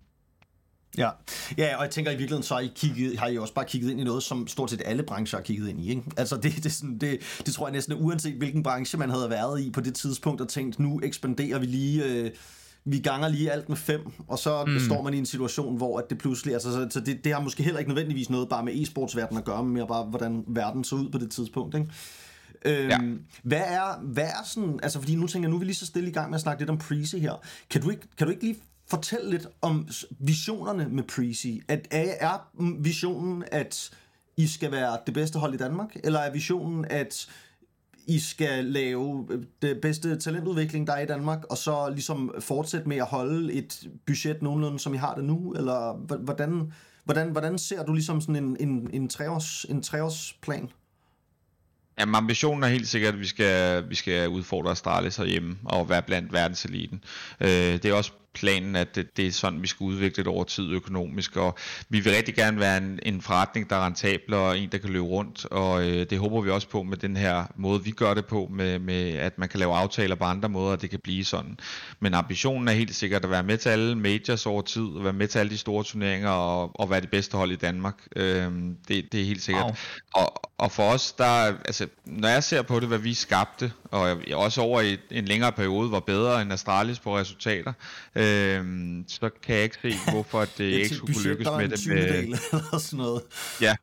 Ja. 0.98 1.10
ja, 1.58 1.76
og 1.76 1.82
jeg 1.82 1.90
tænker 1.90 2.10
i 2.10 2.14
virkeligheden, 2.14 2.42
så 2.42 2.54
har 2.54 2.60
I, 2.60 2.72
kigget, 2.74 3.18
har 3.18 3.26
I 3.26 3.38
også 3.38 3.54
bare 3.54 3.64
kigget 3.64 3.90
ind 3.90 4.00
i 4.00 4.04
noget, 4.04 4.22
som 4.22 4.46
stort 4.46 4.70
set 4.70 4.82
alle 4.84 5.02
brancher 5.02 5.38
har 5.38 5.44
kigget 5.44 5.68
ind 5.68 5.80
i. 5.80 5.88
Ikke? 5.88 6.02
Altså 6.16 6.36
det, 6.36 6.64
det, 6.64 6.72
sådan, 6.72 6.98
det, 6.98 7.18
det 7.46 7.54
tror 7.54 7.66
jeg 7.66 7.72
næsten, 7.72 7.94
uanset 7.94 8.34
hvilken 8.34 8.62
branche 8.62 8.98
man 8.98 9.10
havde 9.10 9.30
været 9.30 9.60
i 9.60 9.70
på 9.70 9.80
det 9.80 9.94
tidspunkt, 9.94 10.40
og 10.40 10.48
tænkt, 10.48 10.78
nu 10.78 11.00
ekspanderer 11.02 11.58
vi 11.58 11.66
lige... 11.66 12.04
Øh, 12.04 12.30
vi 12.84 12.98
ganger 12.98 13.28
lige 13.28 13.52
alt 13.52 13.68
med 13.68 13.76
fem, 13.76 14.00
og 14.28 14.38
så 14.38 14.64
mm. 14.64 14.78
står 14.80 15.02
man 15.02 15.14
i 15.14 15.18
en 15.18 15.26
situation, 15.26 15.76
hvor 15.76 15.98
at 15.98 16.04
det 16.10 16.18
pludselig, 16.18 16.54
altså, 16.54 16.72
så, 16.72 16.86
så 16.90 17.00
det, 17.00 17.24
det 17.24 17.32
har 17.32 17.40
måske 17.40 17.62
heller 17.62 17.78
ikke 17.78 17.90
nødvendigvis 17.90 18.30
noget 18.30 18.48
bare 18.48 18.64
med 18.64 18.72
e-sportsverdenen 18.74 19.38
at 19.38 19.44
gøre, 19.44 19.64
men 19.64 19.72
mere 19.74 19.86
bare, 19.86 20.04
hvordan 20.04 20.44
verden 20.46 20.84
så 20.84 20.94
ud 20.94 21.10
på 21.10 21.18
det 21.18 21.30
tidspunkt. 21.30 21.74
Ikke? 21.74 21.88
Øhm, 22.64 22.88
Ja. 22.88 22.98
hvad, 23.42 23.62
er, 23.66 24.00
hvad 24.02 24.24
er 24.24 24.44
sådan, 24.44 24.80
altså 24.82 24.98
fordi 25.00 25.14
nu 25.14 25.26
tænker 25.26 25.48
jeg, 25.48 25.50
nu 25.50 25.56
er 25.56 25.60
vi 25.60 25.64
lige 25.64 25.74
så 25.76 25.86
stille 25.86 26.08
i 26.08 26.12
gang 26.12 26.30
med 26.30 26.34
at 26.34 26.42
snakke 26.42 26.60
lidt 26.60 26.70
om 26.70 26.78
Prezi 26.78 27.18
her. 27.18 27.42
Kan 27.70 27.82
du 27.82 27.90
ikke, 27.90 28.02
kan 28.18 28.26
du 28.26 28.30
ikke 28.30 28.42
lige 28.44 28.56
fortælle 28.88 29.30
lidt 29.30 29.46
om 29.62 29.88
visionerne 30.18 30.88
med 30.88 31.02
Prezi? 31.02 31.62
At, 31.68 31.88
er, 31.90 32.14
er 32.20 32.50
visionen, 32.82 33.44
at 33.52 33.90
I 34.36 34.46
skal 34.46 34.72
være 34.72 34.98
det 35.06 35.14
bedste 35.14 35.38
hold 35.38 35.54
i 35.54 35.56
Danmark, 35.56 35.96
eller 36.04 36.20
er 36.20 36.32
visionen, 36.32 36.84
at 36.90 37.28
i 38.10 38.18
skal 38.18 38.64
lave 38.64 39.26
øh, 39.30 39.42
det 39.62 39.80
bedste 39.80 40.16
talentudvikling, 40.16 40.86
der 40.86 40.92
er 40.92 41.00
i 41.00 41.06
Danmark, 41.06 41.44
og 41.50 41.56
så 41.56 41.90
ligesom 41.90 42.34
fortsætte 42.40 42.88
med 42.88 42.96
at 42.96 43.06
holde 43.06 43.52
et 43.52 43.88
budget 44.06 44.42
nogenlunde, 44.42 44.78
som 44.78 44.94
I 44.94 44.96
har 44.96 45.14
det 45.14 45.24
nu? 45.24 45.52
Eller 45.52 45.92
hvordan, 46.18 46.72
hvordan, 47.04 47.30
hvordan 47.30 47.58
ser 47.58 47.84
du 47.84 47.92
ligesom 47.92 48.20
sådan 48.20 48.36
en, 48.36 48.56
en, 48.60 48.90
en, 48.92 49.08
treårs, 49.08 49.66
en 49.68 49.82
treårsplan? 49.82 50.70
Jamen, 51.98 52.14
ambitionen 52.14 52.62
er 52.62 52.68
helt 52.68 52.88
sikkert, 52.88 53.14
at 53.14 53.20
vi 53.20 53.26
skal, 53.26 53.88
vi 53.90 53.94
skal 53.94 54.28
udfordre 54.28 54.70
Astralis 54.70 55.16
herhjemme 55.16 55.58
og 55.64 55.88
være 55.88 56.02
blandt 56.02 56.32
verdenseliten. 56.32 57.04
Øh, 57.40 57.48
det 57.48 57.84
er 57.84 57.94
også 57.94 58.12
planen, 58.34 58.76
at 58.76 58.94
det, 58.94 59.16
det 59.16 59.26
er 59.26 59.32
sådan, 59.32 59.62
vi 59.62 59.66
skal 59.66 59.84
udvikle 59.84 60.24
det 60.24 60.32
over 60.32 60.44
tid 60.44 60.70
økonomisk, 60.70 61.36
og 61.36 61.58
vi 61.88 62.00
vil 62.00 62.12
rigtig 62.12 62.34
gerne 62.34 62.60
være 62.60 62.76
en, 62.76 62.98
en 63.02 63.22
forretning, 63.22 63.70
der 63.70 63.76
er 63.76 63.86
rentabel 63.86 64.34
og 64.34 64.58
en, 64.58 64.68
der 64.72 64.78
kan 64.78 64.90
løbe 64.90 65.04
rundt, 65.04 65.44
og 65.44 65.88
øh, 65.88 66.06
det 66.10 66.18
håber 66.18 66.40
vi 66.40 66.50
også 66.50 66.68
på 66.68 66.82
med 66.82 66.96
den 66.96 67.16
her 67.16 67.44
måde, 67.56 67.84
vi 67.84 67.90
gør 67.90 68.14
det 68.14 68.26
på, 68.26 68.48
med, 68.52 68.78
med 68.78 69.12
at 69.12 69.38
man 69.38 69.48
kan 69.48 69.60
lave 69.60 69.74
aftaler 69.74 70.14
på 70.14 70.24
andre 70.24 70.48
måder, 70.48 70.72
og 70.72 70.82
det 70.82 70.90
kan 70.90 71.00
blive 71.02 71.24
sådan. 71.24 71.58
Men 72.00 72.14
ambitionen 72.14 72.68
er 72.68 72.72
helt 72.72 72.94
sikkert 72.94 73.24
at 73.24 73.30
være 73.30 73.42
med 73.42 73.58
til 73.58 73.68
alle 73.68 73.94
majors 73.94 74.46
over 74.46 74.62
tid, 74.62 74.82
og 74.82 75.04
være 75.04 75.12
med 75.12 75.28
til 75.28 75.38
alle 75.38 75.50
de 75.50 75.58
store 75.58 75.84
turneringer, 75.84 76.30
og, 76.30 76.80
og 76.80 76.90
være 76.90 77.00
det 77.00 77.10
bedste 77.10 77.36
hold 77.36 77.52
i 77.52 77.56
Danmark. 77.56 77.94
Øh, 78.16 78.52
det, 78.88 79.12
det 79.12 79.20
er 79.20 79.24
helt 79.24 79.42
sikkert. 79.42 79.64
Wow. 79.64 79.74
Og, 80.14 80.50
og 80.58 80.72
for 80.72 80.82
os, 80.82 81.12
der, 81.12 81.24
altså, 81.64 81.86
når 82.04 82.28
jeg 82.28 82.44
ser 82.44 82.62
på 82.62 82.80
det, 82.80 82.88
hvad 82.88 82.98
vi 82.98 83.14
skabte, 83.14 83.72
og 83.84 84.08
jeg 84.26 84.36
også 84.36 84.60
over 84.60 84.80
i 84.80 84.98
en 85.10 85.24
længere 85.24 85.52
periode 85.52 85.90
var 85.90 86.00
bedre 86.00 86.42
end 86.42 86.52
Astralis 86.52 86.98
på 86.98 87.16
resultater, 87.18 87.72
øhm, 88.20 89.04
så 89.08 89.30
kan 89.42 89.54
jeg 89.54 89.64
ikke 89.64 89.76
se, 89.82 89.92
hvorfor 90.10 90.44
det 90.58 90.64
ikke 90.64 90.88
til 90.88 90.96
skulle 90.96 91.14
kunne 91.14 91.24
lykkes 91.24 91.46
med 91.46 91.68
det. 91.68 91.86
Med, 91.86 91.96
20-del 91.96 92.24
eller 92.52 92.78
sådan 92.78 92.96
noget. 92.96 93.22
ja, 93.60 93.74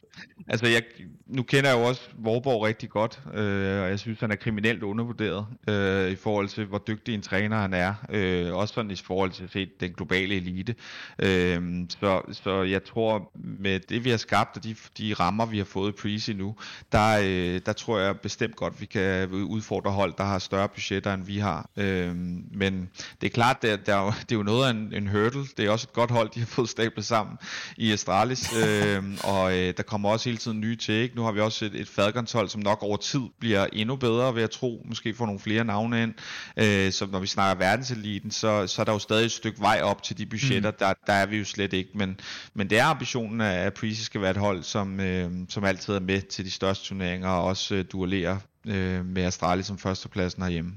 altså 0.48 0.68
jeg, 0.68 0.84
nu 1.30 1.44
kender 1.44 1.70
jeg 1.70 1.80
jo 1.80 1.84
også 1.84 2.02
Vorborg 2.18 2.66
rigtig 2.66 2.90
godt, 2.90 3.22
øh, 3.34 3.82
og 3.82 3.90
jeg 3.90 4.00
synes, 4.00 4.20
han 4.20 4.32
er 4.32 4.36
kriminelt 4.36 4.84
undervurderet 4.84 5.46
øh, 5.70 6.12
i 6.12 6.16
forhold 6.16 6.48
til, 6.48 6.66
hvor 6.66 6.84
dygtig 6.88 7.14
en 7.14 7.22
træner 7.22 7.58
han 7.58 7.74
er. 7.74 7.94
Øh, 8.10 8.56
også 8.56 8.74
sådan 8.74 8.92
i 8.92 8.96
forhold 8.96 9.32
til 9.32 9.50
set 9.50 9.70
den 9.80 9.94
globale 9.94 10.36
elite. 10.36 10.76
Øh, 11.20 11.62
så, 11.90 12.22
så 12.32 12.64
jeg 12.64 12.84
tror, 12.84 13.32
med 13.60 13.80
det 13.80 14.06
vi 14.06 14.10
har 14.10 14.18
skabt, 14.18 14.58
og 14.58 14.64
de, 14.64 14.76
de 14.98 15.14
rammer 15.14 15.46
vi 15.46 15.58
har 15.58 15.66
fået 15.66 15.90
i 15.90 16.02
Prezi 16.02 16.34
nu, 16.34 16.56
der, 16.92 17.20
øh, 17.24 17.62
der 17.66 17.74
tror 17.74 18.00
jeg 18.00 18.20
bestemt 18.20 18.56
godt, 18.56 18.82
vi 18.82 18.86
kan 18.86 19.32
udfordre 19.32 19.92
hold, 19.92 20.14
der 20.18 20.24
har 20.24 20.40
større 20.40 20.70
budgetter, 20.70 21.14
end 21.14 21.24
vi 21.24 21.38
har. 21.38 21.70
Øh, 21.78 22.16
men 22.52 22.90
det 23.22 23.28
er 23.28 23.32
klart, 23.32 23.62
det 23.62 23.72
er, 23.72 23.76
der 23.76 23.96
er 23.96 24.06
jo, 24.06 24.12
det 24.12 24.32
er 24.32 24.36
jo 24.36 24.44
noget 24.44 24.66
af 24.68 24.72
en, 24.72 24.94
en 24.94 25.08
hurdle. 25.08 25.46
Det 25.58 25.66
er 25.66 25.70
også 25.70 25.88
et 25.90 25.94
godt 25.94 26.12
hold, 26.12 26.30
de 26.30 26.40
har 26.40 26.48
fået 26.48 26.70
stablet 26.70 27.06
sammen 27.06 27.38
i 27.78 27.92
Astralis, 27.92 28.54
øh, 28.64 29.04
og 29.24 29.58
øh, 29.58 29.74
der 29.78 29.84
kommer 29.84 30.10
også 30.10 30.30
hele 30.30 30.38
tiden 30.38 30.60
nye 30.60 30.76
til. 30.76 30.94
Ikke? 30.94 31.17
Nu 31.18 31.24
har 31.24 31.32
vi 31.32 31.40
også 31.40 31.66
et, 31.66 31.76
et 31.76 31.88
Falcons-hold, 31.88 32.50
som 32.50 32.62
nok 32.62 32.84
over 32.84 32.98
tid 32.98 33.22
bliver 33.40 33.68
endnu 33.74 33.96
bedre, 33.96 34.36
ved 34.36 34.44
at 34.44 34.50
tro. 34.50 34.82
Måske 34.86 35.14
får 35.14 35.26
nogle 35.26 35.40
flere 35.40 35.64
navne 35.64 36.04
ind. 36.04 36.14
Øh, 36.58 36.92
så 36.92 37.08
når 37.12 37.20
vi 37.20 37.28
snakker 37.28 37.66
verdenseliten, 37.66 38.32
så, 38.32 38.68
så 38.68 38.82
er 38.82 38.84
der 38.84 38.92
jo 38.92 39.00
stadig 39.00 39.26
et 39.26 39.32
stykke 39.32 39.62
vej 39.62 39.82
op 39.84 40.04
til 40.04 40.18
de 40.18 40.26
budgetter. 40.26 40.72
Mm. 40.72 40.78
Der, 40.80 40.94
der 41.08 41.14
er 41.14 41.26
vi 41.26 41.38
jo 41.38 41.46
slet 41.46 41.74
ikke. 41.74 41.90
Men, 41.94 42.20
men 42.54 42.70
det 42.70 42.80
er 42.80 42.86
ambitionen, 42.86 43.42
at 43.42 43.74
Prezi 43.74 44.04
skal 44.04 44.22
være 44.22 44.32
et 44.32 44.38
hold, 44.38 44.64
som, 44.64 45.00
øh, 45.00 45.32
som 45.50 45.64
altid 45.64 45.94
er 45.94 46.00
med 46.00 46.22
til 46.22 46.46
de 46.46 46.52
største 46.52 46.86
turneringer, 46.86 47.30
og 47.30 47.44
også 47.44 47.76
øh, 47.76 47.86
duellerer 47.92 48.38
øh, 48.68 49.06
med 49.06 49.24
Astralis 49.24 49.66
som 49.66 49.78
førstepladsen 49.78 50.44
herhjemme. 50.44 50.72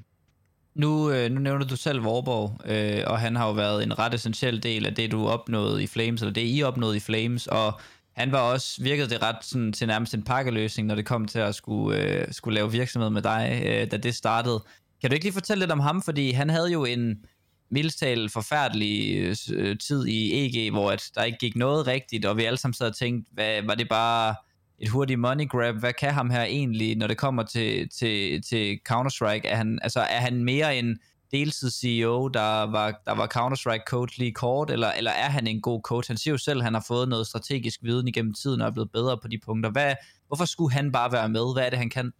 Nu, 0.74 1.10
øh, 1.10 1.30
nu 1.30 1.40
nævner 1.40 1.66
du 1.66 1.76
selv 1.76 2.04
Vorborg, 2.04 2.60
øh, 2.64 3.02
og 3.06 3.18
han 3.18 3.36
har 3.36 3.46
jo 3.46 3.52
været 3.52 3.82
en 3.82 3.98
ret 3.98 4.14
essentiel 4.14 4.62
del 4.62 4.86
af 4.86 4.94
det, 4.94 5.12
du 5.12 5.28
opnåede 5.28 5.82
i 5.82 5.86
Flames, 5.86 6.22
eller 6.22 6.32
det, 6.32 6.42
I 6.44 6.62
opnåede 6.62 6.96
i 6.96 7.00
Flames, 7.00 7.46
og 7.46 7.80
han 8.12 8.32
var 8.32 8.38
også, 8.40 8.82
virkede 8.82 9.08
det 9.08 9.22
ret 9.22 9.44
sådan, 9.44 9.72
til 9.72 9.86
nærmest 9.86 10.14
en 10.14 10.22
pakkeløsning, 10.22 10.88
når 10.88 10.94
det 10.94 11.06
kom 11.06 11.26
til 11.26 11.38
at 11.38 11.54
skulle, 11.54 11.98
øh, 11.98 12.32
skulle 12.32 12.54
lave 12.54 12.72
virksomhed 12.72 13.10
med 13.10 13.22
dig, 13.22 13.62
øh, 13.66 13.90
da 13.90 13.96
det 13.96 14.14
startede. 14.14 14.64
Kan 15.00 15.10
du 15.10 15.14
ikke 15.14 15.24
lige 15.24 15.32
fortælle 15.32 15.60
lidt 15.60 15.72
om 15.72 15.80
ham, 15.80 16.02
fordi 16.02 16.30
han 16.30 16.50
havde 16.50 16.72
jo 16.72 16.84
en 16.84 17.24
mildstalt 17.70 18.32
forfærdelig 18.32 19.16
øh, 19.52 19.78
tid 19.78 20.06
i 20.06 20.46
EG, 20.46 20.72
hvor 20.72 20.90
at 20.90 21.10
der 21.14 21.22
ikke 21.22 21.38
gik 21.38 21.56
noget 21.56 21.86
rigtigt, 21.86 22.24
og 22.24 22.36
vi 22.36 22.44
alle 22.44 22.56
sammen 22.56 22.74
sad 22.74 22.86
og 22.86 22.96
tænkte, 22.96 23.30
hvad, 23.32 23.62
var 23.62 23.74
det 23.74 23.88
bare 23.88 24.34
et 24.78 24.88
hurtigt 24.88 25.20
money 25.20 25.48
grab. 25.48 25.74
Hvad 25.74 25.92
kan 25.92 26.14
ham 26.14 26.30
her 26.30 26.42
egentlig, 26.42 26.96
når 26.96 27.06
det 27.06 27.16
kommer 27.16 27.42
til, 27.42 27.88
til, 27.88 28.42
til 28.42 28.78
Counter-Strike? 28.88 29.48
Er 29.48 29.56
han, 29.56 29.78
altså, 29.82 30.00
er 30.00 30.20
han 30.20 30.44
mere 30.44 30.78
en 30.78 30.98
deltids-CEO, 31.32 32.28
der 32.28 32.62
var, 32.62 33.00
der 33.06 33.14
var 33.14 33.28
Counter-Strike 33.36 33.84
coach 33.86 34.18
lige 34.18 34.32
kort, 34.32 34.70
eller, 34.70 34.92
eller 34.92 35.10
er 35.10 35.28
han 35.28 35.46
en 35.46 35.60
god 35.60 35.80
coach? 35.80 36.10
Han 36.10 36.16
siger 36.16 36.32
jo 36.32 36.38
selv, 36.38 36.60
at 36.60 36.64
han 36.64 36.74
har 36.74 36.84
fået 36.88 37.08
noget 37.08 37.26
strategisk 37.26 37.80
viden 37.82 38.08
igennem 38.08 38.34
tiden 38.34 38.60
og 38.60 38.66
er 38.66 38.70
blevet 38.70 38.92
bedre 38.92 39.18
på 39.18 39.28
de 39.28 39.38
punkter. 39.38 39.70
Hvad, 39.70 39.94
hvorfor 40.26 40.44
skulle 40.44 40.72
han 40.72 40.92
bare 40.92 41.12
være 41.12 41.28
med? 41.28 41.54
Hvad 41.54 41.66
er 41.66 41.70
det, 41.70 41.78
han 41.78 41.90
kan? 41.90 42.12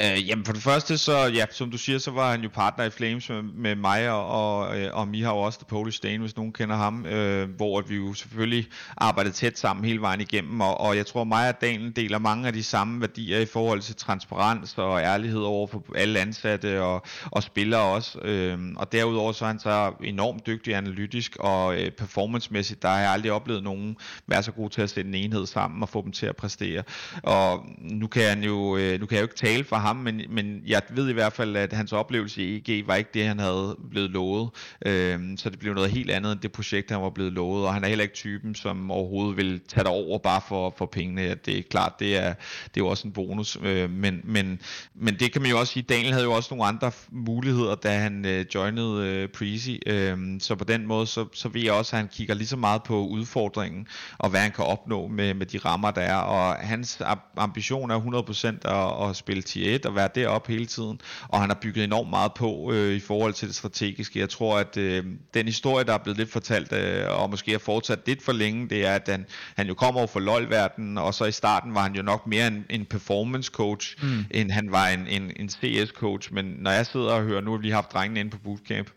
Øh, 0.00 0.28
jamen 0.28 0.44
for 0.44 0.52
det 0.52 0.62
første, 0.62 0.98
så 0.98 1.30
ja, 1.34 1.44
som 1.50 1.70
du 1.70 1.78
siger, 1.78 1.98
så 1.98 2.10
var 2.10 2.30
han 2.30 2.42
jo 2.42 2.48
partner 2.48 2.84
i 2.84 2.90
Flames 2.90 3.28
med, 3.28 3.42
med 3.42 3.74
mig 3.74 4.10
og, 4.10 4.26
og, 4.26 4.78
øh, 4.78 4.90
og 4.92 5.08
Miha 5.08 5.30
og 5.30 5.40
også 5.40 5.58
The 5.58 5.66
Polish 5.68 6.02
Dane, 6.02 6.18
hvis 6.18 6.36
nogen 6.36 6.52
kender 6.52 6.76
ham, 6.76 7.06
øh, 7.06 7.50
hvor 7.50 7.80
vi 7.80 7.96
jo 7.96 8.14
selvfølgelig 8.14 8.66
arbejdede 8.96 9.34
tæt 9.34 9.58
sammen 9.58 9.84
hele 9.84 10.00
vejen 10.00 10.20
igennem, 10.20 10.60
og, 10.60 10.80
og 10.80 10.96
jeg 10.96 11.06
tror 11.06 11.24
mig 11.24 11.48
og 11.48 11.60
Daniel 11.60 11.96
deler 11.96 12.18
mange 12.18 12.46
af 12.46 12.52
de 12.52 12.62
samme 12.62 13.00
værdier 13.00 13.38
i 13.38 13.46
forhold 13.46 13.80
til 13.80 13.96
transparens 13.96 14.78
og 14.78 15.00
ærlighed 15.00 15.40
over 15.40 15.66
for 15.66 15.84
alle 15.94 16.20
ansatte 16.20 16.82
og, 16.82 17.02
og 17.30 17.42
spillere 17.42 17.82
også, 17.82 18.18
øh, 18.18 18.58
og 18.76 18.92
derudover 18.92 19.32
så 19.32 19.44
er 19.44 19.48
han 19.48 19.60
så 19.60 19.92
enormt 20.04 20.46
dygtig 20.46 20.74
analytisk 20.74 21.36
og 21.40 21.82
øh, 21.82 21.90
performancemæssigt, 21.90 22.82
der 22.82 22.88
har 22.88 22.98
jeg 22.98 23.10
aldrig 23.10 23.32
oplevet 23.32 23.62
nogen 23.62 23.96
være 24.26 24.42
så 24.42 24.52
god 24.52 24.70
til 24.70 24.82
at 24.82 24.90
sætte 24.90 25.08
en 25.08 25.14
enhed 25.14 25.46
sammen 25.46 25.82
og 25.82 25.88
få 25.88 26.02
dem 26.02 26.12
til 26.12 26.26
at 26.26 26.36
præstere, 26.36 26.82
og 27.22 27.64
nu 27.78 28.06
kan, 28.06 28.22
han 28.22 28.44
jo, 28.44 28.76
øh, 28.76 29.00
nu 29.00 29.06
kan 29.06 29.16
jeg 29.16 29.22
jo 29.22 29.26
ikke 29.26 29.36
tale 29.36 29.64
for 29.64 29.76
ham, 29.76 29.85
men, 29.92 30.22
men 30.28 30.62
jeg 30.66 30.82
ved 30.90 31.08
i 31.08 31.12
hvert 31.12 31.32
fald, 31.32 31.56
at 31.56 31.72
hans 31.72 31.92
oplevelse 31.92 32.42
i 32.42 32.56
EG 32.56 32.88
var 32.88 32.94
ikke 32.94 33.10
det, 33.14 33.26
han 33.26 33.38
havde 33.38 33.76
blevet 33.90 34.10
lovet. 34.10 34.50
Øhm, 34.86 35.36
så 35.36 35.50
det 35.50 35.58
blev 35.58 35.74
noget 35.74 35.90
helt 35.90 36.10
andet 36.10 36.32
end 36.32 36.40
det 36.40 36.52
projekt, 36.52 36.90
han 36.90 37.02
var 37.02 37.10
blevet 37.10 37.32
lovet, 37.32 37.66
og 37.66 37.74
han 37.74 37.84
er 37.84 37.88
heller 37.88 38.02
ikke 38.02 38.14
typen, 38.14 38.54
som 38.54 38.90
overhovedet 38.90 39.36
vil 39.36 39.60
tage 39.68 39.84
det 39.84 39.92
over 39.92 40.18
bare 40.18 40.40
for, 40.48 40.74
for 40.78 40.86
pengene. 40.86 41.22
Ja, 41.22 41.34
Det 41.34 41.58
er 41.58 41.62
klart, 41.70 41.92
det 41.98 42.16
er, 42.16 42.34
det 42.64 42.80
er 42.80 42.84
jo 42.84 42.86
også 42.86 43.08
en 43.08 43.12
bonus, 43.12 43.58
øh, 43.62 43.90
men, 43.90 44.20
men, 44.24 44.60
men 44.94 45.16
det 45.18 45.32
kan 45.32 45.42
man 45.42 45.50
jo 45.50 45.58
også 45.58 45.72
sige, 45.72 45.82
Daniel 45.82 46.12
havde 46.12 46.24
jo 46.24 46.32
også 46.32 46.54
nogle 46.54 46.64
andre 46.64 46.92
muligheder, 47.10 47.74
da 47.74 47.98
han 47.98 48.24
øh, 48.24 48.46
joinede 48.54 49.06
øh, 49.06 49.28
Prezi, 49.28 49.82
øh, 49.86 50.18
så 50.40 50.54
på 50.54 50.64
den 50.64 50.86
måde, 50.86 51.06
så, 51.06 51.26
så 51.32 51.48
ved 51.48 51.62
jeg 51.62 51.72
også, 51.72 51.96
at 51.96 52.00
han 52.00 52.08
kigger 52.08 52.34
lige 52.34 52.46
så 52.46 52.56
meget 52.56 52.82
på 52.82 53.06
udfordringen, 53.06 53.86
og 54.18 54.30
hvad 54.30 54.40
han 54.40 54.52
kan 54.52 54.64
opnå 54.64 55.06
med, 55.06 55.34
med 55.34 55.46
de 55.46 55.58
rammer, 55.58 55.90
der 55.90 56.00
er, 56.00 56.16
og 56.16 56.54
hans 56.54 57.02
ambition 57.36 57.90
er 57.90 58.00
100% 58.00 58.68
at, 58.68 59.10
at 59.10 59.16
spille 59.16 59.42
tier 59.42 59.75
1 59.76 59.86
og 59.86 59.94
være 59.94 60.08
deroppe 60.14 60.52
hele 60.52 60.66
tiden, 60.66 61.00
og 61.28 61.40
han 61.40 61.50
har 61.50 61.58
bygget 61.62 61.84
enormt 61.84 62.10
meget 62.10 62.32
på 62.34 62.72
øh, 62.72 62.94
i 62.94 63.00
forhold 63.00 63.32
til 63.32 63.48
det 63.48 63.56
strategiske. 63.56 64.18
Jeg 64.18 64.28
tror, 64.28 64.58
at 64.58 64.76
øh, 64.76 65.04
den 65.34 65.46
historie, 65.46 65.84
der 65.84 65.92
er 65.92 65.98
blevet 65.98 66.18
lidt 66.18 66.32
fortalt, 66.32 66.72
øh, 66.72 67.20
og 67.20 67.30
måske 67.30 67.50
har 67.50 67.58
fortsat 67.58 67.98
lidt 68.06 68.22
for 68.22 68.32
længe, 68.32 68.68
det 68.68 68.86
er, 68.86 68.94
at 68.94 69.08
han, 69.08 69.26
han 69.56 69.66
jo 69.66 69.74
kommer 69.74 70.00
over 70.00 70.06
for 70.06 70.20
LoL-verdenen, 70.20 70.98
og 70.98 71.14
så 71.14 71.24
i 71.24 71.32
starten 71.32 71.74
var 71.74 71.82
han 71.82 71.94
jo 71.94 72.02
nok 72.02 72.26
mere 72.26 72.46
en, 72.46 72.64
en 72.70 72.84
performance 72.84 73.50
coach, 73.50 73.96
mm. 74.02 74.24
end 74.30 74.50
han 74.50 74.72
var 74.72 74.88
en, 74.88 75.06
en, 75.06 75.32
en 75.36 75.48
CS 75.48 75.90
coach, 75.90 76.32
men 76.32 76.44
når 76.44 76.70
jeg 76.70 76.86
sidder 76.86 77.12
og 77.12 77.22
hører, 77.22 77.40
nu 77.40 77.50
har 77.50 77.58
vi 77.58 77.62
lige 77.62 77.74
haft 77.74 77.92
drengene 77.92 78.20
inde 78.20 78.30
på 78.30 78.38
bootcamp, 78.38 78.88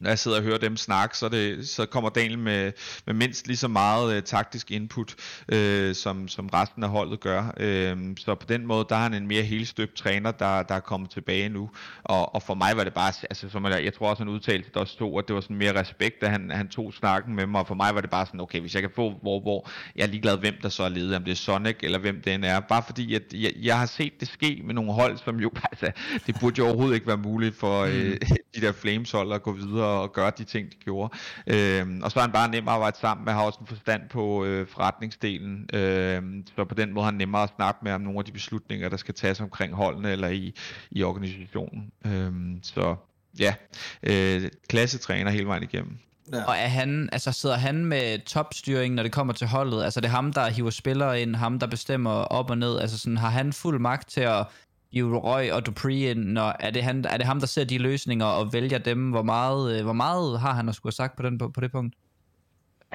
når 0.00 0.10
jeg 0.10 0.18
sidder 0.18 0.36
og 0.36 0.42
hører 0.42 0.58
dem 0.58 0.76
snakke, 0.76 1.18
så, 1.18 1.28
det, 1.28 1.68
så 1.68 1.86
kommer 1.86 2.10
Daniel 2.10 2.38
med, 2.38 2.72
med 3.06 3.14
mindst 3.14 3.46
lige 3.46 3.56
så 3.56 3.68
meget 3.68 4.16
øh, 4.16 4.22
taktisk 4.22 4.70
input, 4.70 5.14
øh, 5.48 5.94
som, 5.94 6.28
som 6.28 6.46
resten 6.46 6.84
af 6.84 6.90
holdet 6.90 7.20
gør. 7.20 7.54
Øh, 7.56 7.96
så 8.16 8.34
på 8.34 8.46
den 8.48 8.66
måde, 8.66 8.86
der 8.88 8.96
er 8.96 9.00
han 9.00 9.14
en 9.14 9.26
mere 9.26 9.42
helstøbt 9.42 9.94
træner, 9.94 10.30
der, 10.30 10.62
der 10.62 10.74
er 10.74 10.80
kommet 10.80 11.10
tilbage 11.10 11.48
nu. 11.48 11.70
Og, 12.04 12.34
og 12.34 12.42
for 12.42 12.54
mig 12.54 12.76
var 12.76 12.84
det 12.84 12.94
bare, 12.94 13.12
altså 13.30 13.48
som 13.48 13.64
jeg, 13.64 13.84
jeg 13.84 13.94
tror 13.94 14.10
også, 14.10 14.22
han 14.22 14.32
udtalte, 14.32 14.70
der 14.74 14.84
stod, 14.84 15.18
at 15.18 15.28
det 15.28 15.34
var 15.34 15.40
sådan 15.40 15.56
mere 15.56 15.80
respekt, 15.80 16.20
da 16.20 16.28
han, 16.28 16.50
han 16.50 16.68
tog 16.68 16.94
snakken 16.94 17.36
med 17.36 17.46
mig. 17.46 17.60
Og 17.60 17.66
for 17.66 17.74
mig 17.74 17.94
var 17.94 18.00
det 18.00 18.10
bare 18.10 18.26
sådan, 18.26 18.40
okay, 18.40 18.60
hvis 18.60 18.74
jeg 18.74 18.82
kan 18.82 18.90
få, 18.96 19.14
hvor, 19.22 19.40
hvor 19.40 19.70
jeg 19.96 20.02
er 20.02 20.08
ligeglad, 20.08 20.38
hvem 20.38 20.54
der 20.62 20.68
så 20.68 20.82
er 20.82 20.88
ledet, 20.88 21.16
om 21.16 21.24
det 21.24 21.30
er 21.30 21.36
Sonic 21.36 21.76
eller 21.82 21.98
hvem 21.98 22.22
det 22.22 22.34
end 22.34 22.44
er. 22.44 22.60
Bare 22.60 22.82
fordi, 22.86 23.14
at 23.14 23.22
jeg, 23.32 23.52
jeg 23.62 23.78
har 23.78 23.86
set 23.86 24.20
det 24.20 24.28
ske 24.28 24.60
med 24.64 24.74
nogle 24.74 24.92
hold, 24.92 25.18
som 25.24 25.40
jo, 25.40 25.50
altså, 25.72 25.90
det 26.26 26.36
burde 26.40 26.58
jo 26.58 26.66
overhovedet 26.66 26.94
ikke 26.94 27.06
være 27.06 27.16
muligt 27.16 27.56
for 27.56 27.82
øh, 27.82 28.16
de 28.54 28.60
der 28.60 28.72
Flames 28.72 29.10
hold 29.10 29.32
at 29.32 29.42
gå 29.42 29.52
videre 29.52 29.83
og 29.86 30.12
gøre 30.12 30.32
de 30.38 30.44
ting, 30.44 30.70
de 30.70 30.76
gjorde. 30.76 31.14
Øhm, 31.46 32.02
og 32.02 32.10
så 32.10 32.18
er 32.18 32.22
han 32.22 32.32
bare 32.32 32.50
nem 32.50 32.68
at 32.68 32.74
arbejde 32.74 32.98
sammen 32.98 33.24
med, 33.24 33.32
har 33.32 33.42
også 33.42 33.58
en 33.60 33.66
forstand 33.66 34.02
på 34.08 34.44
øh, 34.44 34.66
forretningsdelen, 34.68 35.68
øhm, 35.72 36.46
så 36.56 36.64
på 36.64 36.74
den 36.74 36.92
måde 36.92 37.02
er 37.02 37.10
han 37.10 37.14
nemmere 37.14 37.42
at 37.42 37.52
snakke 37.56 37.80
med 37.82 37.92
om 37.92 38.00
nogle 38.00 38.18
af 38.18 38.24
de 38.24 38.32
beslutninger, 38.32 38.88
der 38.88 38.96
skal 38.96 39.14
tages 39.14 39.40
omkring 39.40 39.74
holdene 39.74 40.10
eller 40.10 40.28
i, 40.28 40.54
i 40.90 41.02
organisationen. 41.02 41.90
Øhm, 42.06 42.58
så 42.62 42.96
ja, 43.38 43.54
øh, 44.02 44.50
klassetræner 44.68 45.30
hele 45.30 45.46
vejen 45.46 45.62
igennem. 45.62 45.98
Ja. 46.32 46.44
Og 46.44 46.54
er 46.56 46.68
han, 46.68 47.08
altså 47.12 47.32
sidder 47.32 47.56
han 47.56 47.84
med 47.84 48.18
topstyring, 48.18 48.94
når 48.94 49.02
det 49.02 49.12
kommer 49.12 49.32
til 49.32 49.46
holdet? 49.46 49.84
Altså 49.84 50.00
det 50.00 50.06
er 50.06 50.10
ham, 50.12 50.32
der 50.32 50.48
hiver 50.48 50.70
spillere 50.70 51.22
ind, 51.22 51.36
ham, 51.36 51.58
der 51.58 51.66
bestemmer 51.66 52.10
op 52.10 52.50
og 52.50 52.58
ned. 52.58 52.78
Altså 52.78 52.98
sådan, 52.98 53.16
har 53.16 53.28
han 53.28 53.52
fuld 53.52 53.80
magt 53.80 54.08
til 54.08 54.20
at 54.20 54.46
hive 54.94 55.18
Roy 55.18 55.50
og 55.50 55.66
Dupree 55.66 56.10
ind? 56.10 56.24
Når, 56.24 56.56
er, 56.60 56.70
det 56.70 56.82
han, 56.82 57.04
er 57.04 57.16
det 57.16 57.26
ham, 57.26 57.40
der 57.40 57.46
ser 57.46 57.64
de 57.64 57.78
løsninger 57.78 58.26
og 58.26 58.52
vælger 58.52 58.78
dem? 58.78 59.10
Hvor 59.10 59.22
meget, 59.22 59.78
øh, 59.78 59.84
hvor 59.84 59.92
meget 59.92 60.40
har 60.40 60.52
han 60.52 60.68
at 60.68 60.74
skulle 60.74 60.90
have 60.90 60.96
sagt 60.96 61.16
på, 61.16 61.22
den, 61.22 61.38
på, 61.38 61.48
på 61.48 61.60
det 61.60 61.72
punkt? 61.72 61.94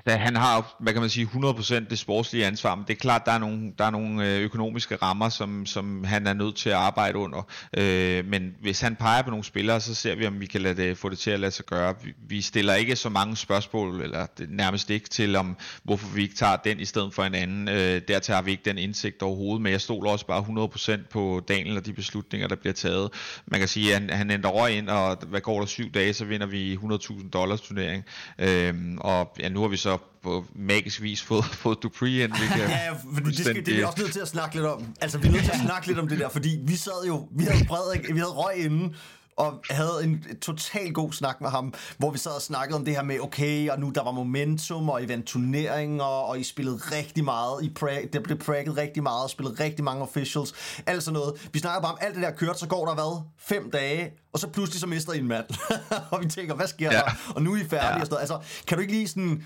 Altså, 0.06 0.18
han 0.18 0.36
har, 0.36 0.76
hvad 0.80 0.94
kan 0.94 1.02
man 1.02 1.10
sige, 1.10 1.30
100% 1.34 1.90
det 1.90 2.00
sportslige 2.00 2.46
ansvar, 2.46 2.76
men 2.76 2.86
det 2.88 2.94
er 2.94 3.00
klart, 3.00 3.26
der 3.26 3.32
er 3.32 3.38
nogle, 3.38 3.74
der 3.78 3.86
er 3.86 3.90
nogle 3.90 4.28
øh, 4.28 4.42
økonomiske 4.42 4.96
rammer, 4.96 5.30
som, 5.30 5.66
som 5.66 6.04
han 6.04 6.28
er 6.28 6.34
nødt 6.34 6.56
til 6.56 6.70
at 6.70 6.76
arbejde 6.76 7.18
under. 7.18 7.48
Øh, 7.78 8.26
men 8.26 8.56
hvis 8.62 8.82
han 8.82 8.96
peger 8.96 9.22
på 9.22 9.30
nogle 9.30 9.44
spillere, 9.44 9.82
så 9.82 9.96
ser 9.96 10.16
vi, 10.16 10.28
om 10.28 10.40
vi 10.40 10.46
kan 10.46 10.62
lade 10.62 10.82
det, 10.82 10.98
få 10.98 11.10
det 11.10 11.20
til 11.20 11.32
at 11.32 11.40
lade 11.40 11.52
sig 11.52 11.66
gøre. 11.66 11.96
Vi, 12.04 12.14
vi 12.28 12.42
stiller 12.42 12.74
ikke 12.74 12.96
så 12.96 13.10
mange 13.10 13.36
spørgsmål, 13.36 14.02
eller 14.02 14.26
det, 14.26 14.50
nærmest 14.50 14.90
ikke 14.90 15.10
til, 15.10 15.36
om 15.36 15.58
hvorfor 15.84 16.08
vi 16.16 16.22
ikke 16.22 16.36
tager 16.36 16.56
den 16.56 16.80
i 16.80 16.86
stedet 16.86 17.14
for 17.14 17.24
en 17.24 17.36
anden. 17.36 17.68
Øh, 17.68 18.02
dertil 18.08 18.34
har 18.34 18.42
vi 18.42 18.52
ikke 18.52 18.64
den 18.66 18.78
indsigt 18.78 19.22
overhovedet, 19.22 19.62
men 19.62 19.72
jeg 19.72 19.82
stoler 19.82 20.12
også 20.12 20.26
bare 20.26 20.98
100% 20.98 21.08
på 21.10 21.42
Daniel 21.48 21.78
og 21.78 21.86
de 21.86 21.94
beslutninger, 21.94 22.48
der 22.48 22.56
bliver 22.56 22.74
taget. 22.74 23.10
Man 23.46 23.60
kan 23.60 23.68
sige, 23.68 23.96
at 23.96 24.02
han, 24.02 24.10
han 24.10 24.32
ændrer 24.32 24.52
røg 24.52 24.74
ind, 24.74 24.90
og 24.90 25.18
hvad 25.28 25.42
går 25.42 25.60
der 25.60 25.66
syv 25.66 25.92
dage, 25.92 26.14
så 26.14 26.26
vinder 26.26 26.48
vi 26.48 26.76
100.000 26.76 27.30
dollars 27.30 27.62
turnering. 27.62 28.06
Øh, 28.40 28.74
og 28.98 29.36
ja, 29.40 29.50
nu 29.50 29.62
har 29.62 29.68
vi 29.68 29.78
så 29.78 29.89
på 29.98 30.46
magisk 30.56 31.02
vis 31.02 31.22
fået, 31.22 31.46
fået 31.64 31.78
Dupree 31.84 32.24
ind. 32.24 32.32
Vi 32.32 32.48
kan 32.48 32.60
Ja, 32.70 32.86
ja, 32.86 32.92
fordi 33.14 33.32
det, 33.32 33.46
skal, 33.46 33.66
det 33.66 33.68
er 33.68 33.76
vi 33.76 33.84
også 33.84 34.02
nødt 34.02 34.14
til 34.14 34.20
at 34.20 34.28
snakke 34.28 34.56
lidt 34.56 34.66
om. 34.66 34.86
Altså, 35.02 35.18
vi 35.18 35.28
er 35.28 35.32
nødt 35.32 35.44
til 35.44 35.52
at 35.52 35.62
snakke 35.66 35.88
lidt 35.88 36.00
om 36.00 36.08
det 36.08 36.20
der, 36.20 36.30
fordi 36.30 36.60
vi 36.64 36.76
sad 36.76 37.06
jo, 37.08 37.28
vi 37.32 37.44
havde 37.44 37.66
Frederik, 37.68 38.14
vi 38.14 38.20
havde 38.20 38.32
Røg 38.32 38.56
inden, 38.58 38.96
og 39.40 39.62
havde 39.70 40.04
en 40.04 40.26
total 40.42 40.94
god 40.94 41.12
snak 41.14 41.42
med 41.42 41.50
ham, 41.50 41.74
hvor 41.98 42.12
vi 42.12 42.18
sad 42.18 42.32
og 42.32 42.42
snakkede 42.42 42.78
om 42.78 42.86
det 42.86 42.96
her 42.96 43.04
med, 43.04 43.20
okay, 43.20 43.70
og 43.70 43.80
nu 43.80 43.90
der 43.90 44.04
var 44.04 44.12
momentum, 44.12 44.90
og 44.90 45.04
event 45.04 45.26
turneringer, 45.26 46.04
og 46.04 46.40
I 46.40 46.44
spillede 46.44 46.78
rigtig 46.78 47.24
meget, 47.24 47.64
I 47.64 47.74
pra- 47.80 48.10
der 48.14 48.20
blev 48.20 48.38
pragget 48.38 48.78
rigtig 48.78 49.04
meget, 49.04 49.24
og 49.24 49.30
spillede 49.30 49.64
rigtig 49.64 49.84
mange 49.84 50.02
officials, 50.02 50.54
alt 50.86 51.04
sådan 51.04 51.20
noget. 51.20 51.50
Vi 51.54 51.60
snakker 51.60 51.82
bare 51.82 51.92
om 51.92 51.98
alt 52.02 52.16
det 52.16 52.24
der 52.24 52.32
kørt, 52.32 52.60
så 52.60 52.68
går 52.68 52.86
der 52.86 52.94
hvad? 52.94 53.22
Fem 53.38 53.72
dage, 53.72 54.12
og 54.34 54.40
så 54.40 54.48
pludselig 54.48 54.80
så 54.80 54.88
mister 54.88 55.14
I 55.14 55.20
en 55.20 55.28
mand. 55.28 55.46
og 56.12 56.24
vi 56.24 56.30
tænker, 56.30 56.56
hvad 56.56 56.68
sker 56.68 56.92
ja. 56.92 56.98
der? 56.98 57.12
Og 57.36 57.42
nu 57.42 57.54
er 57.54 57.58
I 57.58 57.64
færdige 57.64 57.88
ja. 57.88 58.00
og 58.00 58.06
sådan 58.06 58.10
noget. 58.10 58.22
Altså, 58.22 58.64
kan 58.68 58.78
du 58.78 58.82
ikke 58.82 58.94
lige 58.94 59.08
sådan 59.08 59.46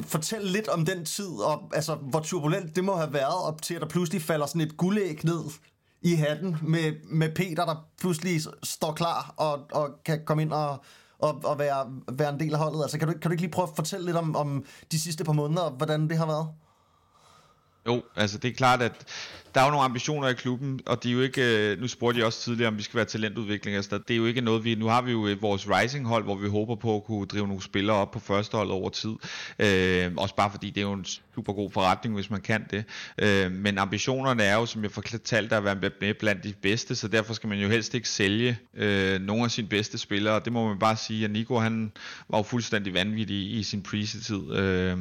fortæl 0.00 0.44
lidt 0.44 0.68
om 0.68 0.84
den 0.84 1.04
tid, 1.04 1.28
og 1.28 1.70
altså, 1.74 1.94
hvor 1.94 2.20
turbulent 2.20 2.76
det 2.76 2.84
må 2.84 2.96
have 2.96 3.12
været, 3.12 3.44
op 3.44 3.62
til 3.62 3.74
at 3.74 3.80
der 3.80 3.88
pludselig 3.88 4.22
falder 4.22 4.46
sådan 4.46 4.60
et 4.60 4.76
guldæg 4.76 5.24
ned 5.24 5.40
i 6.02 6.14
hatten 6.14 6.56
med, 6.62 6.92
med 7.04 7.34
Peter, 7.34 7.64
der 7.64 7.88
pludselig 8.00 8.40
står 8.62 8.92
klar 8.92 9.34
og, 9.36 9.60
og 9.72 9.90
kan 10.04 10.20
komme 10.26 10.42
ind 10.42 10.52
og, 10.52 10.84
og, 11.18 11.40
og 11.44 11.58
være, 11.58 11.86
være 12.12 12.34
en 12.34 12.40
del 12.40 12.52
af 12.52 12.58
holdet. 12.58 12.82
Altså, 12.82 12.98
kan 12.98 13.08
du, 13.08 13.12
kan 13.12 13.22
du 13.22 13.30
ikke 13.30 13.42
lige 13.42 13.50
prøve 13.50 13.68
at 13.68 13.76
fortælle 13.76 14.06
lidt 14.06 14.16
om, 14.16 14.36
om 14.36 14.64
de 14.92 15.00
sidste 15.00 15.24
par 15.24 15.32
måneder, 15.32 15.62
og 15.62 15.70
hvordan 15.70 16.08
det 16.08 16.18
har 16.18 16.26
været? 16.26 16.48
Jo, 17.86 18.02
altså 18.16 18.38
det 18.38 18.50
er 18.50 18.54
klart, 18.54 18.82
at 18.82 18.92
der 19.54 19.60
er 19.60 19.64
jo 19.64 19.70
nogle 19.70 19.84
ambitioner 19.84 20.28
i 20.28 20.34
klubben, 20.34 20.80
og 20.86 21.02
det 21.02 21.08
er 21.08 21.12
jo 21.12 21.20
ikke, 21.20 21.70
øh, 21.72 21.80
nu 21.80 21.88
spurgte 21.88 22.18
jeg 22.18 22.26
også 22.26 22.40
tidligere, 22.40 22.68
om 22.68 22.78
vi 22.78 22.82
skal 22.82 22.96
være 22.96 23.04
talentudvikling, 23.04 23.76
altså 23.76 23.98
det 23.98 24.14
er 24.14 24.18
jo 24.18 24.26
ikke 24.26 24.40
noget, 24.40 24.64
vi, 24.64 24.74
nu 24.74 24.86
har 24.86 25.02
vi 25.02 25.12
jo 25.12 25.26
øh, 25.26 25.42
vores 25.42 25.68
rising 25.68 26.06
hold, 26.06 26.24
hvor 26.24 26.34
vi 26.34 26.48
håber 26.48 26.74
på 26.74 26.96
at 26.96 27.04
kunne 27.04 27.26
drive 27.26 27.46
nogle 27.46 27.62
spillere 27.62 27.96
op 27.96 28.10
på 28.10 28.18
første 28.18 28.56
hold 28.56 28.70
over 28.70 28.90
tid, 28.90 29.10
øh, 29.58 30.12
også 30.16 30.34
bare 30.34 30.50
fordi 30.50 30.70
det 30.70 30.76
er 30.76 30.82
jo 30.82 30.92
en 30.92 31.04
super 31.34 31.52
god 31.52 31.70
forretning, 31.70 32.14
hvis 32.14 32.30
man 32.30 32.40
kan 32.40 32.64
det, 32.70 32.84
øh, 33.18 33.52
men 33.52 33.78
ambitionerne 33.78 34.42
er 34.42 34.54
jo, 34.54 34.66
som 34.66 34.82
jeg 34.82 34.90
fortalte, 34.90 35.56
at 35.56 35.64
være 35.64 35.90
med 36.00 36.14
blandt 36.14 36.44
de 36.44 36.54
bedste, 36.62 36.94
så 36.94 37.08
derfor 37.08 37.34
skal 37.34 37.48
man 37.48 37.58
jo 37.58 37.68
helst 37.68 37.94
ikke 37.94 38.08
sælge 38.08 38.58
øh, 38.74 39.20
nogle 39.20 39.44
af 39.44 39.50
sine 39.50 39.68
bedste 39.68 39.98
spillere, 39.98 40.40
det 40.44 40.52
må 40.52 40.68
man 40.68 40.78
bare 40.78 40.96
sige, 40.96 41.24
at 41.24 41.30
Nico 41.30 41.58
han 41.58 41.92
var 42.28 42.38
jo 42.38 42.42
fuldstændig 42.42 42.94
vanvittig 42.94 43.36
i, 43.36 43.58
i 43.58 43.62
sin 43.62 43.82
preseason, 43.82 44.52
øh, 44.52 44.98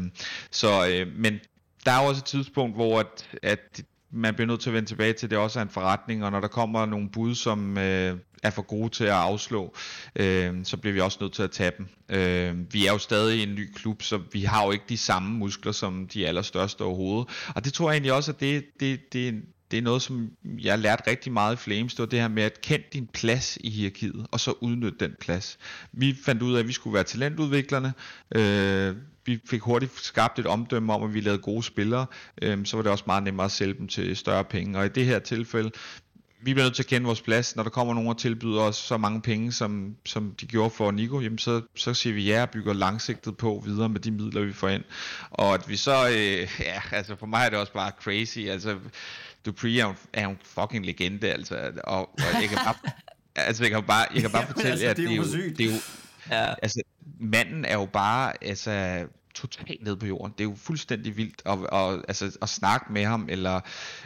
så, 0.52 0.88
øh, 0.88 1.08
men 1.16 1.40
der 1.86 1.92
er 1.92 2.02
jo 2.02 2.10
også 2.10 2.20
et 2.20 2.26
tidspunkt, 2.26 2.76
hvor 2.76 3.00
at, 3.00 3.30
at 3.44 3.82
man 4.12 4.34
bliver 4.34 4.48
nødt 4.48 4.62
til 4.62 4.70
at 4.70 4.74
vende 4.74 4.90
tilbage 4.90 5.14
til, 5.14 5.26
at 5.26 5.32
det 5.32 5.38
også 5.38 5.60
er 5.60 5.64
en 5.64 5.70
forretning, 5.70 6.26
og 6.26 6.32
når 6.32 6.40
der 6.40 6.48
kommer 6.48 6.86
nogle 6.86 7.10
bud, 7.10 7.36
som 7.36 7.78
øh, 7.78 8.18
er 8.44 8.50
for 8.50 8.62
gode 8.62 8.90
til 8.90 9.04
at 9.04 9.12
afslå, 9.12 9.74
øh, 10.16 10.54
så 10.64 10.78
bliver 10.78 10.94
vi 10.94 11.00
også 11.00 11.18
nødt 11.22 11.34
til 11.34 11.44
at 11.44 11.52
tage 11.52 11.72
dem. 11.78 11.88
Øh, 12.10 12.74
vi 12.74 12.88
er 12.88 12.92
jo 12.92 12.98
stadig 12.98 13.44
en 13.44 13.56
ny 13.56 13.72
klub, 13.74 14.02
så 14.02 14.20
vi 14.32 14.42
har 14.42 14.66
jo 14.66 14.72
ikke 14.72 14.86
de 14.90 14.98
samme 14.98 15.38
muskler 15.38 15.72
som 15.72 16.08
de 16.08 16.28
allerstørste 16.28 16.82
overhovedet. 16.82 17.52
Og 17.56 17.66
det 17.66 17.74
tror 17.74 17.90
jeg 17.90 17.96
egentlig 17.96 18.14
også, 18.14 18.32
at 18.32 18.40
det, 18.40 18.66
det, 18.80 19.14
det, 19.14 19.44
det 19.72 19.78
er 19.78 19.82
noget, 19.82 20.02
som 20.02 20.32
jeg 20.44 20.72
har 20.72 20.78
lært 20.78 21.04
rigtig 21.08 21.32
meget 21.32 21.54
i 21.54 21.58
Flames, 21.58 21.94
det 21.94 22.00
var 22.00 22.06
det 22.06 22.20
her 22.20 22.28
med 22.28 22.44
at 22.44 22.62
kende 22.62 22.86
din 22.94 23.08
plads 23.08 23.58
i 23.62 23.70
hierarkiet, 23.70 24.28
og 24.32 24.40
så 24.40 24.54
udnytte 24.62 24.98
den 25.00 25.16
plads. 25.20 25.58
Vi 25.92 26.18
fandt 26.26 26.42
ud 26.42 26.56
af, 26.56 26.60
at 26.60 26.68
vi 26.68 26.74
skulle 26.74 26.94
være 26.94 27.04
talentudviklerne, 27.04 27.94
øh, 28.36 28.96
vi 29.26 29.40
fik 29.50 29.62
hurtigt 29.62 30.00
skabt 30.00 30.40
et 30.40 30.48
omdømme 30.48 30.94
om, 30.94 31.04
at 31.04 31.14
vi 31.14 31.22
lavede 31.22 31.42
gode 31.42 31.64
spillere, 31.64 32.06
øh, 32.42 32.66
så 32.66 32.78
var 32.78 32.84
det 32.84 32.92
også 32.92 33.04
meget 33.08 33.24
nemmere 33.24 33.46
at 33.46 33.52
sælge 33.52 33.74
dem 33.74 33.88
til 33.88 34.16
større 34.16 34.44
penge. 34.44 34.80
Og 34.80 34.86
i 34.86 34.90
det 34.90 35.06
her 35.06 35.20
tilfælde, 35.20 35.72
vi 36.44 36.54
bliver 36.54 36.66
nødt 36.66 36.76
til 36.76 36.84
at 36.84 36.88
kende 36.88 37.06
vores 37.06 37.22
plads. 37.22 37.56
Når 37.56 37.64
der 37.64 37.70
kommer 37.70 37.94
nogen 37.94 38.10
og 38.10 38.18
tilbyder 38.18 38.62
os 38.62 38.76
så 38.76 38.98
mange 38.98 39.22
penge, 39.22 39.52
som, 39.52 39.96
som 40.06 40.36
de 40.42 40.46
gjorde 40.46 40.70
for 40.70 40.92
Nico, 40.92 41.20
jamen 41.20 41.38
så, 41.38 41.62
så 41.76 41.94
siger 41.94 42.14
vi 42.14 42.26
ja 42.26 42.42
og 42.42 42.50
bygger 42.50 42.74
langsigtet 42.74 43.38
på 43.38 43.64
videre 43.66 43.90
med 43.90 44.00
de 44.00 44.12
midler, 44.12 44.42
vi 44.42 44.54
får 44.54 44.70
ind. 44.70 44.84
Og 45.32 45.54
at 45.54 45.70
vi 45.70 45.76
så, 45.76 46.10
øh, 46.10 46.50
ja, 46.60 46.82
altså 46.92 47.16
for 47.16 47.26
mig 47.26 47.46
er 47.46 47.50
det 47.50 47.60
også 47.60 47.74
bare 47.74 47.92
crazy. 48.02 48.40
Altså, 48.40 48.78
Dupree 49.46 49.80
er 49.80 49.86
jo, 49.88 49.94
er 50.14 50.24
jo 50.24 50.30
en 50.30 50.38
fucking 50.44 50.86
legende, 50.86 51.32
altså. 51.32 51.72
Og, 51.84 52.00
og 52.00 52.42
jeg 52.42 52.50
kan 52.50 52.58
bare, 52.58 52.76
altså, 53.48 53.64
jeg 53.64 53.72
kan 53.72 53.84
bare, 53.84 54.06
jeg 54.14 54.22
kan 54.22 54.32
bare 54.32 54.48
fortælle, 54.48 54.72
altså, 54.72 54.88
at 54.88 54.98
det 54.98 55.12
er 55.12 55.16
jo 55.16 55.24
det 55.24 55.34
er 55.34 55.44
jo, 55.44 55.50
det 55.50 55.66
er 55.66 55.72
jo 55.72 55.78
Ja. 56.32 56.54
altså, 56.62 56.82
manden 57.20 57.66
er 57.66 57.74
jo 57.74 57.86
bare, 57.86 58.44
altså, 58.44 59.06
totalt 59.36 59.84
nede 59.84 59.98
på 59.98 60.06
jorden. 60.06 60.34
Det 60.38 60.44
er 60.44 60.50
jo 60.50 60.56
fuldstændig 60.58 61.18
vildt 61.18 61.42
at, 61.46 61.60
at, 61.72 62.02
altså, 62.08 62.38
at 62.42 62.50
snakke 62.50 62.94
med 62.94 63.06
ham. 63.06 63.26
Eller, 63.30 63.60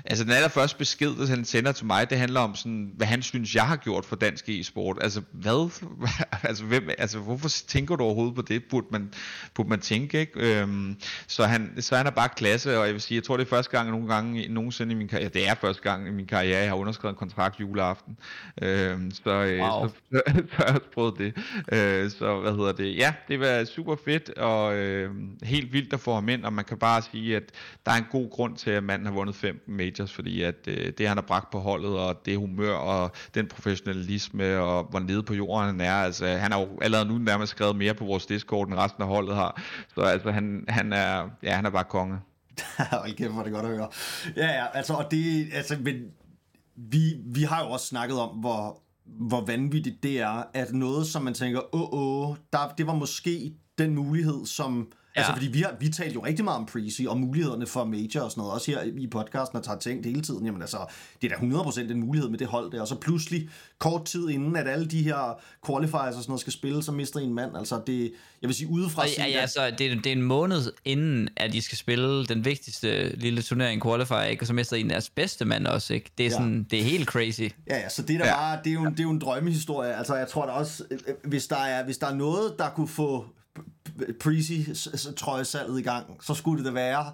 altså 0.06 0.24
den 0.24 0.32
allerførste 0.34 0.78
besked, 0.78 1.16
der 1.16 1.28
han 1.28 1.46
sender 1.46 1.72
til 1.72 1.86
mig, 1.86 2.10
det 2.10 2.18
handler 2.18 2.40
om, 2.40 2.56
sådan, 2.56 2.92
hvad 2.96 3.08
han 3.08 3.22
synes, 3.22 3.56
jeg 3.56 3.68
har 3.68 3.76
gjort 3.76 4.06
for 4.06 4.16
dansk 4.16 4.50
e-sport. 4.50 4.98
Altså 5.02 5.22
hvad? 5.32 5.82
altså, 6.50 6.64
hvem, 6.64 6.90
altså 6.98 7.20
hvorfor 7.20 7.50
tænker 7.68 7.96
du 7.96 8.04
overhovedet 8.04 8.36
på 8.36 8.42
det? 8.42 8.64
Burde 8.70 8.88
man, 8.92 9.14
burde 9.54 9.70
man 9.70 9.80
tænke, 9.80 10.20
ikke? 10.20 10.62
Øhm, 10.62 10.96
så, 11.28 11.46
han, 11.46 11.74
så 11.80 11.96
han 11.96 12.08
er 12.08 12.12
bare 12.12 12.30
klasse, 12.30 12.80
og 12.80 12.86
jeg 12.86 12.94
vil 12.94 13.02
sige, 13.02 13.16
jeg 13.16 13.24
tror 13.24 13.38
det 13.38 13.46
er 13.46 13.50
første 13.50 13.72
gang 13.78 13.90
nogle 13.92 14.08
gange 14.08 14.48
nogensinde 14.48 14.92
i 14.92 14.96
min 14.96 15.08
karriere, 15.08 15.30
det 15.30 15.50
er 15.50 15.56
første 15.56 15.82
gang 15.84 16.08
i 16.08 16.12
min 16.12 16.26
karriere, 16.28 16.60
jeg 16.60 16.70
har 16.70 16.76
underskrevet 16.76 17.14
en 17.14 17.18
kontrakt 17.18 17.60
juleaften. 17.60 18.18
Øhm, 18.62 19.12
så, 19.12 19.30
øh, 19.30 19.60
Wow. 19.60 19.88
så, 19.88 19.94
så, 20.12 20.22
så 20.50 20.56
har 20.58 20.66
jeg 20.66 20.76
også 20.76 20.90
prøvet 20.94 21.18
det. 21.18 21.34
Øh, 21.72 22.12
så 22.12 22.40
hvad 22.42 22.52
hedder 22.52 22.72
det? 22.72 22.98
Ja, 22.98 23.14
det 23.28 23.40
var 23.40 23.66
super 23.66 23.96
fedt, 24.06 24.30
og 24.30 24.76
øh, 24.76 25.15
Øhm, 25.16 25.38
helt 25.44 25.74
vildt 25.74 25.94
at 25.94 26.00
få 26.00 26.14
ham 26.14 26.30
ind, 26.30 26.46
og 26.46 26.54
man 26.54 26.66
kan 26.66 26.78
bare 26.78 27.02
sige, 27.02 27.36
at 27.36 27.44
der 27.86 27.92
er 27.92 27.96
en 27.96 28.06
god 28.12 28.30
grund 28.30 28.58
til, 28.58 28.70
at 28.70 28.84
manden 28.84 29.06
har 29.06 29.14
vundet 29.14 29.36
fem 29.36 29.64
majors, 29.68 30.14
fordi 30.14 30.42
at 30.42 30.56
øh, 30.68 30.94
det 30.98 31.08
han 31.08 31.18
har 31.18 31.22
bragt 31.22 31.52
på 31.52 31.60
holdet, 31.60 31.98
og 32.00 32.26
det 32.26 32.38
humør, 32.38 32.74
og 32.74 33.12
den 33.36 33.48
professionalisme, 33.48 34.58
og 34.58 34.84
hvor 34.84 35.00
nede 35.00 35.24
på 35.24 35.34
jorden 35.34 35.68
han 35.68 35.82
er, 35.82 35.94
altså 35.94 36.28
han 36.28 36.52
har 36.52 36.60
jo 36.60 36.80
allerede 36.82 37.06
nu 37.08 37.18
nærmest 37.18 37.52
skrevet 37.52 37.76
mere 37.76 37.94
på 37.94 38.06
vores 38.06 38.26
Discord, 38.26 38.68
end 38.68 38.76
resten 38.76 39.04
af 39.04 39.08
holdet 39.10 39.36
har, 39.36 39.62
så 39.96 40.02
altså 40.02 40.32
han, 40.32 40.66
han 40.68 40.94
er, 40.94 41.30
ja, 41.44 41.56
han 41.56 41.66
er 41.66 41.70
bare 41.70 41.84
konge. 41.84 42.18
Hold 42.92 43.16
kæft, 43.16 43.32
hvor 43.32 43.44
det 43.44 43.52
godt 43.52 43.66
at 43.66 43.72
høre. 43.72 43.90
Ja, 44.36 44.48
ja, 44.48 44.66
altså, 44.74 44.94
og 44.94 45.12
det, 45.12 45.48
altså, 45.54 45.78
men 45.82 45.96
vi, 46.76 47.00
vi 47.26 47.44
har 47.44 47.64
jo 47.64 47.70
også 47.70 47.86
snakket 47.86 48.20
om, 48.20 48.30
hvor, 48.30 48.82
hvor 49.06 49.46
vanvittigt 49.46 50.04
det 50.04 50.20
er, 50.20 50.44
at 50.54 50.74
noget, 50.74 51.08
som 51.08 51.24
man 51.24 51.34
tænker, 51.34 51.76
åh, 51.76 51.94
åh, 51.94 52.36
der, 52.54 52.74
det 52.78 52.88
var 52.88 52.96
måske 52.96 53.54
den 53.78 53.96
mulighed, 53.96 54.46
som... 54.46 54.92
Ja. 55.16 55.20
Altså, 55.22 55.34
fordi 55.34 55.48
vi, 55.48 55.62
har, 55.62 55.76
vi 55.80 55.90
talte 55.90 56.14
jo 56.14 56.26
rigtig 56.26 56.46
meget 56.46 56.58
om 56.60 56.66
Prezi 56.66 57.06
og 57.10 57.18
mulighederne 57.20 57.68
for 57.68 57.84
major 57.86 58.22
og 58.22 58.32
sådan 58.32 58.42
noget, 58.42 58.54
også 58.54 58.72
her 58.72 58.82
i 58.98 59.08
podcasten 59.08 59.58
og 59.58 59.64
tager 59.64 59.78
tænkt 59.80 60.06
hele 60.06 60.22
tiden, 60.22 60.46
jamen 60.46 60.62
altså, 60.62 60.78
det 61.22 61.32
er 61.32 61.36
da 61.38 61.46
100% 61.46 61.80
en 61.92 62.00
mulighed 62.00 62.30
med 62.30 62.40
det 62.40 62.48
hold 62.48 62.72
der, 62.72 62.82
og 62.82 62.88
så 62.88 62.96
pludselig, 62.96 63.50
kort 63.80 64.06
tid 64.06 64.30
inden, 64.30 64.56
at 64.56 64.68
alle 64.68 64.86
de 64.86 65.04
her 65.04 65.40
qualifiers 65.68 66.08
og 66.16 66.22
sådan 66.22 66.26
noget 66.28 66.42
skal 66.42 66.54
spille, 66.54 66.84
så 66.84 66.92
mister 66.92 67.20
en 67.20 67.34
mand, 67.34 67.58
altså 67.58 67.82
det, 67.88 68.02
jeg 68.42 68.48
vil 68.48 68.56
sige, 68.56 68.68
udefra 68.70 69.02
Og, 69.02 69.08
ja, 69.18 69.26
ja, 69.28 69.44
at- 69.44 69.50
så 69.52 69.72
det, 69.78 69.92
er- 69.92 69.96
det 69.96 70.08
er 70.08 70.12
en 70.12 70.22
måned 70.22 70.72
inden, 70.86 71.30
at 71.38 71.54
de 71.54 71.62
skal 71.62 71.78
spille 71.78 72.26
den 72.26 72.46
vigtigste 72.46 73.16
lille 73.16 73.42
turnering 73.42 73.84
qualifier, 73.84 74.24
ikke? 74.24 74.44
og 74.44 74.48
så 74.48 74.54
mister 74.54 74.76
en 74.78 74.90
deres 74.90 75.10
bedste 75.10 75.46
mand 75.46 75.68
også. 75.68 75.94
Ikke? 75.94 76.12
Det, 76.18 76.26
er 76.26 76.30
Ja. 76.30 76.36
sådan, 76.36 76.64
det 76.72 76.80
er 76.80 76.84
helt 76.84 77.08
crazy. 77.10 77.42
Ja, 77.42 77.78
ja, 77.78 77.90
så 77.90 78.02
det 78.02 78.14
er, 78.14 78.18
der 78.18 78.26
Ja. 78.26 78.36
bare, 78.36 78.60
det, 78.64 78.70
er 78.70 78.74
jo, 78.74 78.82
en- 78.84 78.92
det 78.92 79.00
er 79.00 79.04
jo 79.04 79.10
en 79.12 79.20
drømmehistorie. 79.20 79.96
Altså, 79.96 80.16
jeg 80.16 80.28
tror 80.28 80.46
da 80.46 80.52
også, 80.52 80.84
øh, 80.92 81.00
øh, 81.08 81.14
hvis 81.24 81.48
der 81.48 81.58
er, 81.58 81.84
hvis 81.86 81.98
der 81.98 82.08
er 82.08 82.16
noget, 82.16 82.54
der 82.60 82.70
kunne 82.70 82.88
få 82.88 83.26
Prezi 84.20 84.66
trøjesalget 85.18 85.80
i 85.80 85.84
gang, 85.84 86.18
så 86.24 86.34
skulle 86.34 86.64
det 86.64 86.66
da 86.66 86.72
være, 86.74 87.06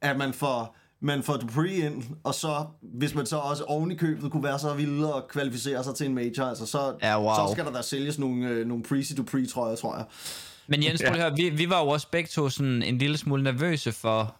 at 0.00 0.16
man 0.16 0.32
får, 0.32 0.76
man 1.00 1.22
får 1.22 1.36
Dupree 1.36 1.76
ind, 1.76 2.02
og 2.24 2.34
så, 2.34 2.66
hvis 2.82 3.14
man 3.14 3.26
så 3.26 3.36
også 3.36 3.64
oven 3.64 3.90
i 3.90 3.94
købet 3.94 4.32
kunne 4.32 4.42
være 4.44 4.58
så 4.58 4.74
vild 4.74 5.04
og 5.04 5.28
kvalificere 5.28 5.84
sig 5.84 5.94
til 5.94 6.06
en 6.06 6.14
major, 6.14 6.44
altså 6.44 6.66
så, 6.66 6.96
Ja, 7.02 7.20
wow. 7.22 7.34
så 7.34 7.52
skal 7.52 7.64
der 7.64 7.72
da 7.72 7.82
sælges 7.82 8.18
nogle, 8.18 8.48
øh, 8.48 8.66
nogle 8.66 8.82
Prezi 8.84 9.14
Dupree 9.14 9.46
trøjer, 9.46 9.76
tror 9.76 9.96
jeg. 9.96 10.04
Men 10.66 10.82
Jens, 10.84 11.00
at 11.00 11.16
høre, 11.16 11.36
vi, 11.36 11.48
vi 11.48 11.70
var 11.70 11.80
jo 11.82 11.88
også 11.88 12.08
begge 12.10 12.28
to 12.28 12.48
sådan 12.48 12.82
en 12.82 12.98
lille 12.98 13.16
smule 13.16 13.42
nervøse 13.42 13.92
for 13.92 14.36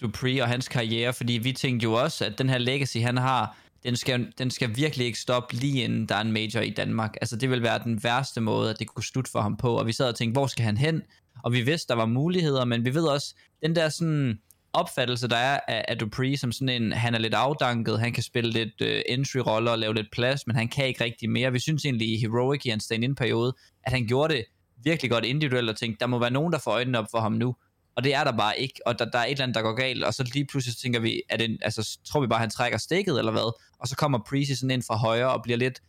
Dupree 0.00 0.42
og 0.42 0.48
hans 0.48 0.68
karriere, 0.68 1.12
fordi 1.12 1.32
vi 1.32 1.52
tænkte 1.52 1.84
jo 1.84 1.92
også, 1.92 2.24
at 2.24 2.38
den 2.38 2.48
her 2.48 2.58
legacy, 2.58 2.98
han 2.98 3.16
har, 3.16 3.56
den 3.84 3.96
skal, 3.96 4.32
den 4.38 4.50
skal 4.50 4.76
virkelig 4.76 5.06
ikke 5.06 5.18
stoppe 5.18 5.54
lige 5.54 5.84
inden 5.84 6.06
der 6.06 6.14
er 6.14 6.20
en 6.20 6.32
major 6.32 6.60
i 6.60 6.70
Danmark. 6.70 7.14
Altså 7.20 7.36
det 7.36 7.50
vil 7.50 7.62
være 7.62 7.78
den 7.84 8.04
værste 8.04 8.40
måde, 8.40 8.70
at 8.70 8.78
det 8.78 8.86
kunne 8.86 9.04
slutte 9.04 9.30
for 9.30 9.40
ham 9.40 9.56
på. 9.56 9.78
Og 9.78 9.86
vi 9.86 9.92
sad 9.92 10.08
og 10.08 10.14
tænkte, 10.14 10.38
hvor 10.38 10.46
skal 10.46 10.64
han 10.64 10.76
hen? 10.76 11.02
Og 11.44 11.52
vi 11.52 11.60
vidste, 11.60 11.88
der 11.88 11.94
var 11.94 12.06
muligheder, 12.06 12.64
men 12.64 12.84
vi 12.84 12.94
ved 12.94 13.04
også, 13.04 13.34
den 13.62 13.76
der 13.76 13.88
sådan 13.88 14.38
opfattelse, 14.72 15.28
der 15.28 15.36
er 15.36 15.60
af, 15.68 15.84
af 15.88 15.98
Dupree 15.98 16.36
som 16.36 16.52
sådan 16.52 16.82
en, 16.82 16.92
han 16.92 17.14
er 17.14 17.18
lidt 17.18 17.34
afdanket, 17.34 18.00
han 18.00 18.12
kan 18.12 18.22
spille 18.22 18.50
lidt 18.50 18.80
uh, 18.80 18.88
entry-roller 19.08 19.70
og 19.70 19.78
lave 19.78 19.94
lidt 19.94 20.06
plads, 20.12 20.46
men 20.46 20.56
han 20.56 20.68
kan 20.68 20.86
ikke 20.86 21.04
rigtig 21.04 21.30
mere. 21.30 21.52
Vi 21.52 21.58
synes 21.58 21.84
egentlig 21.84 22.12
i 22.12 22.16
Heroic 22.16 22.60
i 22.64 22.68
hans 22.68 22.84
stand-in-periode, 22.84 23.52
at 23.82 23.92
han 23.92 24.06
gjorde 24.06 24.34
det 24.34 24.44
virkelig 24.84 25.10
godt 25.10 25.24
individuelt 25.24 25.70
og 25.70 25.76
tænkte, 25.76 26.00
der 26.00 26.06
må 26.06 26.18
være 26.18 26.30
nogen, 26.30 26.52
der 26.52 26.58
får 26.58 26.70
øjnene 26.70 26.98
op 26.98 27.06
for 27.10 27.20
ham 27.20 27.32
nu. 27.32 27.56
Og 27.96 28.04
det 28.04 28.14
er 28.14 28.24
der 28.24 28.32
bare 28.32 28.60
ikke, 28.60 28.80
og 28.86 28.98
der, 28.98 29.04
der 29.04 29.18
er 29.18 29.24
et 29.24 29.30
eller 29.30 29.42
andet, 29.42 29.54
der 29.54 29.62
går 29.62 29.74
galt, 29.74 30.04
og 30.04 30.14
så 30.14 30.30
lige 30.34 30.46
pludselig 30.46 30.76
tænker 30.76 31.00
vi, 31.00 31.22
at 31.28 31.40
den, 31.40 31.58
altså, 31.62 31.98
tror 32.04 32.20
vi 32.20 32.26
bare, 32.26 32.36
at 32.36 32.40
han 32.40 32.50
trækker 32.50 32.78
stikket 32.78 33.18
eller 33.18 33.32
hvad, 33.32 33.52
og 33.78 33.88
så 33.88 33.96
kommer 33.96 34.18
Precy 34.28 34.52
sådan 34.52 34.70
ind 34.70 34.82
fra 34.82 34.96
højre 34.96 35.32
og 35.32 35.42
bliver 35.42 35.56
lidt, 35.56 35.80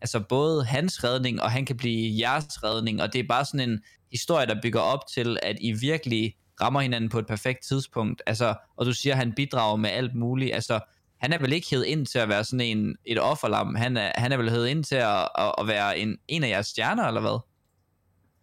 altså 0.00 0.20
både 0.20 0.64
hans 0.64 1.04
redning, 1.04 1.42
og 1.42 1.50
han 1.50 1.66
kan 1.66 1.76
blive 1.76 2.20
jeres 2.20 2.64
redning, 2.64 3.02
og 3.02 3.12
det 3.12 3.18
er 3.18 3.28
bare 3.28 3.44
sådan 3.44 3.70
en 3.70 3.80
historie, 4.12 4.46
der 4.46 4.60
bygger 4.62 4.80
op 4.80 5.00
til, 5.14 5.38
at 5.42 5.56
I 5.60 5.72
virkelig 5.72 6.34
rammer 6.60 6.80
hinanden 6.80 7.10
på 7.10 7.18
et 7.18 7.26
perfekt 7.26 7.64
tidspunkt, 7.68 8.22
altså, 8.26 8.54
og 8.76 8.86
du 8.86 8.92
siger, 8.92 9.12
at 9.14 9.18
han 9.18 9.32
bidrager 9.32 9.76
med 9.76 9.90
alt 9.90 10.14
muligt, 10.14 10.54
altså, 10.54 10.80
han 11.20 11.32
er 11.32 11.38
vel 11.38 11.52
ikke 11.52 11.70
hed 11.70 11.84
ind 11.84 12.06
til 12.06 12.18
at 12.18 12.28
være 12.28 12.44
sådan 12.44 12.60
en, 12.60 12.96
et 13.04 13.20
offerlam, 13.20 13.74
han 13.74 13.96
er, 13.96 14.12
han 14.14 14.32
er 14.32 14.36
vel 14.36 14.50
hed 14.50 14.66
ind 14.66 14.84
til 14.84 14.94
at, 14.94 15.28
at, 15.38 15.54
at 15.58 15.66
være 15.66 15.98
en, 15.98 16.16
en 16.28 16.44
af 16.44 16.48
jeres 16.48 16.66
stjerner, 16.66 17.04
eller 17.04 17.20
hvad? 17.20 17.40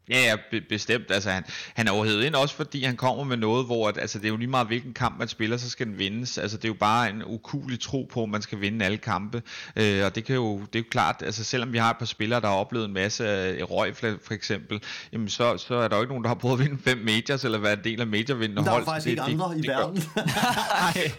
Ja, 0.10 0.20
ja, 0.26 0.36
be- 0.52 0.62
bestemt. 0.70 1.12
Altså, 1.12 1.30
han, 1.30 1.44
han 1.74 1.88
er 1.88 1.92
overhevet 1.92 2.24
ind 2.24 2.36
også, 2.36 2.56
fordi 2.56 2.84
han 2.84 2.96
kommer 2.98 3.24
med 3.24 3.38
noget, 3.38 3.66
hvor 3.66 3.90
at, 3.90 3.98
altså, 3.98 4.18
det 4.20 4.26
er 4.26 4.30
jo 4.30 4.38
lige 4.38 4.48
meget, 4.50 4.68
hvilken 4.68 4.94
kamp 4.94 5.20
man 5.20 5.28
spiller, 5.28 5.58
så 5.58 5.70
skal 5.70 5.86
den 5.88 6.00
vindes. 6.00 6.38
Altså, 6.38 6.58
det 6.58 6.64
er 6.66 6.70
jo 6.70 6.74
bare 6.74 7.10
en 7.10 7.24
ukulig 7.26 7.80
tro 7.80 8.10
på, 8.14 8.24
at 8.24 8.30
man 8.30 8.42
skal 8.42 8.62
vinde 8.62 8.86
alle 8.86 8.98
kampe. 8.98 9.42
Øh, 9.76 10.06
og 10.06 10.16
det, 10.16 10.26
kan 10.26 10.36
jo, 10.36 10.60
det 10.60 10.76
er 10.76 10.80
jo 10.80 10.86
klart, 10.92 11.16
altså 11.26 11.44
selvom 11.44 11.74
vi 11.74 11.78
har 11.78 11.90
et 11.92 11.98
par 11.98 12.06
spillere, 12.06 12.42
der 12.42 12.48
har 12.48 12.56
oplevet 12.56 12.86
en 12.86 12.94
masse 12.94 13.28
af 13.28 13.72
røg, 13.72 13.96
for, 13.96 14.34
eksempel, 14.34 14.82
jamen, 15.14 15.30
så, 15.30 15.58
så 15.58 15.76
er 15.76 15.88
der 15.88 15.96
jo 15.96 16.02
ikke 16.02 16.12
nogen, 16.12 16.24
der 16.24 16.30
har 16.30 16.36
prøvet 16.36 16.60
at 16.60 16.66
vinde 16.66 16.82
fem 16.84 16.98
majors, 16.98 17.44
eller 17.46 17.58
være 17.58 17.74
en 17.74 17.84
del 17.84 18.02
af 18.02 18.08
majorvindende 18.08 18.64
Der 18.64 18.68
er 18.68 18.72
hold. 18.72 18.82
jo 18.82 18.86
så 18.86 18.92
faktisk 18.92 19.08
ikke 19.08 19.22
det, 19.22 19.28
andre 19.32 19.50
det, 19.50 19.58
i 19.58 19.62
det 19.62 19.70
verden. 19.70 20.04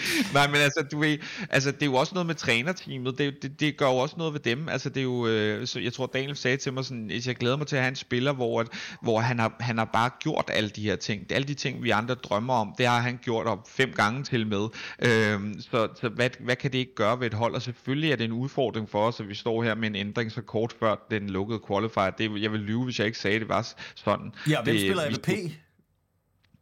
Nej, 0.35 0.47
men 0.47 0.57
altså, 0.57 0.85
du 0.93 0.99
ved, 0.99 1.19
altså, 1.51 1.71
det 1.71 1.83
er 1.83 1.87
jo 1.87 1.95
også 1.95 2.15
noget 2.15 2.27
med 2.27 2.35
trænerteamet, 2.35 3.19
det, 3.19 3.43
det, 3.43 3.61
det 3.61 3.77
gør 3.77 3.87
jo 3.87 3.97
også 3.97 4.15
noget 4.19 4.33
ved 4.33 4.41
dem, 4.41 4.69
altså, 4.69 4.89
det 4.89 4.97
er 4.97 5.03
jo, 5.03 5.27
øh, 5.27 5.67
så 5.67 5.81
jeg 5.81 5.93
tror, 5.93 6.07
Daniel 6.07 6.37
sagde 6.37 6.57
til 6.57 6.73
mig 6.73 6.85
sådan, 6.85 7.11
at 7.11 7.27
jeg 7.27 7.37
glæder 7.37 7.57
mig 7.57 7.67
til 7.67 7.77
at 7.77 7.83
have 7.83 7.89
en 7.89 7.97
spiller, 7.97 8.33
hvor, 8.33 8.61
at, 8.61 8.67
hvor 9.03 9.21
han, 9.21 9.39
har, 9.39 9.57
han 9.61 9.79
har 9.79 9.85
bare 9.85 10.11
gjort 10.21 10.51
alle 10.53 10.71
de 10.71 10.83
her 10.83 10.97
ting, 10.97 11.33
alle 11.33 11.49
de 11.49 11.55
ting, 11.55 11.83
vi 11.83 11.91
andre 11.91 12.15
drømmer 12.15 12.55
om, 12.55 12.75
det 12.79 12.87
har 12.87 13.01
han 13.01 13.19
gjort 13.23 13.47
op 13.47 13.69
fem 13.71 13.93
gange 13.93 14.25
til 14.25 14.47
med, 14.47 14.69
øhm, 14.99 15.61
så, 15.61 15.89
så 16.01 16.09
hvad, 16.09 16.31
hvad 16.41 16.57
kan 16.57 16.73
det 16.73 16.79
ikke 16.79 16.95
gøre 16.95 17.21
ved 17.21 17.27
et 17.27 17.35
hold, 17.35 17.55
og 17.55 17.63
selvfølgelig 17.63 18.13
er 18.13 18.17
det 18.17 18.25
en 18.25 18.33
udfordring 18.33 18.91
for 18.91 19.07
os, 19.07 19.21
at 19.21 19.29
vi 19.29 19.35
står 19.35 19.63
her 19.63 19.75
med 19.75 19.89
en 19.89 19.97
ændring 19.97 20.33
så 20.33 20.43
kort 20.43 20.75
før 20.79 21.07
den 21.11 21.31
lukkede 21.31 21.61
qualifier, 21.69 22.11
det, 22.11 22.43
jeg 22.43 22.53
vil 22.53 22.61
lyve, 22.61 22.85
hvis 22.85 22.99
jeg 22.99 23.07
ikke 23.07 23.19
sagde, 23.19 23.41
det 23.41 23.49
var 23.49 23.75
sådan. 23.95 24.33
Ja, 24.49 24.63
hvem 24.63 24.75
det, 24.75 24.81
spiller 24.81 25.11
MVP? 25.11 25.64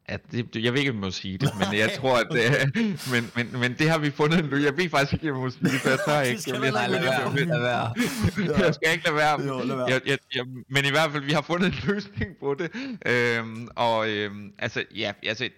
Ja, 0.08 0.16
det, 0.32 0.54
det- 0.54 0.64
jeg 0.64 0.72
ved 0.72 0.80
ikke, 0.80 0.90
om 0.90 0.96
jeg 0.96 1.00
må 1.04 1.10
sige 1.10 1.38
det, 1.38 1.50
men 1.58 1.78
jeg 1.78 1.92
tror, 1.98 2.16
at 2.16 2.26
øh, 2.32 2.76
men, 3.12 3.30
men, 3.36 3.60
men 3.60 3.74
det 3.78 3.90
har 3.90 3.98
vi 3.98 4.10
fundet 4.10 4.38
en 4.38 4.44
løsning. 4.46 4.64
Jeg 4.64 4.76
ved 4.76 4.90
faktisk 4.90 5.12
ikke, 5.12 5.30
om 5.32 5.36
jeg 5.36 5.44
må 5.44 5.50
sige 5.50 5.64
det, 5.64 5.80
for 5.80 5.88
jeg 5.88 5.98
tør 6.06 6.20
Det 6.22 6.28
ikke. 6.28 6.42
skal 6.42 6.54
Jeg 6.54 6.64
ikke 6.66 6.78
jeg- 6.78 6.90
lade 6.90 7.02
jeg- 7.12 7.34
være. 7.34 7.46
Lad 7.46 7.60
være. 8.50 8.64
jeg 8.66 8.74
skal 8.74 8.92
ikke 8.92 9.04
lade 9.04 9.16
være. 9.16 9.42
Jo, 9.42 9.64
lad 9.64 9.76
være. 9.76 9.86
Jeg, 9.86 10.00
jeg, 10.06 10.18
jeg, 10.34 10.44
men 10.68 10.84
i 10.84 10.90
hvert 10.90 11.12
fald, 11.12 11.22
vi 11.24 11.32
har 11.32 11.42
fundet 11.42 11.66
en 11.66 11.74
løsning 11.86 12.30
på 12.40 12.54
det. 12.58 12.70
Øhm, 13.06 13.68
og 13.76 14.08
øhm, 14.10 14.52
altså, 14.58 14.84
ja, 14.94 15.12
altså, 15.22 15.48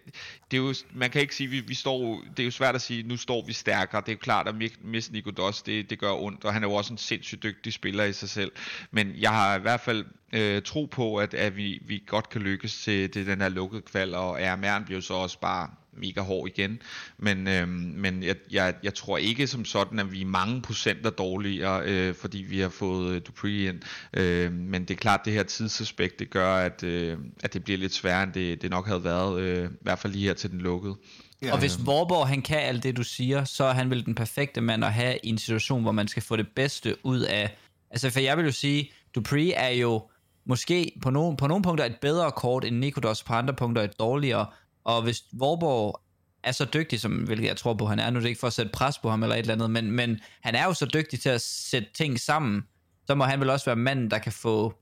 det 0.50 0.56
er 0.56 0.62
jo, 0.62 0.74
man 0.94 1.10
kan 1.10 1.20
ikke 1.20 1.34
sige, 1.34 1.48
vi, 1.48 1.60
vi 1.60 1.74
står, 1.74 2.22
det 2.36 2.42
er 2.42 2.44
jo 2.44 2.50
svært 2.50 2.74
at 2.74 2.82
sige, 2.82 3.02
nu 3.02 3.16
står 3.16 3.46
vi 3.46 3.52
stærkere. 3.52 4.00
Det 4.00 4.08
er 4.08 4.12
jo 4.12 4.18
klart, 4.22 4.48
at 4.48 4.54
mi- 4.54 4.86
miste 4.88 5.12
Nico 5.12 5.30
Doss, 5.30 5.62
det, 5.62 5.90
det 5.90 5.98
gør 5.98 6.12
ondt, 6.12 6.44
og 6.44 6.52
han 6.52 6.64
er 6.64 6.68
jo 6.68 6.74
også 6.74 6.92
en 6.92 6.98
sindssygt 6.98 7.42
dygtig 7.42 7.72
spiller 7.72 8.04
i 8.04 8.12
sig 8.12 8.28
selv. 8.28 8.52
Men 8.90 9.12
jeg 9.18 9.30
har 9.30 9.56
i 9.56 9.60
hvert 9.60 9.80
fald 9.80 10.04
øh, 10.34 10.62
tro 10.62 10.84
på, 10.84 11.16
at, 11.16 11.34
at 11.34 11.56
vi, 11.56 11.82
vi 11.86 12.02
godt 12.06 12.28
kan 12.28 12.40
lykkes 12.40 12.82
til, 12.82 13.10
til 13.10 13.26
den 13.26 13.40
her 13.40 13.48
lukkede 13.48 13.82
kval, 13.82 14.14
og 14.14 14.52
RMR'en 14.52 14.84
bliver 14.84 15.00
så 15.00 15.14
også 15.14 15.40
bare 15.40 15.68
mega 15.96 16.20
hård 16.20 16.48
igen. 16.48 16.78
Men, 17.18 17.48
øhm, 17.48 17.68
men 17.70 18.22
jeg, 18.22 18.36
jeg, 18.50 18.74
jeg 18.82 18.94
tror 18.94 19.18
ikke 19.18 19.46
som 19.46 19.64
sådan, 19.64 19.98
at 19.98 20.12
vi 20.12 20.20
er 20.20 20.26
mange 20.26 20.62
procenter 20.62 21.10
dårligere, 21.10 21.82
øh, 21.84 22.14
fordi 22.14 22.38
vi 22.38 22.58
har 22.58 22.68
fået 22.68 23.14
øh, 23.14 23.20
Dupree 23.26 23.68
ind. 23.68 23.82
Øh, 24.14 24.52
men 24.52 24.82
det 24.82 24.90
er 24.90 24.98
klart, 24.98 25.20
at 25.20 25.24
det 25.24 25.32
her 25.32 25.42
tidsaspekt, 25.42 26.18
det 26.18 26.30
gør, 26.30 26.54
at, 26.56 26.82
øh, 26.82 27.18
at 27.42 27.54
det 27.54 27.64
bliver 27.64 27.78
lidt 27.78 27.94
sværere, 27.94 28.22
end 28.22 28.32
det, 28.32 28.62
det 28.62 28.70
nok 28.70 28.86
havde 28.86 29.04
været, 29.04 29.40
øh, 29.40 29.64
i 29.64 29.76
hvert 29.80 29.98
fald 29.98 30.12
lige 30.12 30.26
her 30.26 30.34
til 30.34 30.50
den 30.50 30.60
lukkede. 30.60 30.96
Ja. 31.42 31.52
Og 31.52 31.58
hvis 31.58 31.86
Vorborg 31.86 32.28
han 32.28 32.42
kan 32.42 32.58
alt 32.58 32.82
det, 32.82 32.96
du 32.96 33.02
siger, 33.02 33.44
så 33.44 33.64
er 33.64 33.72
han 33.72 33.90
vel 33.90 34.04
den 34.04 34.14
perfekte 34.14 34.60
mand 34.60 34.84
at 34.84 34.92
have 34.92 35.18
i 35.22 35.28
en 35.28 35.38
situation, 35.38 35.82
hvor 35.82 35.92
man 35.92 36.08
skal 36.08 36.22
få 36.22 36.36
det 36.36 36.46
bedste 36.56 36.96
ud 37.06 37.20
af... 37.20 37.56
Altså, 37.90 38.10
for 38.10 38.20
jeg 38.20 38.36
vil 38.36 38.44
jo 38.44 38.52
sige, 38.52 38.90
Dupree 39.14 39.52
er 39.52 39.68
jo 39.68 40.02
måske 40.46 40.92
på 41.02 41.10
nogle, 41.10 41.36
på 41.36 41.46
nogle 41.46 41.62
punkter 41.62 41.84
et 41.84 41.96
bedre 42.00 42.32
kort 42.32 42.64
end 42.64 42.76
Nikodos, 42.78 43.22
på 43.22 43.32
andre 43.32 43.54
punkter 43.54 43.82
et 43.82 43.98
dårligere. 43.98 44.46
Og 44.84 45.02
hvis 45.02 45.22
Vorborg 45.32 46.00
er 46.42 46.52
så 46.52 46.64
dygtig, 46.64 47.00
som 47.00 47.12
hvilket 47.12 47.46
jeg 47.46 47.56
tror 47.56 47.74
på, 47.74 47.86
han 47.86 47.98
er, 47.98 48.10
nu 48.10 48.16
er 48.16 48.20
det 48.20 48.28
ikke 48.28 48.40
for 48.40 48.46
at 48.46 48.52
sætte 48.52 48.72
pres 48.72 48.98
på 48.98 49.10
ham 49.10 49.22
eller 49.22 49.36
et 49.36 49.40
eller 49.40 49.54
andet, 49.54 49.70
men, 49.70 49.90
men 49.90 50.20
han 50.40 50.54
er 50.54 50.64
jo 50.64 50.74
så 50.74 50.86
dygtig 50.86 51.20
til 51.20 51.28
at 51.28 51.40
sætte 51.40 51.88
ting 51.94 52.20
sammen, 52.20 52.62
så 53.06 53.14
må 53.14 53.24
han 53.24 53.40
vel 53.40 53.50
også 53.50 53.64
være 53.66 53.76
manden, 53.76 54.10
der 54.10 54.18
kan 54.18 54.32
få 54.32 54.74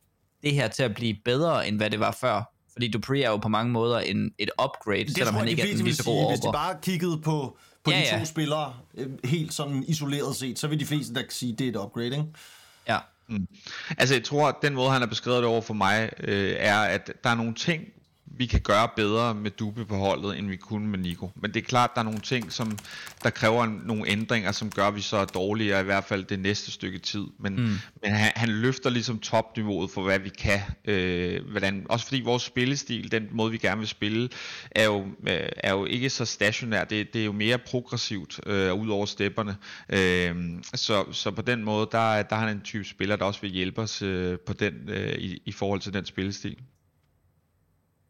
det 0.43 0.55
her 0.55 0.69
til 0.69 0.83
at 0.83 0.95
blive 0.95 1.17
bedre, 1.25 1.69
end 1.69 1.77
hvad 1.77 1.91
det 1.91 2.01
var 2.01 2.17
før. 2.21 2.53
Fordi 2.73 2.91
Dupree 2.91 3.23
er 3.23 3.31
jo 3.31 3.37
på 3.37 3.49
mange 3.49 3.73
måder 3.73 3.99
en, 4.01 4.33
et 4.39 4.51
upgrade, 4.65 5.05
Det 5.05 5.15
selvom 5.17 5.35
han 5.35 5.49
ikke 5.49 5.63
er 5.63 5.67
fleste 5.67 5.85
lige 5.85 5.95
så 5.95 6.03
sige, 6.03 6.15
gode 6.15 6.29
hvis 6.29 6.41
de 6.41 6.53
bare 6.53 6.77
kiggede 6.83 7.19
på, 7.19 7.57
på 7.85 7.91
Ja, 7.91 8.01
de 8.01 8.11
to 8.11 8.17
ja. 8.17 8.25
spillere 8.25 8.75
øh, 8.95 9.09
helt 9.25 9.55
sådan 9.55 9.85
isoleret 9.89 10.37
set, 10.37 10.59
så 10.59 10.69
vil 10.69 10.81
de 10.81 10.87
fleste 10.87 11.15
der 11.15 11.23
sige, 11.29 11.53
det 11.53 11.65
er 11.65 11.71
et 11.71 11.77
upgrade, 11.77 12.07
ikke? 12.07 12.25
Ja. 12.89 12.99
Mm. 13.33 13.47
Altså 13.99 14.15
jeg 14.15 14.25
tror, 14.25 14.49
at 14.49 14.55
den 14.63 14.75
måde, 14.75 14.91
han 14.91 15.01
har 15.01 15.09
beskrevet 15.09 15.39
det 15.39 15.49
over 15.49 15.61
for 15.61 15.75
mig, 15.75 16.11
øh, 16.21 16.55
er, 16.59 16.81
at 16.81 17.13
der 17.25 17.31
er 17.31 17.35
nogle 17.35 17.55
ting, 17.55 17.85
vi 18.37 18.47
kan 18.47 18.61
gøre 18.61 18.89
bedre 18.97 19.35
med 19.35 19.51
Dube 19.51 19.85
på 19.85 19.97
holdet, 19.97 20.39
end 20.39 20.49
vi 20.49 20.57
kunne 20.57 20.89
med 20.89 20.99
Nico. 20.99 21.31
Men 21.35 21.55
det 21.55 21.63
er 21.63 21.67
klart, 21.67 21.91
der 21.95 22.01
er 22.01 22.05
nogle 22.05 22.21
ting, 22.21 22.53
som 22.53 22.79
der 23.23 23.31
kræver 23.31 23.67
nogle 23.67 24.09
ændringer, 24.09 24.53
som 24.53 24.71
gør, 24.71 24.87
at 24.87 24.95
vi 24.95 25.01
så 25.01 25.17
er 25.17 25.25
dårligere, 25.25 25.81
i 25.81 25.85
hvert 25.85 26.05
fald 26.05 26.25
det 26.25 26.39
næste 26.39 26.71
stykke 26.71 26.99
tid. 26.99 27.27
Men, 27.39 27.57
mm. 27.57 27.79
men 28.03 28.13
han, 28.13 28.33
han 28.37 28.49
løfter 28.49 28.91
ligesom 28.91 29.19
topniveauet 29.19 29.91
for, 29.91 30.03
hvad 30.03 30.19
vi 30.19 30.29
kan. 30.29 30.61
Øh, 30.85 31.51
hvordan, 31.51 31.87
også 31.89 32.07
fordi 32.07 32.21
vores 32.21 32.43
spillestil, 32.43 33.13
den 33.13 33.29
måde, 33.31 33.51
vi 33.51 33.59
gerne 33.59 33.79
vil 33.79 33.89
spille, 33.89 34.29
er 34.71 34.85
jo, 34.85 35.07
øh, 35.29 35.49
er 35.57 35.73
jo 35.73 35.85
ikke 35.85 36.11
så 36.11 36.25
stationær. 36.25 36.85
Det, 36.85 37.13
det 37.13 37.21
er 37.21 37.25
jo 37.25 37.33
mere 37.33 37.59
progressivt, 37.59 38.41
øh, 38.47 38.75
ud 38.75 38.89
over 38.89 39.07
stepperne. 39.07 39.57
Øh, 39.89 40.37
så, 40.75 41.05
så 41.13 41.31
på 41.31 41.43
den 41.43 41.65
måde, 41.65 41.89
der, 41.93 42.23
der 42.23 42.37
er 42.37 42.41
han 42.41 42.57
en 42.57 42.61
type 42.61 42.85
spiller, 42.85 43.17
der 43.17 43.25
også 43.25 43.41
vil 43.41 43.51
hjælpe 43.51 43.81
os 43.81 44.03
øh, 44.03 44.39
på 44.39 44.53
den, 44.53 44.75
øh, 44.89 45.15
i, 45.19 45.43
i 45.45 45.53
forhold 45.53 45.81
til 45.81 45.93
den 45.93 46.05
spillestil. 46.05 46.57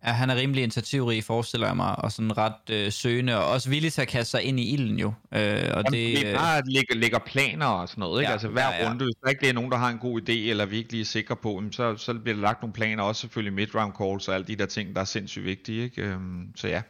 Ja, 0.07 0.13
han 0.13 0.31
er 0.31 0.37
rimelig 0.37 0.63
initiativrig, 0.63 1.25
forestiller 1.25 1.67
jeg 1.67 1.77
mig, 1.77 1.99
og 1.99 2.13
sådan 2.13 2.39
ret 2.39 2.71
øh, 2.71 2.93
søgende, 2.93 3.39
og 3.39 3.47
også 3.47 3.71
villig 3.71 3.93
til 3.93 4.03
at 4.03 4.09
kaste 4.09 4.31
sig 4.31 4.43
ind 4.43 4.61
i 4.61 4.73
ilden 4.73 4.99
jo. 4.99 5.07
Øh, 5.07 5.13
og 5.33 5.39
Jamen, 5.39 5.93
det, 5.93 6.27
øh, 6.27 6.35
bare 6.35 6.63
lægger, 6.67 6.95
lægger 6.95 7.19
planer 7.19 7.67
og 7.67 7.89
sådan 7.89 8.01
noget, 8.01 8.21
ikke? 8.21 8.29
Ja, 8.29 8.33
altså 8.33 8.49
hver 8.49 8.69
ja, 8.69 8.83
ja. 8.83 8.89
runde, 8.89 9.05
hvis 9.05 9.15
der 9.25 9.31
ikke 9.31 9.49
er 9.49 9.53
nogen, 9.53 9.71
der 9.71 9.77
har 9.77 9.89
en 9.89 9.99
god 9.99 10.21
idé, 10.21 10.33
eller 10.33 10.67
vi 10.67 10.77
ikke 10.77 10.91
lige 10.91 11.01
er 11.01 11.05
sikre 11.05 11.37
på, 11.37 11.53
jamen, 11.55 11.73
så, 11.73 11.97
så 11.97 12.15
bliver 12.15 12.35
der 12.35 12.43
lagt 12.43 12.63
nogle 12.63 12.73
planer, 12.73 13.03
også 13.03 13.21
selvfølgelig 13.21 13.53
mid-round 13.53 13.93
calls 14.03 14.29
og 14.29 14.35
alle 14.35 14.47
de 14.47 14.57
der 14.57 14.67
ting, 14.67 14.95
der 14.95 15.01
er 15.01 15.05
sindssygt 15.05 15.45
vigtige, 15.45 15.83
ikke? 15.83 16.03
Øhm, 16.03 16.57
så 16.57 16.69
ja. 16.69 16.83